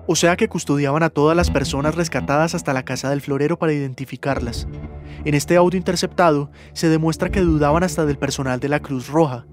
O 0.06 0.16
sea 0.16 0.36
que 0.36 0.48
custodiaban 0.48 1.02
a 1.02 1.10
todas 1.10 1.36
las 1.36 1.50
personas 1.50 1.94
rescatadas 1.94 2.54
hasta 2.54 2.72
la 2.72 2.84
casa 2.84 3.10
del 3.10 3.20
florero 3.20 3.58
para 3.58 3.72
identificarlas. 3.72 4.66
En 5.24 5.34
este 5.34 5.56
audio 5.56 5.76
interceptado 5.76 6.50
se 6.72 6.88
demuestra 6.88 7.28
que 7.28 7.40
dudaban 7.40 7.82
hasta 7.82 8.06
del 8.06 8.16
personal 8.16 8.60
de 8.60 8.68
la 8.68 8.80
Cruz 8.80 9.08
Roja. 9.08 9.44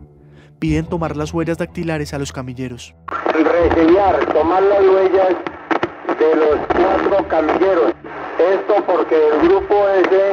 Piden 0.60 0.86
tomar 0.86 1.18
las 1.18 1.34
huellas 1.34 1.58
dactilares 1.58 2.14
a 2.14 2.20
los 2.20 2.32
camilleros. 2.32 2.96
Reseñar, 3.34 4.26
tomar 4.34 4.64
las 4.64 4.82
huellas 4.82 5.36
de 6.20 6.36
los 6.36 6.60
cuatro 6.68 7.28
camilleros. 7.28 7.94
Esto 8.40 8.76
porque 8.86 9.16
el 9.16 9.48
grupo 9.48 9.76
ese 9.90 10.32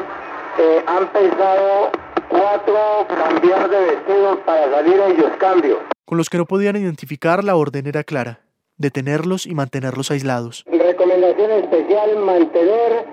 eh, 0.59 0.85
han 0.87 1.09
pensado 1.13 1.91
cuatro 2.29 3.07
cambiar 3.09 3.69
de 3.69 3.81
vestido 3.81 4.39
para 4.45 4.71
salir 4.71 5.01
ellos, 5.01 5.31
cambio. 5.39 5.79
Con 6.05 6.19
los 6.19 6.31
que 6.31 6.39
no 6.39 6.47
podían 6.47 6.77
identificar, 6.77 7.43
la 7.43 7.57
orden 7.57 7.87
era 7.87 8.05
clara, 8.05 8.41
detenerlos 8.77 9.47
y 9.47 9.55
mantenerlos 9.55 10.11
aislados. 10.11 10.65
Recomendación 10.71 11.51
especial, 11.51 12.17
mantener 12.19 13.07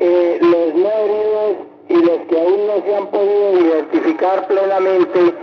eh, 0.00 0.38
los 0.40 0.74
no 0.74 0.90
heridos 0.90 1.66
y 1.88 1.94
los 1.94 2.18
que 2.28 2.40
aún 2.40 2.66
no 2.66 2.84
se 2.84 2.96
han 2.96 3.06
podido 3.08 3.60
identificar 3.60 4.48
plenamente 4.48 5.34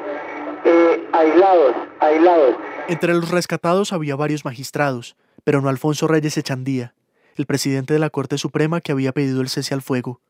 eh, 0.66 1.08
aislados, 1.12 1.76
aislados. 2.00 2.56
Entre 2.88 3.14
los 3.14 3.30
rescatados 3.32 3.94
había 3.94 4.16
varios 4.16 4.46
magistrados, 4.46 5.16
pero 5.44 5.62
no 5.62 5.70
Alfonso 5.70 6.08
Reyes 6.08 6.38
Echandía, 6.38 6.94
el 7.36 7.46
presidente 7.46 7.94
de 7.94 8.00
la 8.00 8.10
Corte 8.10 8.38
Suprema 8.38 8.82
que 8.82 8.92
había 8.92 9.12
pedido 9.12 9.42
el 9.42 9.50
cese 9.50 9.74
al 9.74 9.82
fuego. 9.82 10.22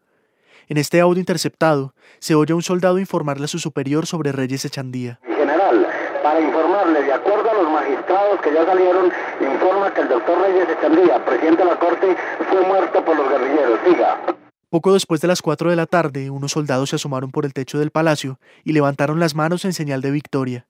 En 0.69 0.77
este 0.77 1.01
audio 1.01 1.19
interceptado, 1.19 1.93
se 2.19 2.35
oye 2.35 2.53
a 2.53 2.55
un 2.55 2.61
soldado 2.61 2.99
informarle 2.99 3.45
a 3.45 3.47
su 3.49 3.59
superior 3.59 4.05
sobre 4.05 4.31
Reyes 4.31 4.63
Echandía. 4.65 5.19
General, 5.25 5.87
para 6.23 6.39
informarle, 6.39 7.03
de 7.03 7.13
acuerdo 7.13 7.51
a 7.51 7.53
los 7.55 7.71
magistrados 7.71 8.39
que 8.41 8.53
ya 8.53 8.65
salieron, 8.65 9.11
informa 9.41 9.93
que 9.93 10.01
el 10.01 10.09
doctor 10.09 10.41
Reyes 10.41 10.67
Echandía, 10.69 11.25
presidente 11.25 11.63
de 11.63 11.69
la 11.69 11.79
Corte, 11.79 12.15
fue 12.49 12.61
muerto 12.61 13.03
por 13.03 13.17
los 13.17 13.29
guerrilleros. 13.29 13.79
Siga. 13.85 14.42
Poco 14.73 14.91
después 14.91 15.21
de 15.21 15.27
las 15.27 15.43
4 15.43 15.69
de 15.69 15.75
la 15.75 15.85
tarde, 15.85 16.31
unos 16.31 16.53
soldados 16.53 16.89
se 16.89 16.95
asomaron 16.95 17.29
por 17.29 17.45
el 17.45 17.53
techo 17.53 17.77
del 17.77 17.91
palacio 17.91 18.39
y 18.63 18.73
levantaron 18.73 19.19
las 19.19 19.35
manos 19.35 19.65
en 19.65 19.73
señal 19.73 20.01
de 20.01 20.09
victoria. 20.09 20.65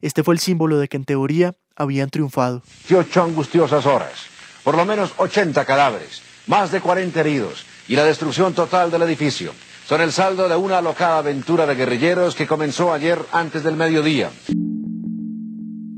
Este 0.00 0.22
fue 0.22 0.32
el 0.32 0.40
símbolo 0.40 0.78
de 0.78 0.88
que 0.88 0.96
en 0.96 1.04
teoría 1.04 1.52
habían 1.76 2.08
triunfado. 2.08 2.62
Ocho 2.90 3.22
angustiosas 3.22 3.84
horas, 3.84 4.24
por 4.64 4.74
lo 4.74 4.86
menos 4.86 5.12
80 5.18 5.66
cadáveres, 5.66 6.22
más 6.46 6.72
de 6.72 6.80
40 6.80 7.20
heridos 7.20 7.66
y 7.88 7.94
la 7.94 8.04
destrucción 8.04 8.54
total 8.54 8.90
del 8.90 9.02
edificio. 9.02 9.52
Son 9.84 10.00
el 10.00 10.12
saldo 10.12 10.48
de 10.48 10.56
una 10.56 10.78
alocada 10.78 11.18
aventura 11.18 11.66
de 11.66 11.74
guerrilleros 11.74 12.34
que 12.34 12.46
comenzó 12.46 12.90
ayer 12.90 13.18
antes 13.32 13.62
del 13.62 13.76
mediodía. 13.76 14.30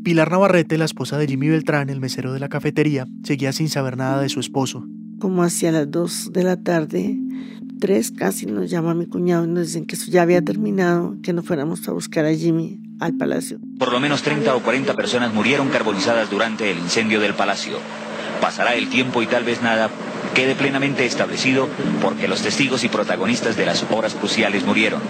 Pilar 0.02 0.28
Navarrete, 0.32 0.76
la 0.76 0.86
esposa 0.86 1.18
de 1.18 1.28
Jimmy 1.28 1.50
Beltrán, 1.50 1.88
el 1.88 2.00
mesero 2.00 2.32
de 2.32 2.40
la 2.40 2.48
cafetería, 2.48 3.07
seguía 3.22 3.52
sin 3.52 3.68
saber 3.68 3.96
nada 3.96 4.20
de 4.20 4.28
su 4.28 4.40
esposo. 4.40 4.84
Como 5.25 5.43
hacia 5.43 5.72
las 5.72 5.91
2 5.91 6.35
de 6.35 6.43
la 6.43 6.59
tarde, 6.59 7.16
tres 7.81 8.11
casi 8.11 8.45
nos 8.45 8.68
llama 8.68 8.93
mi 8.93 9.07
cuñado 9.07 9.47
y 9.47 9.49
nos 9.49 9.68
dicen 9.68 9.87
que 9.87 9.97
eso 9.97 10.11
ya 10.11 10.20
había 10.20 10.43
terminado, 10.43 11.16
que 11.22 11.33
no 11.33 11.43
fuéramos 11.43 11.89
a 11.89 11.93
buscar 11.93 12.27
a 12.27 12.35
Jimmy 12.35 12.79
al 13.01 13.14
palacio. 13.14 13.59
Por 13.79 13.91
lo 13.91 14.01
menos 14.01 14.20
30 14.20 14.55
o 14.55 14.61
40 14.61 14.93
personas 14.93 15.33
murieron 15.33 15.70
carbonizadas 15.70 16.31
durante 16.31 16.70
el 16.70 16.77
incendio 16.77 17.20
del 17.20 17.33
palacio. 17.33 17.79
Pasará 18.43 18.75
el 18.75 18.91
tiempo 18.91 19.22
y 19.22 19.27
tal 19.27 19.45
vez 19.45 19.62
nada 19.62 19.89
quede 20.35 20.55
plenamente 20.57 21.07
establecido 21.07 21.70
porque 22.03 22.29
los 22.29 22.43
testigos 22.43 22.85
y 22.85 22.91
protagonistas 22.91 23.57
de 23.57 23.64
las 23.64 23.83
horas 23.91 24.12
cruciales 24.12 24.66
murieron. 24.66 25.01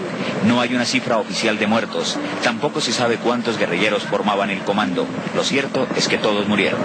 No 0.47 0.61
hay 0.61 0.73
una 0.75 0.85
cifra 0.85 1.17
oficial 1.17 1.59
de 1.59 1.67
muertos, 1.67 2.17
tampoco 2.41 2.79
se 2.79 2.93
sabe 2.93 3.17
cuántos 3.17 3.57
guerrilleros 3.57 4.03
formaban 4.03 4.49
el 4.49 4.59
comando. 4.59 5.05
Lo 5.35 5.43
cierto 5.43 5.85
es 5.97 6.07
que 6.07 6.17
todos 6.17 6.47
murieron. 6.47 6.79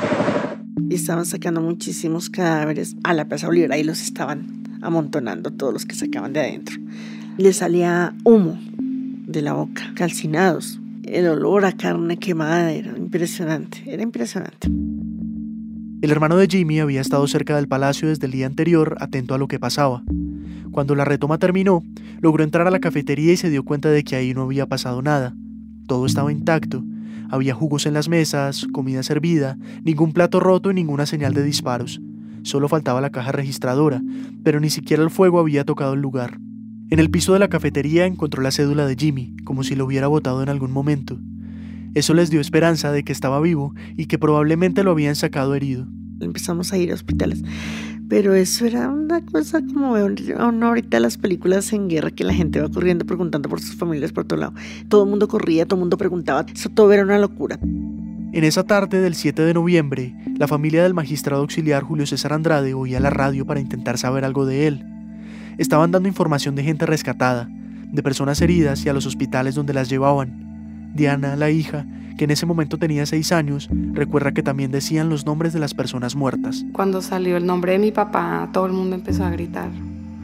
Y 0.89 0.95
estaban 0.95 1.27
sacando 1.27 1.61
muchísimos 1.61 2.31
cadáveres 2.31 2.97
a 3.05 3.15
la 3.15 3.27
Plaza 3.27 3.47
Bolívar 3.47 3.79
y 3.79 3.85
los 3.85 4.01
estaban 4.03 4.79
amontonando 4.83 5.53
todos 5.53 5.73
los 5.73 5.87
que 5.87 5.95
sacaban 5.95 6.33
de 6.33 6.41
adentro. 6.41 6.77
Le 7.37 7.53
salía 7.53 8.15
humo 8.25 8.59
de 9.27 9.43
la 9.43 9.53
boca, 9.53 9.93
calcinados. 9.95 10.81
El 11.05 11.27
olor 11.29 11.65
a 11.65 11.73
carne 11.73 12.19
quemada 12.19 12.73
era 12.73 12.97
impresionante, 12.97 13.83
era 13.87 14.03
impresionante. 14.03 14.69
El 16.03 16.11
hermano 16.11 16.37
de 16.37 16.47
Jimmy 16.47 16.81
había 16.81 17.01
estado 17.01 17.27
cerca 17.27 17.57
del 17.57 17.69
palacio 17.69 18.09
desde 18.09 18.27
el 18.27 18.33
día 18.33 18.47
anterior, 18.47 18.97
atento 19.01 19.35
a 19.35 19.39
lo 19.39 19.49
que 19.49 19.59
pasaba. 19.59 20.03
Cuando 20.71 20.95
la 20.95 21.05
retoma 21.05 21.39
terminó, 21.39 21.83
logró 22.21 22.43
entrar 22.43 22.67
a 22.67 22.71
la 22.71 22.81
cafetería 22.81 23.33
y 23.33 23.37
se 23.37 23.51
dio 23.51 23.65
cuenta 23.65 23.91
de 23.91 24.03
que 24.03 24.17
ahí 24.17 24.33
no 24.33 24.43
había 24.43 24.67
pasado 24.67 25.03
nada. 25.03 25.35
Todo 25.87 26.07
estaba 26.07 26.33
intacto. 26.33 26.83
Había 27.31 27.55
jugos 27.55 27.87
en 27.87 27.95
las 27.95 28.09
mesas, 28.09 28.67
comida 28.73 29.03
servida, 29.03 29.57
ningún 29.85 30.13
plato 30.13 30.41
roto 30.41 30.71
y 30.71 30.75
ninguna 30.75 31.07
señal 31.07 31.33
de 31.33 31.45
disparos. 31.45 32.01
Solo 32.43 32.69
faltaba 32.69 33.01
la 33.01 33.11
caja 33.11 33.33
registradora, 33.33 34.03
pero 34.43 34.59
ni 34.59 34.69
siquiera 34.69 35.03
el 35.03 35.11
fuego 35.11 35.39
había 35.39 35.65
tocado 35.65 35.95
el 35.95 36.01
lugar. 36.01 36.41
En 36.91 36.99
el 36.99 37.11
piso 37.11 37.33
de 37.33 37.39
la 37.39 37.49
cafetería 37.49 38.07
encontró 38.07 38.43
la 38.43 38.51
cédula 38.51 38.85
de 38.85 38.97
Jimmy, 38.97 39.37
como 39.45 39.63
si 39.63 39.77
lo 39.77 39.85
hubiera 39.85 40.09
botado 40.09 40.43
en 40.43 40.49
algún 40.49 40.73
momento. 40.73 41.21
Eso 41.95 42.15
les 42.15 42.31
dio 42.31 42.41
esperanza 42.41 42.91
de 42.91 43.05
que 43.05 43.13
estaba 43.13 43.41
vivo 43.41 43.75
y 43.97 44.07
que 44.07 44.19
probablemente 44.19 44.83
lo 44.83 44.91
habían 44.91 45.15
sacado 45.15 45.55
herido. 45.55 45.87
Empezamos 46.21 46.73
a 46.73 46.79
ir 46.79 46.91
a 46.91 46.95
hospitales, 46.95 47.43
pero 48.11 48.35
eso 48.35 48.67
era 48.67 48.89
una 48.89 49.25
cosa 49.25 49.63
como 49.63 49.95
ahorita 49.95 50.99
las 50.99 51.17
películas 51.17 51.73
en 51.73 51.89
guerra 51.89 52.11
que 52.11 52.25
la 52.25 52.35
gente 52.35 52.61
va 52.61 52.69
corriendo 52.69 53.07
preguntando 53.07 53.49
por 53.49 53.61
sus 53.61 53.77
familias 53.77 54.13
por 54.13 54.25
todo 54.25 54.41
lado. 54.41 54.53
Todo 54.89 55.05
el 55.05 55.11
mundo 55.11 55.29
corría, 55.29 55.65
todo 55.65 55.77
el 55.77 55.83
mundo 55.83 55.97
preguntaba, 55.97 56.45
eso 56.53 56.69
todo 56.71 56.93
era 56.93 57.05
una 57.05 57.21
locura. 57.21 57.61
En 57.63 58.43
esa 58.43 58.65
tarde 58.65 59.01
del 59.01 59.15
7 59.15 59.43
de 59.43 59.55
noviembre, 59.55 60.17
la 60.37 60.49
familia 60.49 60.83
del 60.83 60.93
magistrado 60.93 61.43
auxiliar 61.43 61.85
Julio 61.85 62.05
César 62.05 62.33
Andrade 62.33 62.75
oía 62.75 62.99
la 62.99 63.11
radio 63.11 63.47
para 63.47 63.61
intentar 63.61 63.97
saber 63.97 64.25
algo 64.25 64.45
de 64.45 64.67
él. 64.67 64.85
Estaban 65.59 65.93
dando 65.93 66.09
información 66.09 66.57
de 66.57 66.65
gente 66.65 66.87
rescatada, 66.87 67.49
de 67.93 68.03
personas 68.03 68.41
heridas 68.41 68.85
y 68.85 68.89
a 68.89 68.93
los 68.93 69.07
hospitales 69.07 69.55
donde 69.55 69.73
las 69.73 69.89
llevaban. 69.89 70.50
Diana, 70.95 71.37
la 71.37 71.51
hija, 71.51 71.87
que 72.19 72.25
en 72.25 72.31
ese 72.31 72.47
momento 72.47 72.79
tenía 72.79 73.07
seis 73.07 73.33
años, 73.33 73.69
recuerda 73.93 74.33
que 74.33 74.43
también 74.43 74.71
decían 74.71 75.09
los 75.09 75.25
nombres 75.25 75.53
de 75.53 75.61
las 75.61 75.75
personas 75.75 76.17
muertas. 76.17 76.65
Cuando 76.73 77.01
salió 77.01 77.37
el 77.37 77.47
nombre 77.47 77.73
de 77.73 77.79
mi 77.79 77.93
papá, 77.93 78.49
todo 78.53 78.67
el 78.67 78.73
mundo 78.73 78.97
empezó 78.97 79.25
a 79.25 79.31
gritar, 79.31 79.71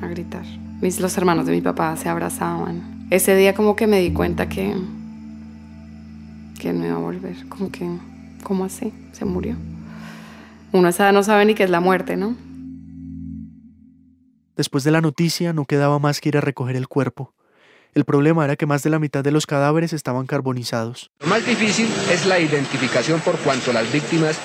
a 0.03 0.07
gritar. 0.07 0.45
Mis, 0.81 1.01
los 1.01 1.17
hermanos 1.17 1.47
de 1.47 1.53
mi 1.53 1.63
papá 1.63 1.97
se 1.97 2.09
abrazaban. 2.09 3.07
Ese 3.11 3.35
día 3.37 3.55
como 3.55 3.77
que 3.77 3.87
me 3.87 4.01
di 4.01 4.13
cuenta 4.13 4.49
que, 4.49 4.75
que 6.59 6.73
no 6.73 6.85
iba 6.85 6.97
a 6.97 6.99
volver, 6.99 7.49
como 7.49 7.71
que, 7.71 7.89
¿cómo 8.43 8.65
así? 8.65 8.93
Se 9.13 9.25
murió. 9.25 9.57
Uno 10.73 10.89
esa 10.89 11.13
no 11.13 11.23
sabe 11.23 11.47
ni 11.47 11.55
qué 11.55 11.65
es 11.65 11.71
la 11.71 11.81
muerte, 11.81 12.17
¿no? 12.17 12.37
Después 14.57 14.85
de 14.85 14.91
la 14.91 15.01
noticia 15.01 15.53
no 15.53 15.65
quedaba 15.65 15.99
más 15.99 16.21
que 16.21 16.31
ir 16.31 16.37
a 16.37 16.41
recoger 16.41 16.77
el 16.77 16.89
cuerpo. 16.89 17.36
El 17.97 18.05
problema 18.05 18.45
era 18.45 18.57
que 18.57 18.67
más 18.67 18.83
de 18.83 18.91
la 18.91 18.99
mitad 18.99 19.25
de 19.25 19.31
los 19.31 19.47
cadáveres 19.47 19.95
estaban 19.95 20.27
carbonizados. 20.27 21.11
Lo 21.21 21.29
más 21.29 21.47
difícil 21.47 21.89
es 22.13 22.27
la 22.27 22.39
identificación 22.39 23.21
por 23.21 23.39
cuanto 23.39 23.73
las 23.73 23.91
víctimas 23.91 24.39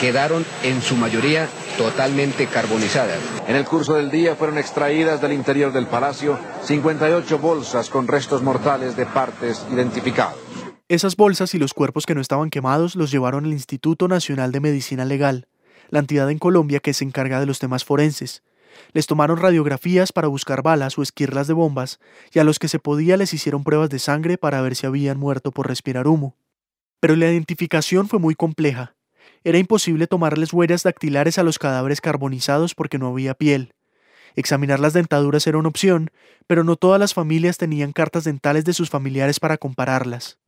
quedaron 0.00 0.44
en 0.64 0.82
su 0.82 0.96
mayoría 0.96 1.46
totalmente 1.78 2.48
carbonizadas. 2.48 3.20
En 3.46 3.54
el 3.54 3.64
curso 3.64 3.94
del 3.94 4.10
día 4.10 4.34
fueron 4.34 4.58
extraídas 4.58 5.20
del 5.22 5.34
interior 5.34 5.72
del 5.72 5.86
palacio 5.86 6.36
58 6.64 7.38
bolsas 7.38 7.90
con 7.90 8.08
restos 8.08 8.42
mortales 8.42 8.96
de 8.96 9.06
partes 9.06 9.64
identificados. 9.72 10.40
Esas 10.88 11.14
bolsas 11.14 11.54
y 11.54 11.60
los 11.60 11.74
cuerpos 11.74 12.06
que 12.06 12.14
no 12.16 12.20
estaban 12.20 12.50
quemados 12.50 12.96
los 12.96 13.12
llevaron 13.12 13.44
al 13.44 13.52
Instituto 13.52 14.08
Nacional 14.08 14.50
de 14.50 14.58
Medicina 14.58 15.04
Legal, 15.04 15.46
la 15.90 16.00
entidad 16.00 16.28
en 16.28 16.40
Colombia 16.40 16.80
que 16.80 16.92
se 16.92 17.04
encarga 17.04 17.38
de 17.38 17.46
los 17.46 17.60
temas 17.60 17.84
forenses. 17.84 18.42
Les 18.92 19.06
tomaron 19.06 19.38
radiografías 19.38 20.12
para 20.12 20.28
buscar 20.28 20.62
balas 20.62 20.98
o 20.98 21.02
esquirlas 21.02 21.46
de 21.46 21.54
bombas 21.54 22.00
y 22.32 22.38
a 22.38 22.44
los 22.44 22.58
que 22.58 22.68
se 22.68 22.78
podía 22.78 23.16
les 23.16 23.34
hicieron 23.34 23.64
pruebas 23.64 23.90
de 23.90 23.98
sangre 23.98 24.38
para 24.38 24.60
ver 24.60 24.74
si 24.76 24.86
habían 24.86 25.18
muerto 25.18 25.52
por 25.52 25.68
respirar 25.68 26.06
humo. 26.06 26.36
Pero 27.00 27.16
la 27.16 27.30
identificación 27.30 28.08
fue 28.08 28.18
muy 28.18 28.34
compleja. 28.34 28.94
Era 29.44 29.58
imposible 29.58 30.06
tomarles 30.06 30.52
huellas 30.52 30.82
dactilares 30.82 31.38
a 31.38 31.42
los 31.42 31.58
cadáveres 31.58 32.00
carbonizados 32.00 32.74
porque 32.74 32.98
no 32.98 33.08
había 33.08 33.34
piel. 33.34 33.74
Examinar 34.34 34.80
las 34.80 34.92
dentaduras 34.92 35.46
era 35.46 35.58
una 35.58 35.68
opción, 35.68 36.10
pero 36.46 36.64
no 36.64 36.76
todas 36.76 37.00
las 37.00 37.14
familias 37.14 37.56
tenían 37.56 37.92
cartas 37.92 38.24
dentales 38.24 38.64
de 38.64 38.74
sus 38.74 38.90
familiares 38.90 39.40
para 39.40 39.56
compararlas. 39.56 40.38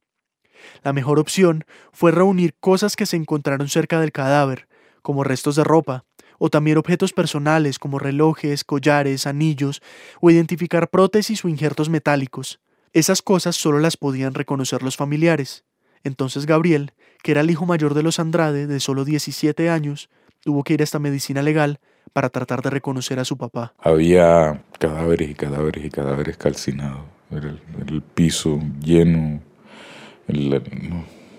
La 0.83 0.93
mejor 0.93 1.19
opción 1.19 1.65
fue 1.93 2.13
reunir 2.13 2.55
cosas 2.61 2.97
que 2.97 3.07
se 3.07 3.17
encontraron 3.17 3.69
cerca 3.69 4.01
del 4.01 4.13
cadáver, 4.13 4.69
como 5.01 5.25
restos 5.25 5.57
de 5.57 5.65
ropa, 5.65 6.05
o 6.39 6.49
también 6.49 6.79
objetos 6.79 7.13
personales 7.13 7.79
como 7.79 7.99
relojes, 7.99 8.65
collares, 8.65 9.27
anillos, 9.27 9.83
o 10.21 10.31
identificar 10.31 10.89
prótesis 10.89 11.45
o 11.45 11.49
injertos 11.49 11.89
metálicos. 11.89 12.61
Esas 12.93 13.21
cosas 13.21 13.57
solo 13.57 13.81
las 13.81 13.97
podían 13.97 14.35
reconocer 14.35 14.83
los 14.83 14.97
familiares. 14.97 15.65
Entonces 16.05 16.47
Gabriel, 16.47 16.93
que 17.23 17.33
era 17.33 17.43
el 17.43 17.51
hijo 17.51 17.67
mayor 17.67 17.95
de 17.95 18.03
los 18.03 18.19
Andrade, 18.19 18.67
de 18.67 18.81
solo 18.81 19.05
17 19.05 19.69
años, 19.69 20.09
tuvo 20.43 20.63
que 20.65 20.75
ir 20.75 20.81
a 20.81 20.85
esta 20.85 20.99
medicina 20.99 21.43
legal 21.43 21.81
para 22.13 22.31
tratar 22.31 22.63
de 22.63 22.71
reconocer 22.71 23.19
a 23.19 23.25
su 23.25 23.37
papá. 23.37 23.75
Había 23.79 24.63
cadáveres 24.79 25.31
y 25.31 25.35
cadáveres 25.35 25.85
y 25.85 25.91
cadáveres 25.91 26.37
calcinados. 26.37 27.03
Era 27.31 27.51
el, 27.87 28.03
piso 28.15 28.59
lleno. 28.81 29.41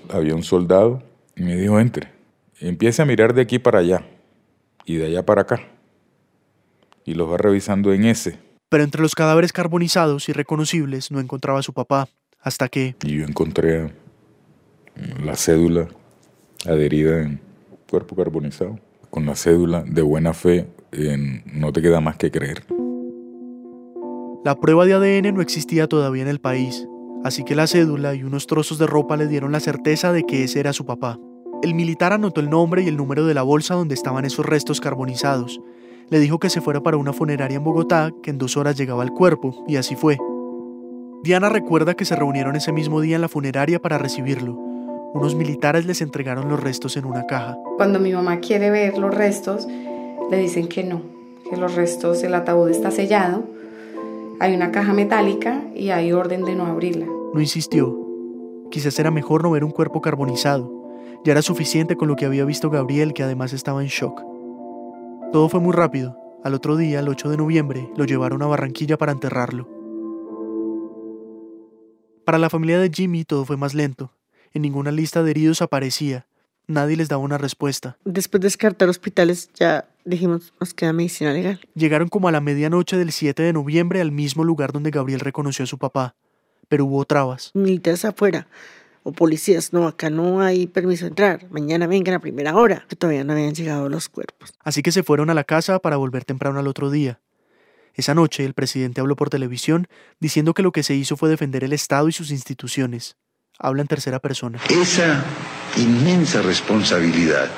había 0.09 0.35
un 0.35 0.43
soldado 0.43 1.01
y 1.35 1.41
me 1.41 1.55
dijo, 1.55 1.79
entre, 1.79 2.11
empiece 2.59 3.01
a 3.01 3.05
mirar 3.05 3.33
de 3.33 3.41
aquí 3.41 3.57
para 3.57 3.79
allá 3.79 4.03
y 4.89 4.95
de 4.95 5.05
allá 5.05 5.23
para 5.23 5.43
acá. 5.43 5.61
Y 7.05 7.13
los 7.13 7.31
va 7.31 7.37
revisando 7.37 7.93
en 7.93 8.05
ese. 8.05 8.39
Pero 8.69 8.83
entre 8.83 9.03
los 9.03 9.13
cadáveres 9.13 9.53
carbonizados 9.53 10.29
y 10.29 10.33
reconocibles 10.33 11.11
no 11.11 11.19
encontraba 11.19 11.59
a 11.59 11.61
su 11.61 11.73
papá, 11.73 12.07
hasta 12.41 12.69
que... 12.69 12.95
Y 13.03 13.17
yo 13.17 13.23
encontré 13.23 13.93
la 15.23 15.35
cédula 15.35 15.89
adherida 16.65 17.21
en 17.21 17.39
cuerpo 17.87 18.15
carbonizado. 18.15 18.79
Con 19.11 19.27
la 19.27 19.35
cédula 19.35 19.83
de 19.83 20.01
buena 20.01 20.33
fe 20.33 20.67
no 21.45 21.71
te 21.71 21.83
queda 21.83 22.01
más 22.01 22.17
que 22.17 22.31
creer. 22.31 22.63
La 24.43 24.55
prueba 24.59 24.87
de 24.87 24.93
ADN 24.93 25.35
no 25.35 25.41
existía 25.43 25.85
todavía 25.85 26.23
en 26.23 26.29
el 26.29 26.41
país, 26.41 26.87
así 27.23 27.43
que 27.43 27.53
la 27.53 27.67
cédula 27.67 28.15
y 28.15 28.23
unos 28.23 28.47
trozos 28.47 28.79
de 28.79 28.87
ropa 28.87 29.17
le 29.17 29.27
dieron 29.27 29.51
la 29.51 29.59
certeza 29.59 30.11
de 30.13 30.23
que 30.23 30.45
ese 30.45 30.59
era 30.59 30.73
su 30.73 30.87
papá. 30.87 31.19
El 31.61 31.73
militar 31.73 32.13
anotó 32.13 32.39
el 32.39 32.49
nombre 32.49 32.83
y 32.83 32.87
el 32.87 32.95
número 32.95 33.25
de 33.25 33.33
la 33.33 33.43
bolsa 33.43 33.75
donde 33.75 33.93
estaban 33.93 34.23
esos 34.23 34.45
restos 34.45 34.79
carbonizados. 34.79 35.59
Le 36.09 36.19
dijo 36.19 36.39
que 36.39 36.49
se 36.49 36.61
fuera 36.61 36.81
para 36.81 36.95
una 36.95 37.11
funeraria 37.11 37.57
en 37.57 37.63
Bogotá, 37.65 38.11
que 38.23 38.29
en 38.29 38.37
dos 38.37 38.55
horas 38.55 38.77
llegaba 38.77 39.03
el 39.03 39.11
cuerpo, 39.11 39.65
y 39.67 39.75
así 39.75 39.95
fue. 39.95 40.17
Diana 41.21 41.49
recuerda 41.49 41.95
que 41.95 42.05
se 42.05 42.15
reunieron 42.15 42.55
ese 42.55 42.71
mismo 42.71 43.01
día 43.01 43.17
en 43.17 43.21
la 43.21 43.27
funeraria 43.27 43.81
para 43.81 43.97
recibirlo. 43.97 44.53
Unos 45.13 45.35
militares 45.35 45.85
les 45.85 46.01
entregaron 46.01 46.47
los 46.47 46.63
restos 46.63 46.95
en 46.95 47.03
una 47.03 47.25
caja. 47.25 47.57
Cuando 47.75 47.99
mi 47.99 48.13
mamá 48.13 48.39
quiere 48.39 48.69
ver 48.71 48.97
los 48.97 49.13
restos, 49.13 49.67
le 50.31 50.37
dicen 50.37 50.69
que 50.69 50.85
no, 50.85 51.01
que 51.49 51.57
los 51.57 51.75
restos, 51.75 52.23
el 52.23 52.35
ataúd 52.35 52.69
está 52.69 52.89
sellado, 52.89 53.43
hay 54.39 54.55
una 54.55 54.71
caja 54.71 54.93
metálica 54.93 55.61
y 55.75 55.89
hay 55.89 56.13
orden 56.13 56.45
de 56.45 56.55
no 56.55 56.65
abrirla. 56.67 57.05
No 57.33 57.41
insistió. 57.41 57.97
Quizás 58.71 58.97
era 58.97 59.11
mejor 59.11 59.43
no 59.43 59.51
ver 59.51 59.65
un 59.65 59.71
cuerpo 59.71 59.99
carbonizado. 59.99 60.78
Ya 61.25 61.33
era 61.33 61.41
suficiente 61.41 61.97
con 61.97 62.07
lo 62.07 62.15
que 62.15 62.25
había 62.25 62.45
visto 62.45 62.69
Gabriel, 62.69 63.13
que 63.13 63.23
además 63.23 63.51
estaba 63.51 63.81
en 63.81 63.89
shock. 63.89 64.21
Todo 65.33 65.49
fue 65.49 65.59
muy 65.59 65.73
rápido. 65.73 66.17
Al 66.43 66.53
otro 66.53 66.77
día, 66.77 67.01
el 67.01 67.09
8 67.09 67.29
de 67.29 67.37
noviembre, 67.37 67.89
lo 67.97 68.05
llevaron 68.05 68.41
a 68.41 68.47
Barranquilla 68.47 68.97
para 68.97 69.11
enterrarlo. 69.11 69.67
Para 72.23 72.37
la 72.37 72.49
familia 72.49 72.79
de 72.79 72.89
Jimmy 72.89 73.25
todo 73.25 73.43
fue 73.43 73.57
más 73.57 73.73
lento. 73.73 74.13
En 74.53 74.61
ninguna 74.61 74.91
lista 74.91 75.21
de 75.21 75.31
heridos 75.31 75.61
aparecía. 75.61 76.25
Nadie 76.67 76.95
les 76.95 77.09
daba 77.09 77.21
una 77.21 77.37
respuesta. 77.37 77.97
Después 78.05 78.39
de 78.39 78.45
descartar 78.45 78.87
hospitales, 78.87 79.49
ya 79.55 79.89
dijimos, 80.05 80.53
nos 80.59 80.73
queda 80.73 80.93
medicina 80.93 81.33
legal. 81.33 81.59
Llegaron 81.75 82.07
como 82.07 82.27
a 82.27 82.31
la 82.31 82.39
medianoche 82.39 82.95
del 82.95 83.11
7 83.11 83.43
de 83.43 83.53
noviembre 83.53 83.99
al 83.99 84.11
mismo 84.11 84.43
lugar 84.43 84.71
donde 84.71 84.91
Gabriel 84.91 85.19
reconoció 85.19 85.63
a 85.63 85.67
su 85.67 85.77
papá. 85.77 86.15
Pero 86.69 86.85
hubo 86.85 87.03
trabas. 87.03 87.51
Militares 87.55 88.05
afuera 88.05 88.47
o 89.09 89.11
policías, 89.11 89.73
no, 89.73 89.87
acá 89.87 90.09
no 90.09 90.41
hay 90.41 90.67
permiso 90.67 91.05
de 91.05 91.09
entrar, 91.09 91.47
mañana 91.49 91.87
vengan 91.87 92.15
a 92.15 92.19
primera 92.19 92.55
hora, 92.55 92.85
que 92.87 92.95
todavía 92.95 93.23
no 93.23 93.33
habían 93.33 93.53
llegado 93.53 93.89
los 93.89 94.09
cuerpos. 94.09 94.53
Así 94.63 94.81
que 94.81 94.91
se 94.91 95.03
fueron 95.03 95.29
a 95.29 95.33
la 95.33 95.43
casa 95.43 95.79
para 95.79 95.97
volver 95.97 96.25
temprano 96.25 96.59
al 96.59 96.67
otro 96.67 96.89
día. 96.89 97.19
Esa 97.95 98.15
noche 98.15 98.45
el 98.45 98.53
presidente 98.53 99.01
habló 99.01 99.15
por 99.15 99.29
televisión 99.29 99.87
diciendo 100.19 100.53
que 100.53 100.63
lo 100.63 100.71
que 100.71 100.83
se 100.83 100.95
hizo 100.95 101.17
fue 101.17 101.29
defender 101.29 101.63
el 101.63 101.73
Estado 101.73 102.07
y 102.07 102.13
sus 102.13 102.31
instituciones. 102.31 103.17
Habla 103.57 103.81
en 103.81 103.87
tercera 103.87 104.19
persona. 104.19 104.59
Esa 104.69 105.23
inmensa 105.75 106.41
responsabilidad 106.41 107.49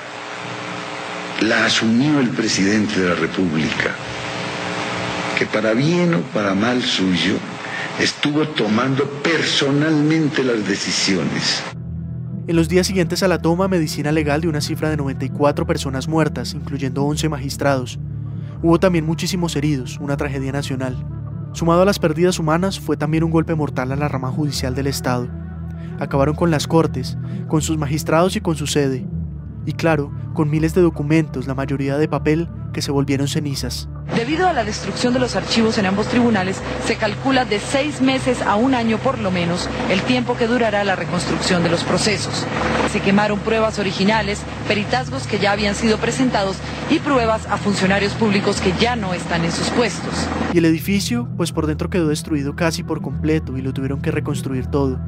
la 1.41 1.65
asumió 1.65 2.19
el 2.19 2.29
presidente 2.29 2.99
de 2.99 3.09
la 3.09 3.15
República, 3.15 3.95
que 5.37 5.45
para 5.45 5.73
bien 5.73 6.13
o 6.13 6.21
para 6.33 6.55
mal 6.55 6.81
suyo, 6.81 7.35
estuvo 8.01 8.47
tomando 8.47 9.05
personalmente 9.21 10.43
las 10.43 10.67
decisiones. 10.67 11.63
En 12.47 12.55
los 12.55 12.67
días 12.67 12.87
siguientes 12.87 13.21
a 13.21 13.27
la 13.27 13.39
toma, 13.39 13.67
medicina 13.67 14.11
legal 14.11 14.41
de 14.41 14.47
una 14.47 14.59
cifra 14.59 14.89
de 14.89 14.97
94 14.97 15.67
personas 15.67 16.07
muertas, 16.07 16.55
incluyendo 16.55 17.03
11 17.03 17.29
magistrados. 17.29 17.99
Hubo 18.63 18.79
también 18.79 19.05
muchísimos 19.05 19.55
heridos, 19.55 19.99
una 19.99 20.17
tragedia 20.17 20.51
nacional. 20.51 20.97
Sumado 21.53 21.83
a 21.83 21.85
las 21.85 21.99
pérdidas 21.99 22.39
humanas, 22.39 22.79
fue 22.79 22.97
también 22.97 23.23
un 23.23 23.29
golpe 23.29 23.53
mortal 23.53 23.91
a 23.91 23.95
la 23.95 24.07
rama 24.07 24.31
judicial 24.31 24.73
del 24.73 24.87
Estado. 24.87 25.29
Acabaron 25.99 26.35
con 26.35 26.49
las 26.49 26.65
cortes, 26.65 27.17
con 27.47 27.61
sus 27.61 27.77
magistrados 27.77 28.35
y 28.35 28.41
con 28.41 28.55
su 28.55 28.65
sede. 28.65 29.05
Y 29.65 29.73
claro, 29.73 30.11
con 30.33 30.49
miles 30.49 30.73
de 30.73 30.81
documentos, 30.81 31.47
la 31.47 31.53
mayoría 31.53 31.97
de 31.97 32.07
papel, 32.07 32.49
que 32.73 32.81
se 32.81 32.91
volvieron 32.91 33.27
cenizas. 33.27 33.89
Debido 34.15 34.47
a 34.47 34.53
la 34.53 34.63
destrucción 34.63 35.13
de 35.13 35.19
los 35.19 35.35
archivos 35.35 35.77
en 35.77 35.85
ambos 35.85 36.07
tribunales, 36.07 36.61
se 36.85 36.95
calcula 36.95 37.45
de 37.45 37.59
seis 37.59 38.01
meses 38.01 38.41
a 38.41 38.55
un 38.55 38.73
año 38.73 38.97
por 38.97 39.19
lo 39.19 39.31
menos 39.31 39.69
el 39.89 40.01
tiempo 40.01 40.35
que 40.35 40.47
durará 40.47 40.83
la 40.83 40.95
reconstrucción 40.95 41.63
de 41.63 41.69
los 41.69 41.83
procesos. 41.83 42.45
Se 42.91 42.99
quemaron 42.99 43.39
pruebas 43.39 43.79
originales, 43.79 44.41
peritazgos 44.67 45.27
que 45.27 45.39
ya 45.39 45.51
habían 45.51 45.75
sido 45.75 45.97
presentados 45.97 46.57
y 46.89 46.99
pruebas 46.99 47.45
a 47.47 47.57
funcionarios 47.57 48.13
públicos 48.13 48.59
que 48.59 48.73
ya 48.79 48.95
no 48.95 49.13
están 49.13 49.45
en 49.45 49.51
sus 49.51 49.69
puestos. 49.69 50.13
Y 50.53 50.57
el 50.57 50.65
edificio, 50.65 51.29
pues 51.37 51.51
por 51.51 51.67
dentro 51.67 51.89
quedó 51.89 52.07
destruido 52.07 52.55
casi 52.55 52.83
por 52.83 53.01
completo 53.01 53.57
y 53.57 53.61
lo 53.61 53.73
tuvieron 53.73 54.01
que 54.01 54.11
reconstruir 54.11 54.67
todo. 54.67 54.99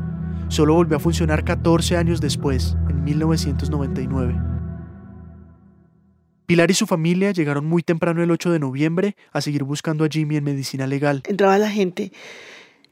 Solo 0.53 0.75
volvió 0.75 0.97
a 0.97 0.99
funcionar 0.99 1.43
14 1.43 1.97
años 1.97 2.21
después, 2.21 2.77
en 2.87 3.03
1999. 3.03 4.39
Pilar 6.45 6.69
y 6.69 6.75
su 6.75 6.85
familia 6.85 7.31
llegaron 7.31 7.65
muy 7.65 7.81
temprano 7.81 8.21
el 8.21 8.29
8 8.29 8.51
de 8.51 8.59
noviembre 8.59 9.15
a 9.31 9.41
seguir 9.41 9.63
buscando 9.63 10.05
a 10.05 10.09
Jimmy 10.09 10.37
en 10.37 10.43
medicina 10.43 10.85
legal. 10.85 11.23
Entraba 11.25 11.57
la 11.57 11.71
gente 11.71 12.11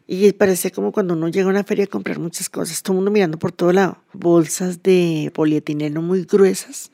y 0.07 0.31
parecía 0.31 0.71
como 0.71 0.91
cuando 0.91 1.13
uno 1.13 1.27
llega 1.27 1.45
a 1.45 1.51
una 1.51 1.63
feria 1.63 1.83
a 1.83 1.87
comprar 1.87 2.17
muchas 2.17 2.49
cosas, 2.49 2.81
todo 2.81 2.93
el 2.93 2.95
mundo 2.95 3.11
mirando 3.11 3.37
por 3.37 3.51
todo 3.51 3.71
lado. 3.71 3.99
Bolsas 4.11 4.81
de 4.81 5.31
polietileno 5.35 6.01
muy 6.01 6.23
gruesas, 6.23 6.91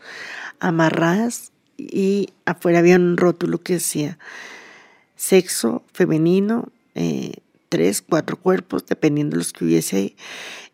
amarradas 0.59 1.53
y 1.77 2.33
afuera 2.43 2.79
había 2.79 2.97
un 2.97 3.15
rótulo 3.15 3.59
que 3.59 3.75
decía 3.75 4.19
sexo 5.15 5.85
femenino, 5.93 6.67
eh, 6.93 7.35
tres, 7.69 8.01
cuatro 8.01 8.37
cuerpos, 8.37 8.85
dependiendo 8.85 9.35
de 9.35 9.39
los 9.39 9.53
que 9.53 9.65
hubiese, 9.65 10.15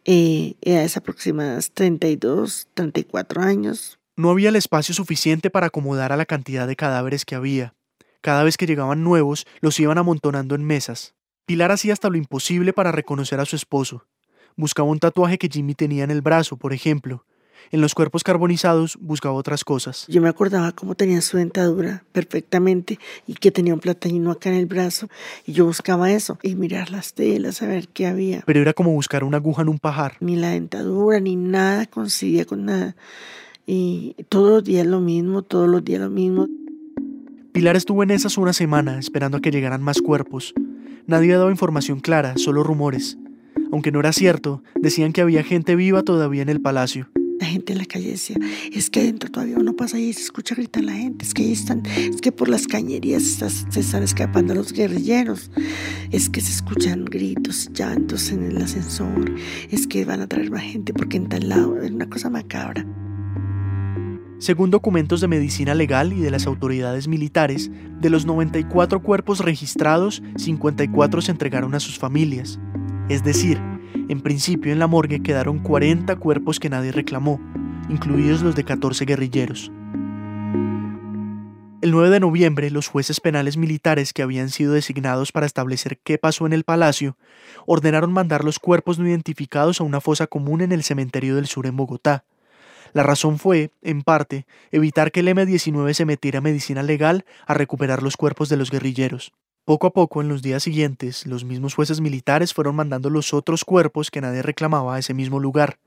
eh, 0.05 0.55
edades 0.61 0.97
aproximadas 0.97 1.71
32, 1.73 2.67
34 2.73 3.41
años, 3.41 3.99
no 4.15 4.29
había 4.29 4.49
el 4.49 4.55
espacio 4.55 4.93
suficiente 4.93 5.49
para 5.49 5.67
acomodar 5.67 6.11
a 6.11 6.17
la 6.17 6.27
cantidad 6.27 6.67
de 6.67 6.75
cadáveres 6.75 7.25
que 7.25 7.33
había. 7.33 7.73
Cada 8.21 8.43
vez 8.43 8.57
que 8.57 8.67
llegaban 8.67 9.03
nuevos, 9.03 9.47
los 9.59 9.79
iban 9.79 9.97
amontonando 9.97 10.53
en 10.53 10.63
mesas. 10.63 11.15
Pilar 11.47 11.71
hacía 11.71 11.93
hasta 11.93 12.09
lo 12.09 12.17
imposible 12.17 12.73
para 12.73 12.91
reconocer 12.91 13.39
a 13.39 13.45
su 13.45 13.55
esposo. 13.55 14.05
Buscaba 14.55 14.87
un 14.87 14.99
tatuaje 14.99 15.39
que 15.39 15.49
Jimmy 15.49 15.73
tenía 15.73 16.03
en 16.03 16.11
el 16.11 16.21
brazo, 16.21 16.57
por 16.57 16.73
ejemplo. 16.73 17.25
En 17.71 17.81
los 17.81 17.93
cuerpos 17.93 18.23
carbonizados 18.23 18.97
buscaba 18.99 19.35
otras 19.35 19.63
cosas. 19.63 20.05
Yo 20.07 20.21
me 20.21 20.29
acordaba 20.29 20.71
cómo 20.71 20.95
tenía 20.95 21.21
su 21.21 21.37
dentadura 21.37 22.03
perfectamente 22.11 22.99
y 23.27 23.33
que 23.33 23.51
tenía 23.51 23.73
un 23.73 23.79
platanino 23.79 24.31
acá 24.31 24.49
en 24.49 24.55
el 24.55 24.65
brazo. 24.65 25.09
Y 25.45 25.53
yo 25.53 25.65
buscaba 25.65 26.11
eso 26.11 26.37
y 26.43 26.55
mirar 26.55 26.91
las 26.91 27.13
telas, 27.13 27.61
a 27.61 27.67
ver 27.67 27.87
qué 27.87 28.07
había. 28.07 28.43
Pero 28.45 28.61
era 28.61 28.73
como 28.73 28.91
buscar 28.91 29.23
una 29.23 29.37
aguja 29.37 29.61
en 29.61 29.69
un 29.69 29.79
pajar. 29.79 30.17
Ni 30.19 30.35
la 30.35 30.51
dentadura, 30.51 31.19
ni 31.19 31.35
nada 31.35 31.85
coincidía 31.85 32.45
con 32.45 32.65
nada 32.65 32.95
y 33.65 34.15
todos 34.29 34.49
los 34.49 34.63
días 34.63 34.85
lo 34.85 34.99
mismo, 34.99 35.41
todos 35.41 35.69
los 35.69 35.83
días 35.83 36.01
lo 36.01 36.09
mismo. 36.09 36.47
Pilar 37.51 37.75
estuvo 37.75 38.03
en 38.03 38.11
esas 38.11 38.37
una 38.37 38.53
semana 38.53 38.99
esperando 38.99 39.37
a 39.37 39.41
que 39.41 39.51
llegaran 39.51 39.81
más 39.81 40.01
cuerpos. 40.01 40.53
Nadie 41.05 41.33
daba 41.33 41.51
información 41.51 41.99
clara, 41.99 42.33
solo 42.37 42.63
rumores. 42.63 43.17
Aunque 43.71 43.91
no 43.91 43.99
era 43.99 44.13
cierto, 44.13 44.63
decían 44.75 45.13
que 45.13 45.21
había 45.21 45.43
gente 45.43 45.75
viva 45.75 46.03
todavía 46.03 46.41
en 46.41 46.49
el 46.49 46.61
palacio. 46.61 47.09
La 47.43 47.49
gente 47.49 47.73
en 47.73 47.79
la 47.79 47.85
calle 47.85 48.11
decía, 48.11 48.37
es 48.71 48.89
que 48.89 49.01
adentro 49.01 49.29
todavía 49.29 49.57
uno 49.57 49.75
pasa 49.75 49.99
y 49.99 50.13
se 50.13 50.21
escucha 50.21 50.55
gritar 50.55 50.81
la 50.81 50.93
gente, 50.93 51.25
es 51.25 51.33
que 51.33 51.51
están, 51.51 51.83
es 51.85 52.21
que 52.21 52.31
por 52.31 52.47
las 52.47 52.67
cañerías 52.67 53.21
se 53.21 53.81
están 53.81 54.01
escapando 54.01 54.55
los 54.55 54.71
guerrilleros, 54.71 55.51
es 56.11 56.29
que 56.29 56.39
se 56.39 56.53
escuchan 56.53 57.03
gritos, 57.03 57.69
llantos 57.73 58.31
en 58.31 58.43
el 58.43 58.61
ascensor, 58.61 59.35
es 59.69 59.87
que 59.87 60.05
van 60.05 60.21
a 60.21 60.27
traer 60.27 60.51
más 60.51 60.61
gente 60.63 60.93
porque 60.93 61.17
en 61.17 61.27
tal 61.27 61.49
lado 61.49 61.81
es 61.81 61.91
una 61.91 62.09
cosa 62.09 62.29
macabra. 62.29 62.85
Según 64.39 64.71
documentos 64.71 65.19
de 65.19 65.27
medicina 65.27 65.75
legal 65.75 66.13
y 66.13 66.21
de 66.21 66.31
las 66.31 66.47
autoridades 66.47 67.09
militares, 67.09 67.69
de 67.99 68.09
los 68.09 68.25
94 68.25 69.03
cuerpos 69.03 69.39
registrados, 69.39 70.23
54 70.37 71.21
se 71.21 71.31
entregaron 71.31 71.75
a 71.75 71.81
sus 71.81 71.99
familias. 71.99 72.57
Es 73.09 73.23
decir, 73.23 73.59
en 74.07 74.21
principio 74.21 74.71
en 74.71 74.79
la 74.79 74.87
morgue 74.87 75.21
quedaron 75.21 75.59
40 75.59 76.15
cuerpos 76.15 76.59
que 76.59 76.69
nadie 76.69 76.93
reclamó, 76.93 77.41
incluidos 77.89 78.41
los 78.41 78.55
de 78.55 78.63
14 78.63 79.03
guerrilleros. 79.05 79.71
El 81.81 81.91
9 81.91 82.09
de 82.11 82.21
noviembre, 82.21 82.71
los 82.71 82.87
jueces 82.87 83.19
penales 83.19 83.57
militares 83.57 84.13
que 84.13 84.21
habían 84.21 84.49
sido 84.49 84.71
designados 84.71 85.33
para 85.33 85.45
establecer 85.45 85.99
qué 86.01 86.17
pasó 86.17 86.45
en 86.45 86.53
el 86.53 86.63
palacio, 86.63 87.17
ordenaron 87.65 88.13
mandar 88.13 88.45
los 88.45 88.57
cuerpos 88.57 88.99
no 88.99 89.07
identificados 89.07 89.81
a 89.81 89.83
una 89.83 89.99
fosa 89.99 90.27
común 90.27 90.61
en 90.61 90.71
el 90.71 90.81
cementerio 90.81 91.35
del 91.35 91.47
sur 91.47 91.67
en 91.67 91.75
Bogotá. 91.75 92.23
La 92.93 93.03
razón 93.03 93.37
fue, 93.37 93.71
en 93.81 94.01
parte, 94.03 94.45
evitar 94.71 95.11
que 95.11 95.19
el 95.19 95.27
M-19 95.27 95.93
se 95.93 96.05
metiera 96.05 96.39
a 96.39 96.41
medicina 96.41 96.83
legal 96.83 97.25
a 97.45 97.53
recuperar 97.53 98.01
los 98.01 98.15
cuerpos 98.15 98.47
de 98.47 98.55
los 98.55 98.71
guerrilleros. 98.71 99.33
Poco 99.65 99.87
a 99.87 99.93
poco, 99.93 100.19
en 100.19 100.27
los 100.27 100.41
días 100.41 100.61
siguientes, 100.61 101.25
los 101.25 101.45
mismos 101.45 101.73
jueces 101.73 102.01
militares 102.01 102.53
fueron 102.53 102.75
mandando 102.75 103.09
los 103.09 103.33
otros 103.33 103.63
cuerpos 103.63 104.11
que 104.11 104.19
nadie 104.19 104.41
reclamaba 104.41 104.95
a 104.95 104.99
ese 104.99 105.13
mismo 105.13 105.39
lugar. 105.39 105.79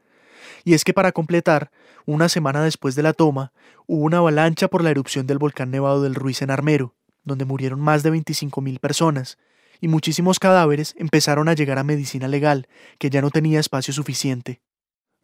Y 0.64 0.72
es 0.72 0.82
que 0.82 0.94
para 0.94 1.12
completar, 1.12 1.70
una 2.06 2.30
semana 2.30 2.64
después 2.64 2.94
de 2.94 3.02
la 3.02 3.12
toma, 3.12 3.52
hubo 3.86 4.02
una 4.02 4.18
avalancha 4.18 4.68
por 4.68 4.82
la 4.82 4.90
erupción 4.90 5.26
del 5.26 5.36
volcán 5.36 5.70
nevado 5.70 6.02
del 6.02 6.14
Ruiz 6.14 6.40
en 6.40 6.50
Armero, 6.50 6.94
donde 7.24 7.44
murieron 7.44 7.78
más 7.78 8.02
de 8.02 8.12
25.000 8.12 8.80
personas, 8.80 9.36
y 9.78 9.88
muchísimos 9.88 10.38
cadáveres 10.38 10.94
empezaron 10.96 11.46
a 11.50 11.52
llegar 11.52 11.78
a 11.78 11.84
medicina 11.84 12.28
legal, 12.28 12.68
que 12.98 13.10
ya 13.10 13.20
no 13.20 13.30
tenía 13.30 13.60
espacio 13.60 13.92
suficiente. 13.92 14.62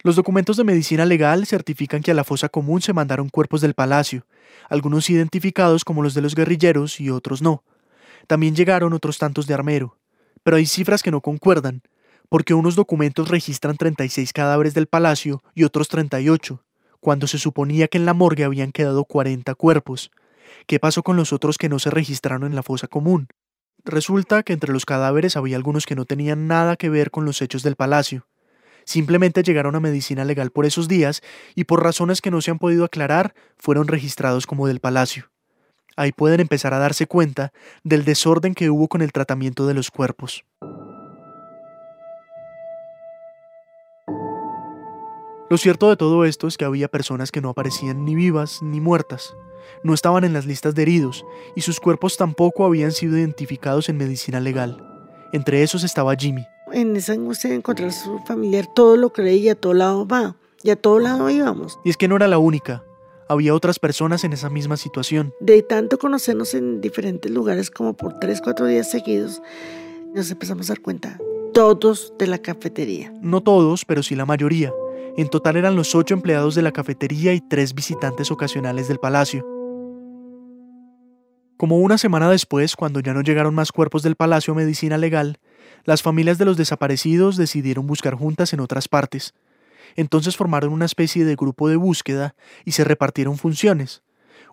Los 0.02 0.14
documentos 0.14 0.58
de 0.58 0.64
medicina 0.64 1.06
legal 1.06 1.46
certifican 1.46 2.02
que 2.02 2.10
a 2.10 2.14
la 2.14 2.24
fosa 2.24 2.50
común 2.50 2.82
se 2.82 2.92
mandaron 2.92 3.30
cuerpos 3.30 3.62
del 3.62 3.72
palacio, 3.72 4.26
algunos 4.68 5.08
identificados 5.08 5.86
como 5.86 6.02
los 6.02 6.12
de 6.12 6.20
los 6.20 6.34
guerrilleros 6.34 7.00
y 7.00 7.08
otros 7.08 7.40
no. 7.40 7.64
También 8.32 8.56
llegaron 8.56 8.94
otros 8.94 9.18
tantos 9.18 9.46
de 9.46 9.52
Armero, 9.52 9.98
pero 10.42 10.56
hay 10.56 10.64
cifras 10.64 11.02
que 11.02 11.10
no 11.10 11.20
concuerdan, 11.20 11.82
porque 12.30 12.54
unos 12.54 12.76
documentos 12.76 13.28
registran 13.28 13.76
36 13.76 14.32
cadáveres 14.32 14.72
del 14.72 14.86
palacio 14.86 15.42
y 15.54 15.64
otros 15.64 15.88
38, 15.88 16.64
cuando 16.98 17.26
se 17.26 17.36
suponía 17.36 17.88
que 17.88 17.98
en 17.98 18.06
la 18.06 18.14
morgue 18.14 18.44
habían 18.44 18.72
quedado 18.72 19.04
40 19.04 19.54
cuerpos. 19.54 20.10
¿Qué 20.66 20.80
pasó 20.80 21.02
con 21.02 21.16
los 21.16 21.34
otros 21.34 21.58
que 21.58 21.68
no 21.68 21.78
se 21.78 21.90
registraron 21.90 22.44
en 22.44 22.54
la 22.54 22.62
fosa 22.62 22.86
común? 22.86 23.28
Resulta 23.84 24.42
que 24.44 24.54
entre 24.54 24.72
los 24.72 24.86
cadáveres 24.86 25.36
había 25.36 25.58
algunos 25.58 25.84
que 25.84 25.94
no 25.94 26.06
tenían 26.06 26.46
nada 26.46 26.76
que 26.76 26.88
ver 26.88 27.10
con 27.10 27.26
los 27.26 27.42
hechos 27.42 27.62
del 27.62 27.76
palacio. 27.76 28.28
Simplemente 28.86 29.42
llegaron 29.42 29.76
a 29.76 29.80
medicina 29.80 30.24
legal 30.24 30.52
por 30.52 30.64
esos 30.64 30.88
días 30.88 31.20
y 31.54 31.64
por 31.64 31.82
razones 31.82 32.22
que 32.22 32.30
no 32.30 32.40
se 32.40 32.50
han 32.50 32.58
podido 32.58 32.86
aclarar 32.86 33.34
fueron 33.58 33.88
registrados 33.88 34.46
como 34.46 34.68
del 34.68 34.80
palacio. 34.80 35.31
Ahí 35.96 36.12
pueden 36.12 36.40
empezar 36.40 36.74
a 36.74 36.78
darse 36.78 37.06
cuenta 37.06 37.52
del 37.84 38.04
desorden 38.04 38.54
que 38.54 38.70
hubo 38.70 38.88
con 38.88 39.02
el 39.02 39.12
tratamiento 39.12 39.66
de 39.66 39.74
los 39.74 39.90
cuerpos. 39.90 40.44
Lo 45.50 45.58
cierto 45.58 45.90
de 45.90 45.96
todo 45.96 46.24
esto 46.24 46.46
es 46.46 46.56
que 46.56 46.64
había 46.64 46.88
personas 46.88 47.30
que 47.30 47.42
no 47.42 47.50
aparecían 47.50 48.06
ni 48.06 48.14
vivas 48.14 48.62
ni 48.62 48.80
muertas, 48.80 49.34
no 49.82 49.94
estaban 49.94 50.24
en 50.24 50.32
las 50.32 50.46
listas 50.46 50.74
de 50.74 50.82
heridos 50.82 51.24
y 51.56 51.62
sus 51.62 51.80
cuerpos 51.80 52.16
tampoco 52.16 52.64
habían 52.64 52.92
sido 52.92 53.18
identificados 53.18 53.88
en 53.88 53.96
medicina 53.96 54.40
legal. 54.40 54.82
Entre 55.32 55.62
esos 55.62 55.84
estaba 55.84 56.14
Jimmy. 56.14 56.46
En 56.72 56.96
esa 56.96 57.12
angustia 57.12 57.50
de 57.50 57.56
encontrar 57.56 57.88
a 57.88 57.92
su 57.92 58.18
familiar, 58.20 58.66
todo 58.74 58.96
lo 58.96 59.12
creía 59.12 59.42
y 59.42 59.48
a 59.50 59.54
todo 59.54 59.74
lado 59.74 60.06
va, 60.06 60.36
y 60.62 60.70
a 60.70 60.76
todo 60.76 60.98
lado 60.98 61.28
íbamos. 61.28 61.78
Y 61.84 61.90
es 61.90 61.96
que 61.96 62.08
no 62.08 62.16
era 62.16 62.28
la 62.28 62.38
única, 62.38 62.82
había 63.32 63.54
otras 63.54 63.78
personas 63.78 64.24
en 64.24 64.32
esa 64.32 64.50
misma 64.50 64.76
situación. 64.76 65.34
De 65.40 65.62
tanto 65.62 65.98
conocernos 65.98 66.54
en 66.54 66.80
diferentes 66.80 67.30
lugares 67.30 67.70
como 67.70 67.94
por 67.94 68.18
tres, 68.18 68.40
cuatro 68.40 68.66
días 68.66 68.90
seguidos, 68.90 69.42
nos 70.14 70.30
empezamos 70.30 70.68
a 70.68 70.74
dar 70.74 70.82
cuenta, 70.82 71.18
todos 71.52 72.12
de 72.18 72.26
la 72.26 72.38
cafetería. 72.38 73.12
No 73.20 73.42
todos, 73.42 73.84
pero 73.84 74.02
sí 74.02 74.14
la 74.14 74.26
mayoría. 74.26 74.72
En 75.16 75.28
total 75.28 75.56
eran 75.56 75.76
los 75.76 75.94
ocho 75.94 76.14
empleados 76.14 76.54
de 76.54 76.62
la 76.62 76.72
cafetería 76.72 77.34
y 77.34 77.40
tres 77.40 77.74
visitantes 77.74 78.30
ocasionales 78.30 78.88
del 78.88 78.98
palacio. 78.98 79.46
Como 81.56 81.78
una 81.78 81.98
semana 81.98 82.28
después, 82.30 82.74
cuando 82.76 83.00
ya 83.00 83.14
no 83.14 83.20
llegaron 83.20 83.54
más 83.54 83.70
cuerpos 83.70 84.02
del 84.02 84.16
Palacio 84.16 84.54
Medicina 84.54 84.98
Legal, 84.98 85.38
las 85.84 86.02
familias 86.02 86.38
de 86.38 86.44
los 86.44 86.56
desaparecidos 86.56 87.36
decidieron 87.36 87.86
buscar 87.86 88.14
juntas 88.14 88.52
en 88.52 88.60
otras 88.60 88.88
partes. 88.88 89.34
Entonces 89.96 90.36
formaron 90.36 90.72
una 90.72 90.84
especie 90.84 91.24
de 91.24 91.36
grupo 91.36 91.68
de 91.68 91.76
búsqueda 91.76 92.34
y 92.64 92.72
se 92.72 92.84
repartieron 92.84 93.38
funciones. 93.38 94.02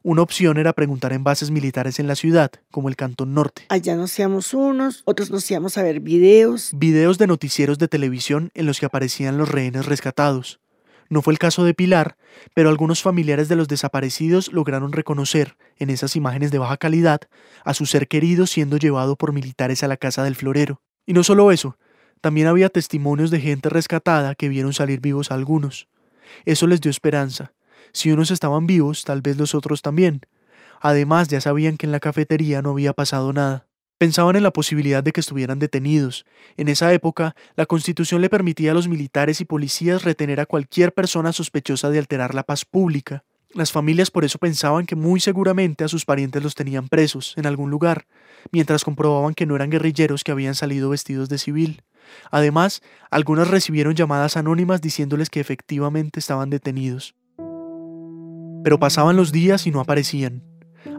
Una 0.01 0.21
opción 0.21 0.57
era 0.57 0.73
preguntar 0.73 1.11
en 1.11 1.25
bases 1.25 1.51
militares 1.51 1.99
en 1.99 2.07
la 2.07 2.15
ciudad, 2.15 2.51
como 2.71 2.87
el 2.87 2.95
Cantón 2.95 3.33
Norte. 3.33 3.63
Allá 3.67 3.95
nos 3.95 4.17
íbamos 4.17 4.53
unos, 4.53 5.01
otros 5.05 5.29
nos 5.29 5.49
íbamos 5.51 5.77
a 5.77 5.83
ver 5.83 5.99
videos. 5.99 6.71
Videos 6.73 7.17
de 7.17 7.27
noticieros 7.27 7.77
de 7.79 7.89
televisión 7.89 8.51
en 8.53 8.65
los 8.65 8.79
que 8.79 8.85
aparecían 8.85 9.37
los 9.37 9.49
rehenes 9.49 9.87
rescatados. 9.87 10.61
No 11.09 11.21
fue 11.23 11.33
el 11.33 11.39
caso 11.39 11.63
de 11.63 11.73
Pilar, 11.73 12.17
pero 12.53 12.69
algunos 12.69 13.01
familiares 13.01 13.49
de 13.49 13.55
los 13.55 13.67
desaparecidos 13.67 14.53
lograron 14.53 14.93
reconocer, 14.93 15.57
en 15.77 15.89
esas 15.89 16.15
imágenes 16.15 16.51
de 16.51 16.59
baja 16.59 16.77
calidad, 16.77 17.21
a 17.65 17.73
su 17.73 17.87
ser 17.87 18.07
querido 18.07 18.45
siendo 18.45 18.77
llevado 18.77 19.15
por 19.15 19.33
militares 19.33 19.83
a 19.83 19.87
la 19.87 19.97
casa 19.97 20.23
del 20.23 20.35
florero. 20.35 20.81
Y 21.07 21.13
no 21.13 21.23
solo 21.23 21.51
eso, 21.51 21.77
también 22.21 22.47
había 22.47 22.69
testimonios 22.69 23.31
de 23.31 23.39
gente 23.39 23.69
rescatada 23.69 24.35
que 24.35 24.49
vieron 24.49 24.73
salir 24.73 24.99
vivos 24.99 25.31
a 25.31 25.35
algunos. 25.35 25.87
Eso 26.45 26.67
les 26.67 26.81
dio 26.81 26.91
esperanza, 26.91 27.53
si 27.91 28.11
unos 28.11 28.31
estaban 28.31 28.67
vivos, 28.67 29.03
tal 29.03 29.21
vez 29.21 29.37
los 29.37 29.55
otros 29.55 29.81
también. 29.81 30.21
Además, 30.81 31.27
ya 31.27 31.41
sabían 31.41 31.77
que 31.77 31.85
en 31.85 31.91
la 31.91 31.99
cafetería 31.99 32.61
no 32.61 32.71
había 32.71 32.93
pasado 32.93 33.33
nada. 33.33 33.65
Pensaban 33.97 34.37
en 34.37 34.43
la 34.43 34.51
posibilidad 34.51 35.03
de 35.03 35.11
que 35.11 35.19
estuvieran 35.19 35.59
detenidos. 35.59 36.25
En 36.55 36.69
esa 36.69 36.93
época, 36.93 37.35
la 37.55 37.65
Constitución 37.65 38.21
le 38.21 38.29
permitía 38.29 38.71
a 38.71 38.73
los 38.73 38.87
militares 38.87 39.41
y 39.41 39.45
policías 39.45 40.03
retener 40.03 40.39
a 40.39 40.45
cualquier 40.45 40.93
persona 40.93 41.33
sospechosa 41.33 41.89
de 41.89 41.99
alterar 41.99 42.33
la 42.33 42.43
paz 42.43 42.63
pública. 42.63 43.25
Las 43.53 43.71
familias 43.71 44.11
por 44.11 44.23
eso 44.23 44.37
pensaban 44.37 44.85
que 44.85 44.95
muy 44.95 45.19
seguramente 45.19 45.83
a 45.83 45.89
sus 45.89 46.05
parientes 46.05 46.43
los 46.43 46.55
tenían 46.55 46.87
presos 46.87 47.33
en 47.35 47.45
algún 47.45 47.71
lugar, 47.71 48.05
mientras 48.51 48.85
comprobaban 48.85 49.33
que 49.33 49.45
no 49.45 49.55
eran 49.55 49.71
guerrilleros 49.71 50.23
que 50.23 50.31
habían 50.31 50.55
salido 50.55 50.89
vestidos 50.89 51.27
de 51.27 51.39
civil. 51.39 51.81
Además, 52.31 52.81
algunas 53.09 53.47
recibieron 53.47 53.95
llamadas 53.95 54.37
anónimas 54.37 54.81
diciéndoles 54.81 55.29
que 55.29 55.39
efectivamente 55.39 56.19
estaban 56.19 56.49
detenidos. 56.49 57.15
Pero 58.63 58.79
pasaban 58.79 59.15
los 59.15 59.31
días 59.31 59.65
y 59.67 59.71
no 59.71 59.79
aparecían. 59.79 60.43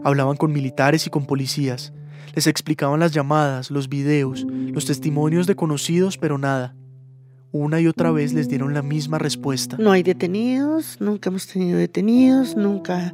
Hablaban 0.03 0.37
con 0.37 0.51
militares 0.51 1.07
y 1.07 1.09
con 1.09 1.25
policías. 1.25 1.93
Les 2.33 2.47
explicaban 2.47 2.99
las 2.99 3.11
llamadas, 3.11 3.71
los 3.71 3.89
videos, 3.89 4.45
los 4.47 4.85
testimonios 4.85 5.47
de 5.47 5.55
conocidos, 5.55 6.17
pero 6.17 6.37
nada. 6.37 6.75
Una 7.53 7.81
y 7.81 7.87
otra 7.87 8.11
vez 8.11 8.33
les 8.33 8.47
dieron 8.47 8.73
la 8.73 8.81
misma 8.81 9.19
respuesta. 9.19 9.75
No 9.77 9.91
hay 9.91 10.03
detenidos, 10.03 10.97
nunca 11.01 11.29
hemos 11.29 11.47
tenido 11.47 11.77
detenidos, 11.77 12.55
nunca 12.55 13.13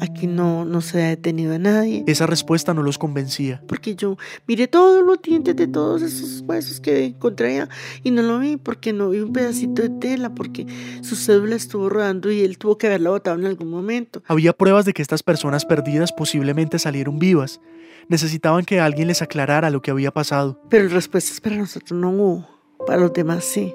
aquí 0.00 0.26
no, 0.26 0.64
no 0.64 0.80
se 0.80 1.02
ha 1.04 1.08
detenido 1.08 1.54
a 1.54 1.58
nadie. 1.58 2.02
Esa 2.08 2.26
respuesta 2.26 2.74
no 2.74 2.82
los 2.82 2.98
convencía. 2.98 3.62
Porque 3.68 3.94
yo 3.94 4.16
miré 4.48 4.66
todos 4.66 5.04
los 5.06 5.22
dientes 5.22 5.54
de 5.54 5.68
todos 5.68 6.02
esos 6.02 6.42
huesos 6.46 6.80
que 6.80 7.04
encontré 7.04 7.68
y 8.02 8.10
no 8.10 8.22
lo 8.22 8.40
vi 8.40 8.56
porque 8.56 8.92
no 8.92 9.10
vi 9.10 9.20
un 9.20 9.32
pedacito 9.32 9.82
de 9.82 9.90
tela, 9.90 10.34
porque 10.34 10.66
su 11.02 11.14
cédula 11.14 11.54
estuvo 11.54 11.88
rodando 11.88 12.32
y 12.32 12.40
él 12.40 12.58
tuvo 12.58 12.78
que 12.78 12.88
haberla 12.88 13.10
botado 13.10 13.38
en 13.38 13.46
algún 13.46 13.70
momento. 13.70 14.20
Había 14.26 14.52
pruebas 14.52 14.84
de 14.84 14.94
que 14.94 15.02
estas 15.02 15.22
personas 15.22 15.64
perdidas 15.64 16.12
posiblemente 16.12 16.80
salieron 16.80 17.20
vivas. 17.20 17.60
Necesitaban 18.08 18.64
que 18.64 18.80
alguien 18.80 19.08
les 19.08 19.22
aclarara 19.22 19.70
lo 19.70 19.80
que 19.80 19.92
había 19.92 20.10
pasado. 20.12 20.60
Pero 20.70 20.88
respuestas 20.88 21.40
para 21.40 21.56
nosotros 21.56 21.98
no 21.98 22.10
hubo. 22.10 22.55
Para 22.84 23.00
los 23.00 23.12
demás 23.12 23.44
sí. 23.44 23.74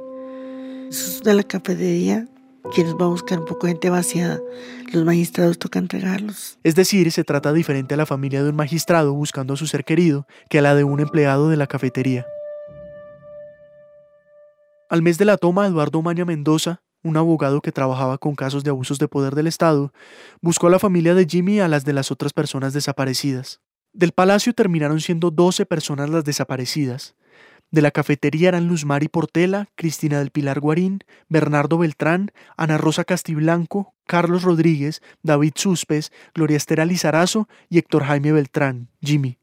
Eso 0.89 1.11
es 1.11 1.23
de 1.23 1.33
la 1.33 1.43
cafetería. 1.43 2.27
Quienes 2.73 2.93
va 2.93 3.05
a 3.05 3.09
buscar 3.09 3.39
un 3.39 3.45
poco 3.45 3.65
de 3.65 3.73
gente 3.73 3.89
vaciada, 3.89 4.39
los 4.93 5.03
magistrados 5.03 5.57
toca 5.57 5.79
entregarlos. 5.79 6.59
Es 6.63 6.75
decir, 6.75 7.11
se 7.11 7.23
trata 7.23 7.53
diferente 7.53 7.95
a 7.95 7.97
la 7.97 8.05
familia 8.05 8.43
de 8.43 8.49
un 8.49 8.55
magistrado 8.55 9.13
buscando 9.13 9.55
a 9.55 9.57
su 9.57 9.67
ser 9.67 9.83
querido 9.83 10.27
que 10.49 10.59
a 10.59 10.61
la 10.61 10.75
de 10.75 10.83
un 10.83 10.99
empleado 10.99 11.49
de 11.49 11.57
la 11.57 11.67
cafetería. 11.67 12.25
Al 14.89 15.01
mes 15.01 15.17
de 15.17 15.25
la 15.25 15.37
toma, 15.37 15.65
Eduardo 15.65 16.01
Maña 16.01 16.25
Mendoza, 16.25 16.81
un 17.03 17.17
abogado 17.17 17.61
que 17.61 17.71
trabajaba 17.71 18.17
con 18.17 18.35
casos 18.35 18.63
de 18.63 18.69
abusos 18.69 18.99
de 18.99 19.07
poder 19.07 19.35
del 19.35 19.47
Estado, 19.47 19.91
buscó 20.41 20.67
a 20.67 20.69
la 20.69 20.79
familia 20.79 21.15
de 21.15 21.25
Jimmy 21.25 21.55
y 21.55 21.59
a 21.61 21.67
las 21.67 21.83
de 21.85 21.93
las 21.93 22.11
otras 22.11 22.33
personas 22.33 22.73
desaparecidas. 22.73 23.61
Del 23.93 24.11
palacio 24.11 24.53
terminaron 24.53 25.01
siendo 25.01 25.31
12 25.31 25.65
personas 25.65 26.09
las 26.09 26.23
desaparecidas, 26.23 27.15
de 27.71 27.81
la 27.81 27.91
cafetería 27.91 28.49
eran 28.49 28.67
Luz 28.67 28.85
Mari 28.85 29.07
Portela, 29.07 29.69
Cristina 29.75 30.19
del 30.19 30.29
Pilar 30.29 30.59
Guarín, 30.59 30.99
Bernardo 31.29 31.77
Beltrán, 31.77 32.31
Ana 32.57 32.77
Rosa 32.77 33.05
Castiblanco, 33.05 33.93
Carlos 34.05 34.43
Rodríguez, 34.43 35.01
David 35.23 35.53
Suspes, 35.55 36.11
Gloria 36.33 36.57
Estera 36.57 36.85
Lizarazo 36.85 37.47
y 37.69 37.77
Héctor 37.77 38.03
Jaime 38.03 38.33
Beltrán, 38.33 38.89
Jimmy. 39.01 39.37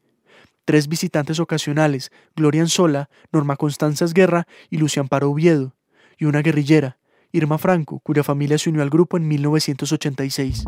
Tres 0.63 0.87
visitantes 0.87 1.39
ocasionales, 1.39 2.11
Gloria 2.35 2.61
Anzola, 2.61 3.09
Norma 3.31 3.55
Constanzas 3.55 4.13
Guerra 4.13 4.47
y 4.69 4.77
Lucian 4.77 5.07
Paro 5.07 5.31
Oviedo, 5.31 5.75
y 6.19 6.25
una 6.25 6.43
guerrillera, 6.43 6.99
Irma 7.31 7.57
Franco, 7.57 7.99
cuya 7.99 8.23
familia 8.23 8.59
se 8.59 8.69
unió 8.69 8.83
al 8.83 8.91
grupo 8.91 9.17
en 9.17 9.27
1986. 9.27 10.65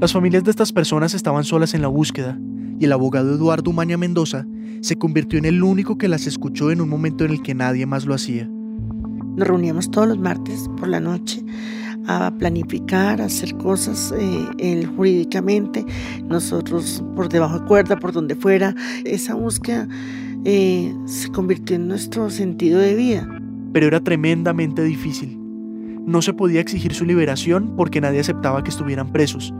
Las 0.00 0.12
familias 0.12 0.44
de 0.44 0.50
estas 0.50 0.72
personas 0.72 1.14
estaban 1.14 1.44
solas 1.44 1.72
en 1.72 1.80
la 1.80 1.88
búsqueda, 1.88 2.38
y 2.78 2.84
el 2.84 2.92
abogado 2.92 3.34
Eduardo 3.34 3.70
Umaña 3.70 3.96
Mendoza 3.96 4.44
se 4.80 4.96
convirtió 4.96 5.38
en 5.38 5.44
el 5.44 5.62
único 5.62 5.96
que 5.96 6.08
las 6.08 6.26
escuchó 6.26 6.70
en 6.70 6.80
un 6.80 6.88
momento 6.88 7.24
en 7.24 7.30
el 7.30 7.42
que 7.42 7.54
nadie 7.54 7.86
más 7.86 8.04
lo 8.04 8.12
hacía. 8.12 8.48
Nos 9.36 9.48
reuníamos 9.48 9.90
todos 9.90 10.08
los 10.08 10.18
martes 10.18 10.68
por 10.76 10.88
la 10.88 11.00
noche 11.00 11.44
a 12.06 12.32
planificar, 12.38 13.22
a 13.22 13.26
hacer 13.26 13.56
cosas 13.56 14.12
eh, 14.18 14.86
jurídicamente, 14.96 15.86
nosotros 16.28 17.02
por 17.16 17.28
debajo 17.28 17.60
de 17.60 17.66
cuerda, 17.66 17.96
por 17.96 18.12
donde 18.12 18.34
fuera. 18.34 18.74
Esa 19.04 19.34
búsqueda 19.34 19.88
eh, 20.44 20.94
se 21.06 21.30
convirtió 21.30 21.76
en 21.76 21.88
nuestro 21.88 22.28
sentido 22.30 22.78
de 22.78 22.94
vida. 22.94 23.28
Pero 23.72 23.86
era 23.86 24.00
tremendamente 24.00 24.82
difícil. 24.82 25.38
No 26.06 26.20
se 26.20 26.34
podía 26.34 26.60
exigir 26.60 26.92
su 26.92 27.06
liberación 27.06 27.74
porque 27.76 28.00
nadie 28.00 28.20
aceptaba 28.20 28.62
que 28.62 28.70
estuvieran 28.70 29.10
presos. 29.10 29.54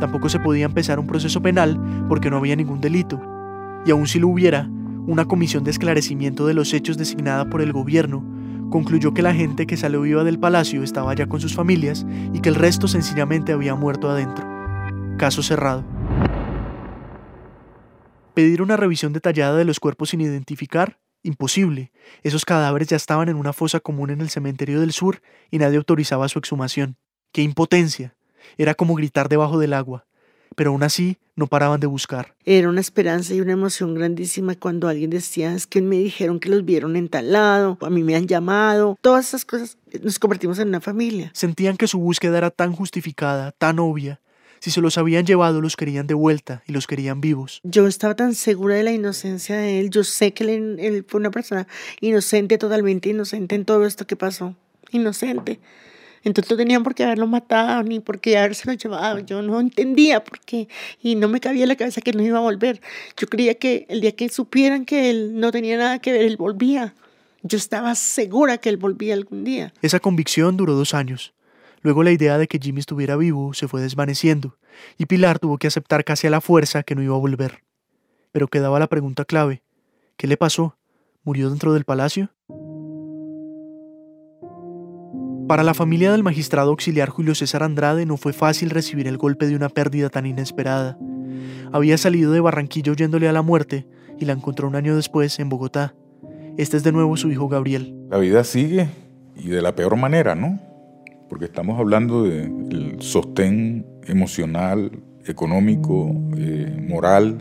Tampoco 0.00 0.28
se 0.28 0.40
podía 0.40 0.66
empezar 0.66 0.98
un 0.98 1.06
proceso 1.06 1.42
penal 1.42 1.80
porque 2.08 2.30
no 2.30 2.36
había 2.36 2.56
ningún 2.56 2.80
delito. 2.80 3.20
Y 3.84 3.90
aun 3.90 4.06
si 4.06 4.18
lo 4.18 4.28
hubiera, 4.28 4.68
una 5.06 5.24
comisión 5.24 5.64
de 5.64 5.70
esclarecimiento 5.70 6.46
de 6.46 6.54
los 6.54 6.72
hechos 6.74 6.98
designada 6.98 7.48
por 7.48 7.62
el 7.62 7.72
gobierno 7.72 8.24
concluyó 8.70 9.14
que 9.14 9.22
la 9.22 9.34
gente 9.34 9.66
que 9.66 9.76
salió 9.76 10.02
viva 10.02 10.24
del 10.24 10.38
palacio 10.38 10.82
estaba 10.82 11.14
ya 11.14 11.26
con 11.26 11.40
sus 11.40 11.54
familias 11.54 12.06
y 12.32 12.40
que 12.40 12.50
el 12.50 12.54
resto 12.54 12.88
sencillamente 12.88 13.52
había 13.52 13.74
muerto 13.74 14.10
adentro. 14.10 14.46
Caso 15.16 15.42
cerrado. 15.42 15.84
Pedir 18.34 18.62
una 18.62 18.76
revisión 18.76 19.12
detallada 19.12 19.56
de 19.56 19.64
los 19.64 19.80
cuerpos 19.80 20.10
sin 20.10 20.20
identificar, 20.20 21.00
imposible. 21.22 21.92
Esos 22.22 22.44
cadáveres 22.44 22.88
ya 22.88 22.96
estaban 22.96 23.28
en 23.28 23.36
una 23.36 23.52
fosa 23.52 23.80
común 23.80 24.10
en 24.10 24.20
el 24.20 24.28
cementerio 24.28 24.80
del 24.80 24.92
sur 24.92 25.22
y 25.50 25.58
nadie 25.58 25.78
autorizaba 25.78 26.28
su 26.28 26.38
exhumación. 26.38 26.98
¡Qué 27.32 27.42
impotencia! 27.42 28.17
Era 28.56 28.74
como 28.74 28.94
gritar 28.94 29.28
debajo 29.28 29.58
del 29.58 29.72
agua 29.72 30.04
pero 30.58 30.70
aún 30.72 30.82
así 30.82 31.18
no 31.36 31.46
paraban 31.46 31.78
de 31.78 31.86
buscar. 31.86 32.34
Era 32.44 32.68
una 32.68 32.80
esperanza 32.80 33.32
y 33.32 33.40
una 33.40 33.52
emoción 33.52 33.94
grandísima 33.94 34.56
cuando 34.56 34.88
alguien 34.88 35.08
decía, 35.08 35.54
es 35.54 35.68
que 35.68 35.80
me 35.80 35.98
dijeron 35.98 36.40
que 36.40 36.48
los 36.48 36.64
vieron 36.64 36.96
en 36.96 37.08
tal 37.08 37.30
lado, 37.30 37.78
a 37.80 37.90
mí 37.90 38.02
me 38.02 38.16
han 38.16 38.26
llamado, 38.26 38.98
todas 39.00 39.28
esas 39.28 39.44
cosas, 39.44 39.78
nos 40.02 40.18
convertimos 40.18 40.58
en 40.58 40.66
una 40.66 40.80
familia. 40.80 41.30
Sentían 41.32 41.76
que 41.76 41.86
su 41.86 42.00
búsqueda 42.00 42.38
era 42.38 42.50
tan 42.50 42.72
justificada, 42.72 43.52
tan 43.52 43.78
obvia. 43.78 44.20
Si 44.58 44.72
se 44.72 44.80
los 44.80 44.98
habían 44.98 45.24
llevado, 45.24 45.60
los 45.60 45.76
querían 45.76 46.08
de 46.08 46.14
vuelta 46.14 46.64
y 46.66 46.72
los 46.72 46.88
querían 46.88 47.20
vivos. 47.20 47.60
Yo 47.62 47.86
estaba 47.86 48.16
tan 48.16 48.34
segura 48.34 48.74
de 48.74 48.82
la 48.82 48.90
inocencia 48.90 49.56
de 49.56 49.78
él. 49.78 49.90
Yo 49.90 50.02
sé 50.02 50.34
que 50.34 50.42
él, 50.42 50.76
él 50.80 51.04
fue 51.06 51.20
una 51.20 51.30
persona 51.30 51.68
inocente, 52.00 52.58
totalmente 52.58 53.10
inocente 53.10 53.54
en 53.54 53.64
todo 53.64 53.86
esto 53.86 54.08
que 54.08 54.16
pasó. 54.16 54.56
Inocente. 54.90 55.60
Entonces 56.24 56.50
no 56.50 56.56
tenían 56.56 56.82
por 56.82 56.94
qué 56.94 57.04
haberlo 57.04 57.26
matado 57.26 57.82
ni 57.82 58.00
por 58.00 58.20
qué 58.20 58.38
habérselo 58.38 58.72
llevado. 58.74 59.20
Yo 59.20 59.42
no 59.42 59.60
entendía 59.60 60.22
por 60.22 60.40
qué 60.40 60.68
y 61.02 61.14
no 61.14 61.28
me 61.28 61.40
cabía 61.40 61.64
en 61.64 61.68
la 61.68 61.76
cabeza 61.76 62.00
que 62.00 62.12
no 62.12 62.22
iba 62.22 62.38
a 62.38 62.42
volver. 62.42 62.80
Yo 63.16 63.28
creía 63.28 63.54
que 63.54 63.86
el 63.88 64.00
día 64.00 64.12
que 64.12 64.28
supieran 64.28 64.84
que 64.84 65.10
él 65.10 65.38
no 65.38 65.50
tenía 65.50 65.76
nada 65.76 65.98
que 65.98 66.12
ver, 66.12 66.22
él 66.22 66.36
volvía. 66.36 66.94
Yo 67.42 67.56
estaba 67.56 67.94
segura 67.94 68.58
que 68.58 68.68
él 68.68 68.76
volvía 68.76 69.14
algún 69.14 69.44
día. 69.44 69.72
Esa 69.80 70.00
convicción 70.00 70.56
duró 70.56 70.74
dos 70.74 70.94
años. 70.94 71.34
Luego 71.82 72.02
la 72.02 72.10
idea 72.10 72.38
de 72.38 72.48
que 72.48 72.58
Jimmy 72.58 72.80
estuviera 72.80 73.16
vivo 73.16 73.54
se 73.54 73.68
fue 73.68 73.80
desvaneciendo 73.80 74.56
y 74.96 75.06
Pilar 75.06 75.38
tuvo 75.38 75.58
que 75.58 75.68
aceptar 75.68 76.04
casi 76.04 76.26
a 76.26 76.30
la 76.30 76.40
fuerza 76.40 76.82
que 76.82 76.94
no 76.94 77.02
iba 77.02 77.14
a 77.14 77.18
volver. 77.18 77.62
Pero 78.32 78.48
quedaba 78.48 78.78
la 78.78 78.88
pregunta 78.88 79.24
clave. 79.24 79.62
¿Qué 80.16 80.26
le 80.26 80.36
pasó? 80.36 80.76
¿Murió 81.22 81.50
dentro 81.50 81.72
del 81.72 81.84
palacio? 81.84 82.30
Para 85.48 85.62
la 85.62 85.72
familia 85.72 86.12
del 86.12 86.22
magistrado 86.22 86.68
auxiliar 86.68 87.08
Julio 87.08 87.34
César 87.34 87.62
Andrade 87.62 88.04
no 88.04 88.18
fue 88.18 88.34
fácil 88.34 88.68
recibir 88.68 89.08
el 89.08 89.16
golpe 89.16 89.46
de 89.46 89.56
una 89.56 89.70
pérdida 89.70 90.10
tan 90.10 90.26
inesperada. 90.26 90.98
Había 91.72 91.96
salido 91.96 92.32
de 92.32 92.40
Barranquilla 92.40 92.92
huyéndole 92.92 93.30
a 93.30 93.32
la 93.32 93.40
muerte 93.40 93.86
y 94.18 94.26
la 94.26 94.34
encontró 94.34 94.68
un 94.68 94.76
año 94.76 94.94
después 94.94 95.38
en 95.38 95.48
Bogotá. 95.48 95.94
Este 96.58 96.76
es 96.76 96.82
de 96.82 96.92
nuevo 96.92 97.16
su 97.16 97.30
hijo 97.30 97.48
Gabriel. 97.48 97.96
La 98.10 98.18
vida 98.18 98.44
sigue 98.44 98.90
y 99.36 99.48
de 99.48 99.62
la 99.62 99.74
peor 99.74 99.96
manera, 99.96 100.34
¿no? 100.34 100.60
Porque 101.30 101.46
estamos 101.46 101.80
hablando 101.80 102.24
del 102.24 102.96
sostén 103.00 103.86
emocional, 104.06 104.90
económico, 105.24 106.14
eh, 106.36 106.76
moral. 106.86 107.38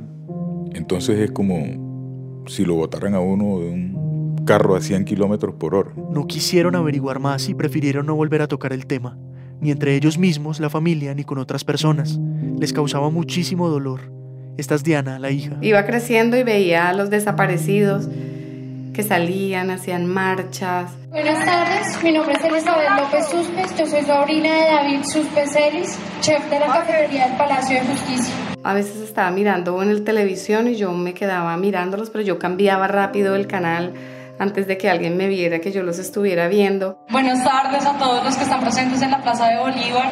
Entonces 0.74 1.20
es 1.20 1.32
como 1.32 2.46
si 2.48 2.64
lo 2.64 2.76
botaran 2.76 3.16
a 3.16 3.20
uno 3.20 3.60
de 3.60 3.70
un 3.70 4.07
carro 4.48 4.76
a 4.76 4.82
100 4.82 5.06
kilómetros 5.06 5.54
por 5.54 5.76
hora. 5.76 5.92
No 6.10 6.26
quisieron 6.26 6.76
averiguar 6.76 7.20
más 7.20 7.50
y 7.50 7.54
prefirieron 7.54 8.08
no 8.08 8.16
volver 8.16 8.42
a 8.42 8.48
tocar 8.48 8.74
el 8.74 8.88
tema, 8.88 9.16
ni 9.60 9.70
entre 9.70 9.94
ellos 9.94 10.18
mismos, 10.18 10.60
la 10.60 10.72
familia, 10.72 11.14
ni 11.14 11.24
con 11.24 11.38
otras 11.38 11.64
personas. 11.64 12.18
Les 12.58 12.74
causaba 12.74 13.12
muchísimo 13.12 13.70
dolor. 13.70 14.12
Esta 14.58 14.74
es 14.74 14.84
Diana, 14.84 15.20
la 15.20 15.30
hija. 15.30 15.58
Iba 15.62 15.86
creciendo 15.86 16.38
y 16.38 16.44
veía 16.44 16.90
a 16.90 16.94
los 16.94 17.12
desaparecidos 17.12 18.08
que 18.94 19.04
salían, 19.04 19.70
hacían 19.70 20.08
marchas. 20.08 20.92
Buenas 21.10 21.46
tardes, 21.46 22.04
mi 22.04 22.12
nombre 22.14 22.34
es 22.34 22.44
Elizabeth 22.44 22.90
López 22.98 23.28
Suspes, 23.28 23.78
yo 23.78 23.86
soy 23.86 24.02
sobrina 24.02 24.50
de 24.50 24.62
David 24.62 25.04
Suspes 25.04 25.56
Ellis, 25.56 26.00
chef 26.22 26.50
de 26.50 26.60
la 26.60 26.68
cafetería 26.68 27.28
del 27.28 27.38
Palacio 27.38 27.80
de 27.80 27.86
Justicia. 27.86 28.34
A 28.64 28.74
veces 28.74 28.98
estaba 29.02 29.30
mirando 29.30 29.84
en 29.84 29.90
el 29.90 30.04
televisión 30.04 30.68
y 30.68 30.76
yo 30.76 30.94
me 30.94 31.14
quedaba 31.14 31.56
mirándolos, 31.58 32.10
pero 32.10 32.24
yo 32.24 32.40
cambiaba 32.40 32.88
rápido 32.88 33.36
el 33.36 33.46
canal 33.46 33.94
antes 34.40 34.68
de 34.68 34.78
que 34.78 34.90
alguien 34.90 35.18
me 35.18 35.28
viera 35.28 35.60
que 35.60 35.72
yo 35.72 35.84
los 35.84 36.00
estuviera 36.00 36.48
viendo. 36.48 37.00
Buenas 37.10 37.44
tardes 37.44 37.86
a 37.86 37.98
todos 37.98 38.24
los 38.24 38.36
que 38.36 38.44
están 38.44 38.62
presentes 38.62 39.02
en 39.02 39.12
la 39.12 39.22
Plaza 39.22 39.48
de 39.48 39.58
Bolívar. 39.58 40.12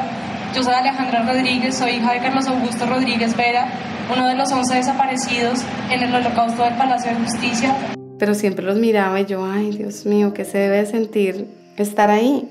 Yo 0.55 0.63
soy 0.63 0.73
Alejandra 0.73 1.23
Rodríguez, 1.23 1.75
soy 1.75 1.91
hija 1.91 2.13
de 2.13 2.19
Carlos 2.19 2.47
Augusto 2.47 2.85
Rodríguez 2.85 3.35
Vera, 3.35 3.67
uno 4.13 4.27
de 4.27 4.35
los 4.35 4.51
11 4.51 4.75
desaparecidos 4.75 5.59
en 5.91 6.01
el 6.01 6.15
holocausto 6.15 6.63
del 6.63 6.75
Palacio 6.75 7.11
de 7.11 7.17
Justicia. 7.17 7.75
Pero 8.17 8.33
siempre 8.33 8.65
los 8.65 8.77
miraba 8.77 9.19
y 9.19 9.25
yo, 9.25 9.45
ay 9.45 9.71
Dios 9.71 10.05
mío, 10.05 10.33
¿qué 10.33 10.45
se 10.45 10.57
debe 10.57 10.85
sentir 10.85 11.47
estar 11.77 12.09
ahí? 12.09 12.49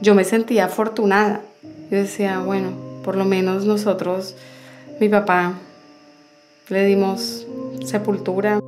Yo 0.00 0.14
me 0.14 0.24
sentía 0.24 0.64
afortunada. 0.66 1.42
Yo 1.90 1.98
decía, 1.98 2.40
bueno, 2.40 2.72
por 3.04 3.16
lo 3.16 3.24
menos 3.24 3.64
nosotros, 3.64 4.34
mi 5.00 5.08
papá, 5.08 5.54
le 6.68 6.84
dimos 6.84 7.46
sepultura 7.84 8.60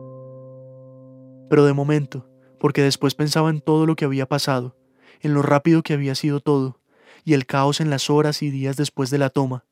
pero 1.52 1.66
de 1.66 1.74
momento, 1.74 2.26
porque 2.58 2.80
después 2.80 3.14
pensaba 3.14 3.50
en 3.50 3.60
todo 3.60 3.84
lo 3.84 3.94
que 3.94 4.06
había 4.06 4.24
pasado, 4.24 4.74
en 5.20 5.34
lo 5.34 5.42
rápido 5.42 5.82
que 5.82 5.92
había 5.92 6.14
sido 6.14 6.40
todo, 6.40 6.80
y 7.26 7.34
el 7.34 7.44
caos 7.44 7.82
en 7.82 7.90
las 7.90 8.08
horas 8.08 8.40
y 8.40 8.48
días 8.48 8.78
después 8.78 9.10
de 9.10 9.18
la 9.18 9.28
toma, 9.28 9.66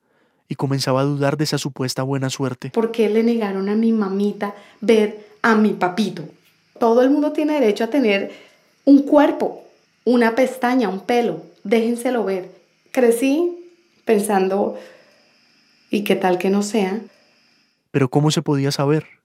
y 0.47 0.57
comenzaba 0.57 1.01
a 1.01 1.05
dudar 1.05 1.39
de 1.39 1.45
esa 1.45 1.57
supuesta 1.57 2.03
buena 2.03 2.29
suerte. 2.29 2.69
¿Por 2.69 2.93
qué 2.93 3.09
le 3.09 3.23
negaron 3.23 3.71
a 3.71 3.77
mi 3.77 3.93
mamita 3.93 4.55
ver 4.83 5.27
a 5.41 5.55
mi 5.55 5.73
papito? 5.73 6.25
Todo 6.79 7.01
el 7.01 7.09
mundo 7.09 7.33
tiene 7.33 7.55
derecho 7.55 7.85
a 7.85 7.87
tener 7.87 8.31
un 8.85 9.05
cuerpo, 9.05 9.65
una 10.05 10.35
pestaña, 10.35 10.91
un 10.91 11.01
pelo, 11.01 11.45
déjenselo 11.65 12.27
ver. 12.27 12.51
Crecí 12.91 13.57
pensando, 14.05 14.77
¿y 15.89 16.05
qué 16.05 16.15
tal 16.15 16.37
que 16.37 16.51
no 16.51 16.63
sea? 16.63 17.01
Pero 17.91 18.11
¿cómo 18.11 18.31
se 18.31 18.43
podía 18.43 18.71
saber? 18.71 19.20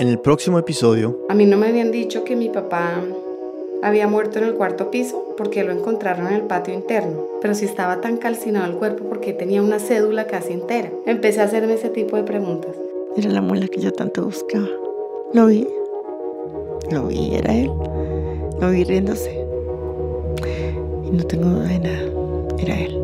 En 0.00 0.08
el 0.08 0.18
próximo 0.18 0.58
episodio... 0.58 1.26
A 1.28 1.34
mí 1.34 1.44
no 1.44 1.58
me 1.58 1.68
habían 1.68 1.92
dicho 1.92 2.24
que 2.24 2.34
mi 2.34 2.48
papá 2.48 3.02
había 3.82 4.08
muerto 4.08 4.38
en 4.38 4.46
el 4.46 4.54
cuarto 4.54 4.90
piso 4.90 5.34
porque 5.36 5.62
lo 5.62 5.72
encontraron 5.72 6.28
en 6.28 6.32
el 6.32 6.42
patio 6.44 6.72
interno, 6.72 7.26
pero 7.42 7.54
si 7.54 7.66
estaba 7.66 8.00
tan 8.00 8.16
calcinado 8.16 8.64
el 8.64 8.78
cuerpo 8.78 9.04
porque 9.10 9.34
tenía 9.34 9.60
una 9.60 9.78
cédula 9.78 10.26
casi 10.26 10.54
entera. 10.54 10.90
Empecé 11.04 11.42
a 11.42 11.44
hacerme 11.44 11.74
ese 11.74 11.90
tipo 11.90 12.16
de 12.16 12.22
preguntas. 12.22 12.74
Era 13.14 13.28
la 13.28 13.42
muela 13.42 13.68
que 13.68 13.78
yo 13.78 13.92
tanto 13.92 14.24
buscaba. 14.24 14.68
Lo 15.34 15.48
vi. 15.48 15.68
Lo 16.90 17.08
vi, 17.08 17.34
era 17.34 17.54
él. 17.54 17.70
Lo 18.58 18.70
vi 18.70 18.84
riéndose. 18.84 19.46
Y 21.04 21.10
no 21.10 21.24
tengo 21.24 21.44
duda 21.44 21.68
de 21.68 21.78
nada. 21.78 22.56
Era 22.58 22.74
él. 22.74 22.99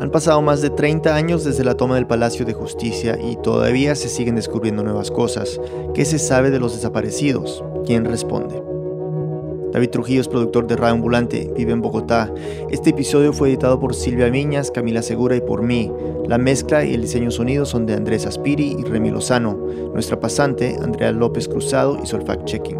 Han 0.00 0.10
pasado 0.10 0.40
más 0.40 0.62
de 0.62 0.70
30 0.70 1.14
años 1.14 1.44
desde 1.44 1.62
la 1.62 1.76
toma 1.76 1.96
del 1.96 2.06
Palacio 2.06 2.46
de 2.46 2.54
Justicia 2.54 3.18
y 3.22 3.36
todavía 3.36 3.94
se 3.94 4.08
siguen 4.08 4.34
descubriendo 4.34 4.82
nuevas 4.82 5.10
cosas. 5.10 5.60
¿Qué 5.92 6.06
se 6.06 6.18
sabe 6.18 6.50
de 6.50 6.58
los 6.58 6.74
desaparecidos? 6.74 7.62
¿Quién 7.84 8.06
responde? 8.06 8.62
David 9.72 9.90
Trujillo 9.90 10.22
es 10.22 10.28
productor 10.28 10.66
de 10.66 10.76
Radio 10.76 10.94
Ambulante, 10.94 11.52
vive 11.54 11.72
en 11.72 11.82
Bogotá. 11.82 12.32
Este 12.70 12.90
episodio 12.90 13.34
fue 13.34 13.50
editado 13.50 13.78
por 13.78 13.94
Silvia 13.94 14.30
Viñas, 14.30 14.70
Camila 14.70 15.02
Segura 15.02 15.36
y 15.36 15.42
por 15.42 15.62
mí. 15.62 15.92
La 16.26 16.38
mezcla 16.38 16.82
y 16.82 16.94
el 16.94 17.02
diseño 17.02 17.30
sonido 17.30 17.66
son 17.66 17.84
de 17.84 17.92
Andrés 17.92 18.24
Aspiri 18.24 18.78
y 18.78 18.82
Remy 18.82 19.10
Lozano. 19.10 19.52
Nuestra 19.92 20.18
pasante, 20.18 20.78
Andrea 20.80 21.12
López 21.12 21.46
Cruzado, 21.46 22.00
hizo 22.02 22.16
el 22.16 22.24
fact-checking. 22.24 22.79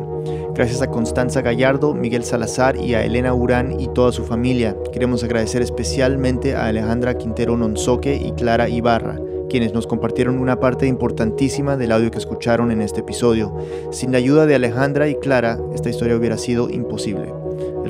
Gracias 0.61 0.83
a 0.83 0.91
Constanza 0.91 1.41
Gallardo, 1.41 1.95
Miguel 1.95 2.23
Salazar 2.23 2.77
y 2.77 2.93
a 2.93 3.03
Elena 3.03 3.33
Urán 3.33 3.81
y 3.81 3.89
toda 3.89 4.13
su 4.13 4.27
familia. 4.27 4.77
Queremos 4.93 5.25
agradecer 5.25 5.63
especialmente 5.63 6.55
a 6.55 6.67
Alejandra 6.67 7.17
Quintero 7.17 7.57
Nonzoque 7.57 8.15
y 8.15 8.33
Clara 8.33 8.69
Ibarra. 8.69 9.19
quienes 9.49 9.73
nos 9.73 9.87
compartieron 9.87 10.39
una 10.39 10.61
parte 10.61 10.87
importantísima 10.87 11.79
del 11.79 11.93
audio 11.93 12.11
que 12.11 12.19
escucharon 12.19 12.71
en 12.71 12.83
este 12.83 13.01
episodio. 13.01 13.57
Sin 13.91 14.13
la 14.13 14.19
ayuda 14.19 14.45
de 14.45 14.55
Alejandra 14.55 15.09
y 15.09 15.15
Clara, 15.15 15.59
esta 15.75 15.89
historia 15.89 16.15
hubiera 16.15 16.37
sido 16.37 16.69
imposible. 16.69 17.40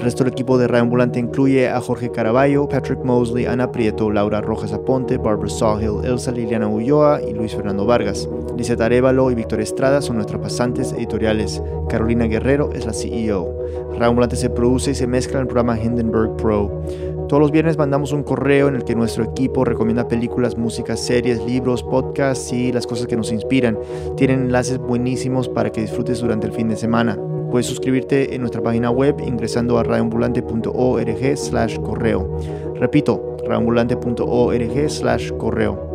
El 0.00 0.04
resto 0.04 0.24
del 0.24 0.32
equipo 0.32 0.56
de 0.56 0.66
Radio 0.66 0.84
Ambulante 0.84 1.20
incluye 1.20 1.68
a 1.68 1.78
Jorge 1.78 2.10
Caraballo, 2.10 2.66
Patrick 2.66 3.04
Mosley, 3.04 3.44
Ana 3.44 3.70
Prieto, 3.70 4.10
Laura 4.10 4.40
Rojas 4.40 4.72
Aponte, 4.72 5.18
Barbara 5.18 5.50
Sawhill, 5.50 6.02
Elsa 6.06 6.32
Liliana 6.32 6.68
Ulloa 6.68 7.20
y 7.20 7.34
Luis 7.34 7.54
Fernando 7.54 7.84
Vargas. 7.84 8.26
Lizeth 8.56 8.80
Arevalo 8.80 9.30
y 9.30 9.34
Víctor 9.34 9.60
Estrada 9.60 10.00
son 10.00 10.16
nuestras 10.16 10.40
pasantes 10.40 10.94
editoriales. 10.94 11.62
Carolina 11.90 12.24
Guerrero 12.24 12.72
es 12.72 12.86
la 12.86 12.94
CEO. 12.94 13.54
Radio 13.98 14.30
se 14.30 14.48
produce 14.48 14.92
y 14.92 14.94
se 14.94 15.06
mezcla 15.06 15.34
en 15.34 15.42
el 15.42 15.48
programa 15.48 15.78
Hindenburg 15.78 16.34
Pro. 16.38 16.80
Todos 17.28 17.42
los 17.42 17.50
viernes 17.50 17.76
mandamos 17.76 18.12
un 18.12 18.22
correo 18.22 18.68
en 18.68 18.76
el 18.76 18.84
que 18.84 18.94
nuestro 18.94 19.22
equipo 19.24 19.66
recomienda 19.66 20.08
películas, 20.08 20.56
música, 20.56 20.96
series, 20.96 21.44
libros, 21.44 21.82
podcasts 21.82 22.54
y 22.54 22.72
las 22.72 22.86
cosas 22.86 23.06
que 23.06 23.16
nos 23.16 23.32
inspiran. 23.32 23.78
Tienen 24.16 24.46
enlaces 24.46 24.78
buenísimos 24.78 25.50
para 25.50 25.70
que 25.70 25.82
disfrutes 25.82 26.20
durante 26.20 26.46
el 26.46 26.54
fin 26.54 26.70
de 26.70 26.76
semana. 26.76 27.18
Puedes 27.50 27.66
suscribirte 27.66 28.34
en 28.34 28.40
nuestra 28.40 28.62
página 28.62 28.90
web 28.90 29.16
ingresando 29.26 29.78
a 29.78 29.82
radioambulante.org 29.82 31.36
slash 31.36 31.78
correo. 31.78 32.38
Repito, 32.76 33.36
radioambulante.org 33.42 34.90
slash 34.90 35.32
correo. 35.32 35.90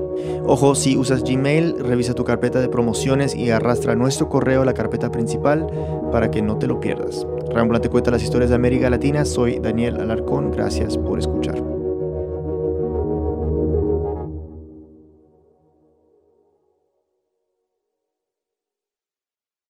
Ojo, 0.45 0.75
si 0.75 0.97
usas 0.97 1.23
Gmail, 1.23 1.79
revisa 1.79 2.13
tu 2.13 2.23
carpeta 2.23 2.59
de 2.59 2.69
promociones 2.69 3.35
y 3.35 3.49
arrastra 3.49 3.95
nuestro 3.95 4.29
correo 4.29 4.61
a 4.61 4.65
la 4.65 4.73
carpeta 4.73 5.11
principal 5.11 5.67
para 6.11 6.31
que 6.31 6.41
no 6.41 6.57
te 6.57 6.67
lo 6.67 6.79
pierdas. 6.79 7.25
Radioambulante 7.47 7.89
cuenta 7.89 8.11
las 8.11 8.23
historias 8.23 8.49
de 8.49 8.55
América 8.55 8.89
Latina. 8.89 9.25
Soy 9.25 9.59
Daniel 9.59 9.99
Alarcón. 9.99 10.51
Gracias 10.51 10.97
por 10.97 11.19
escuchar. 11.19 11.64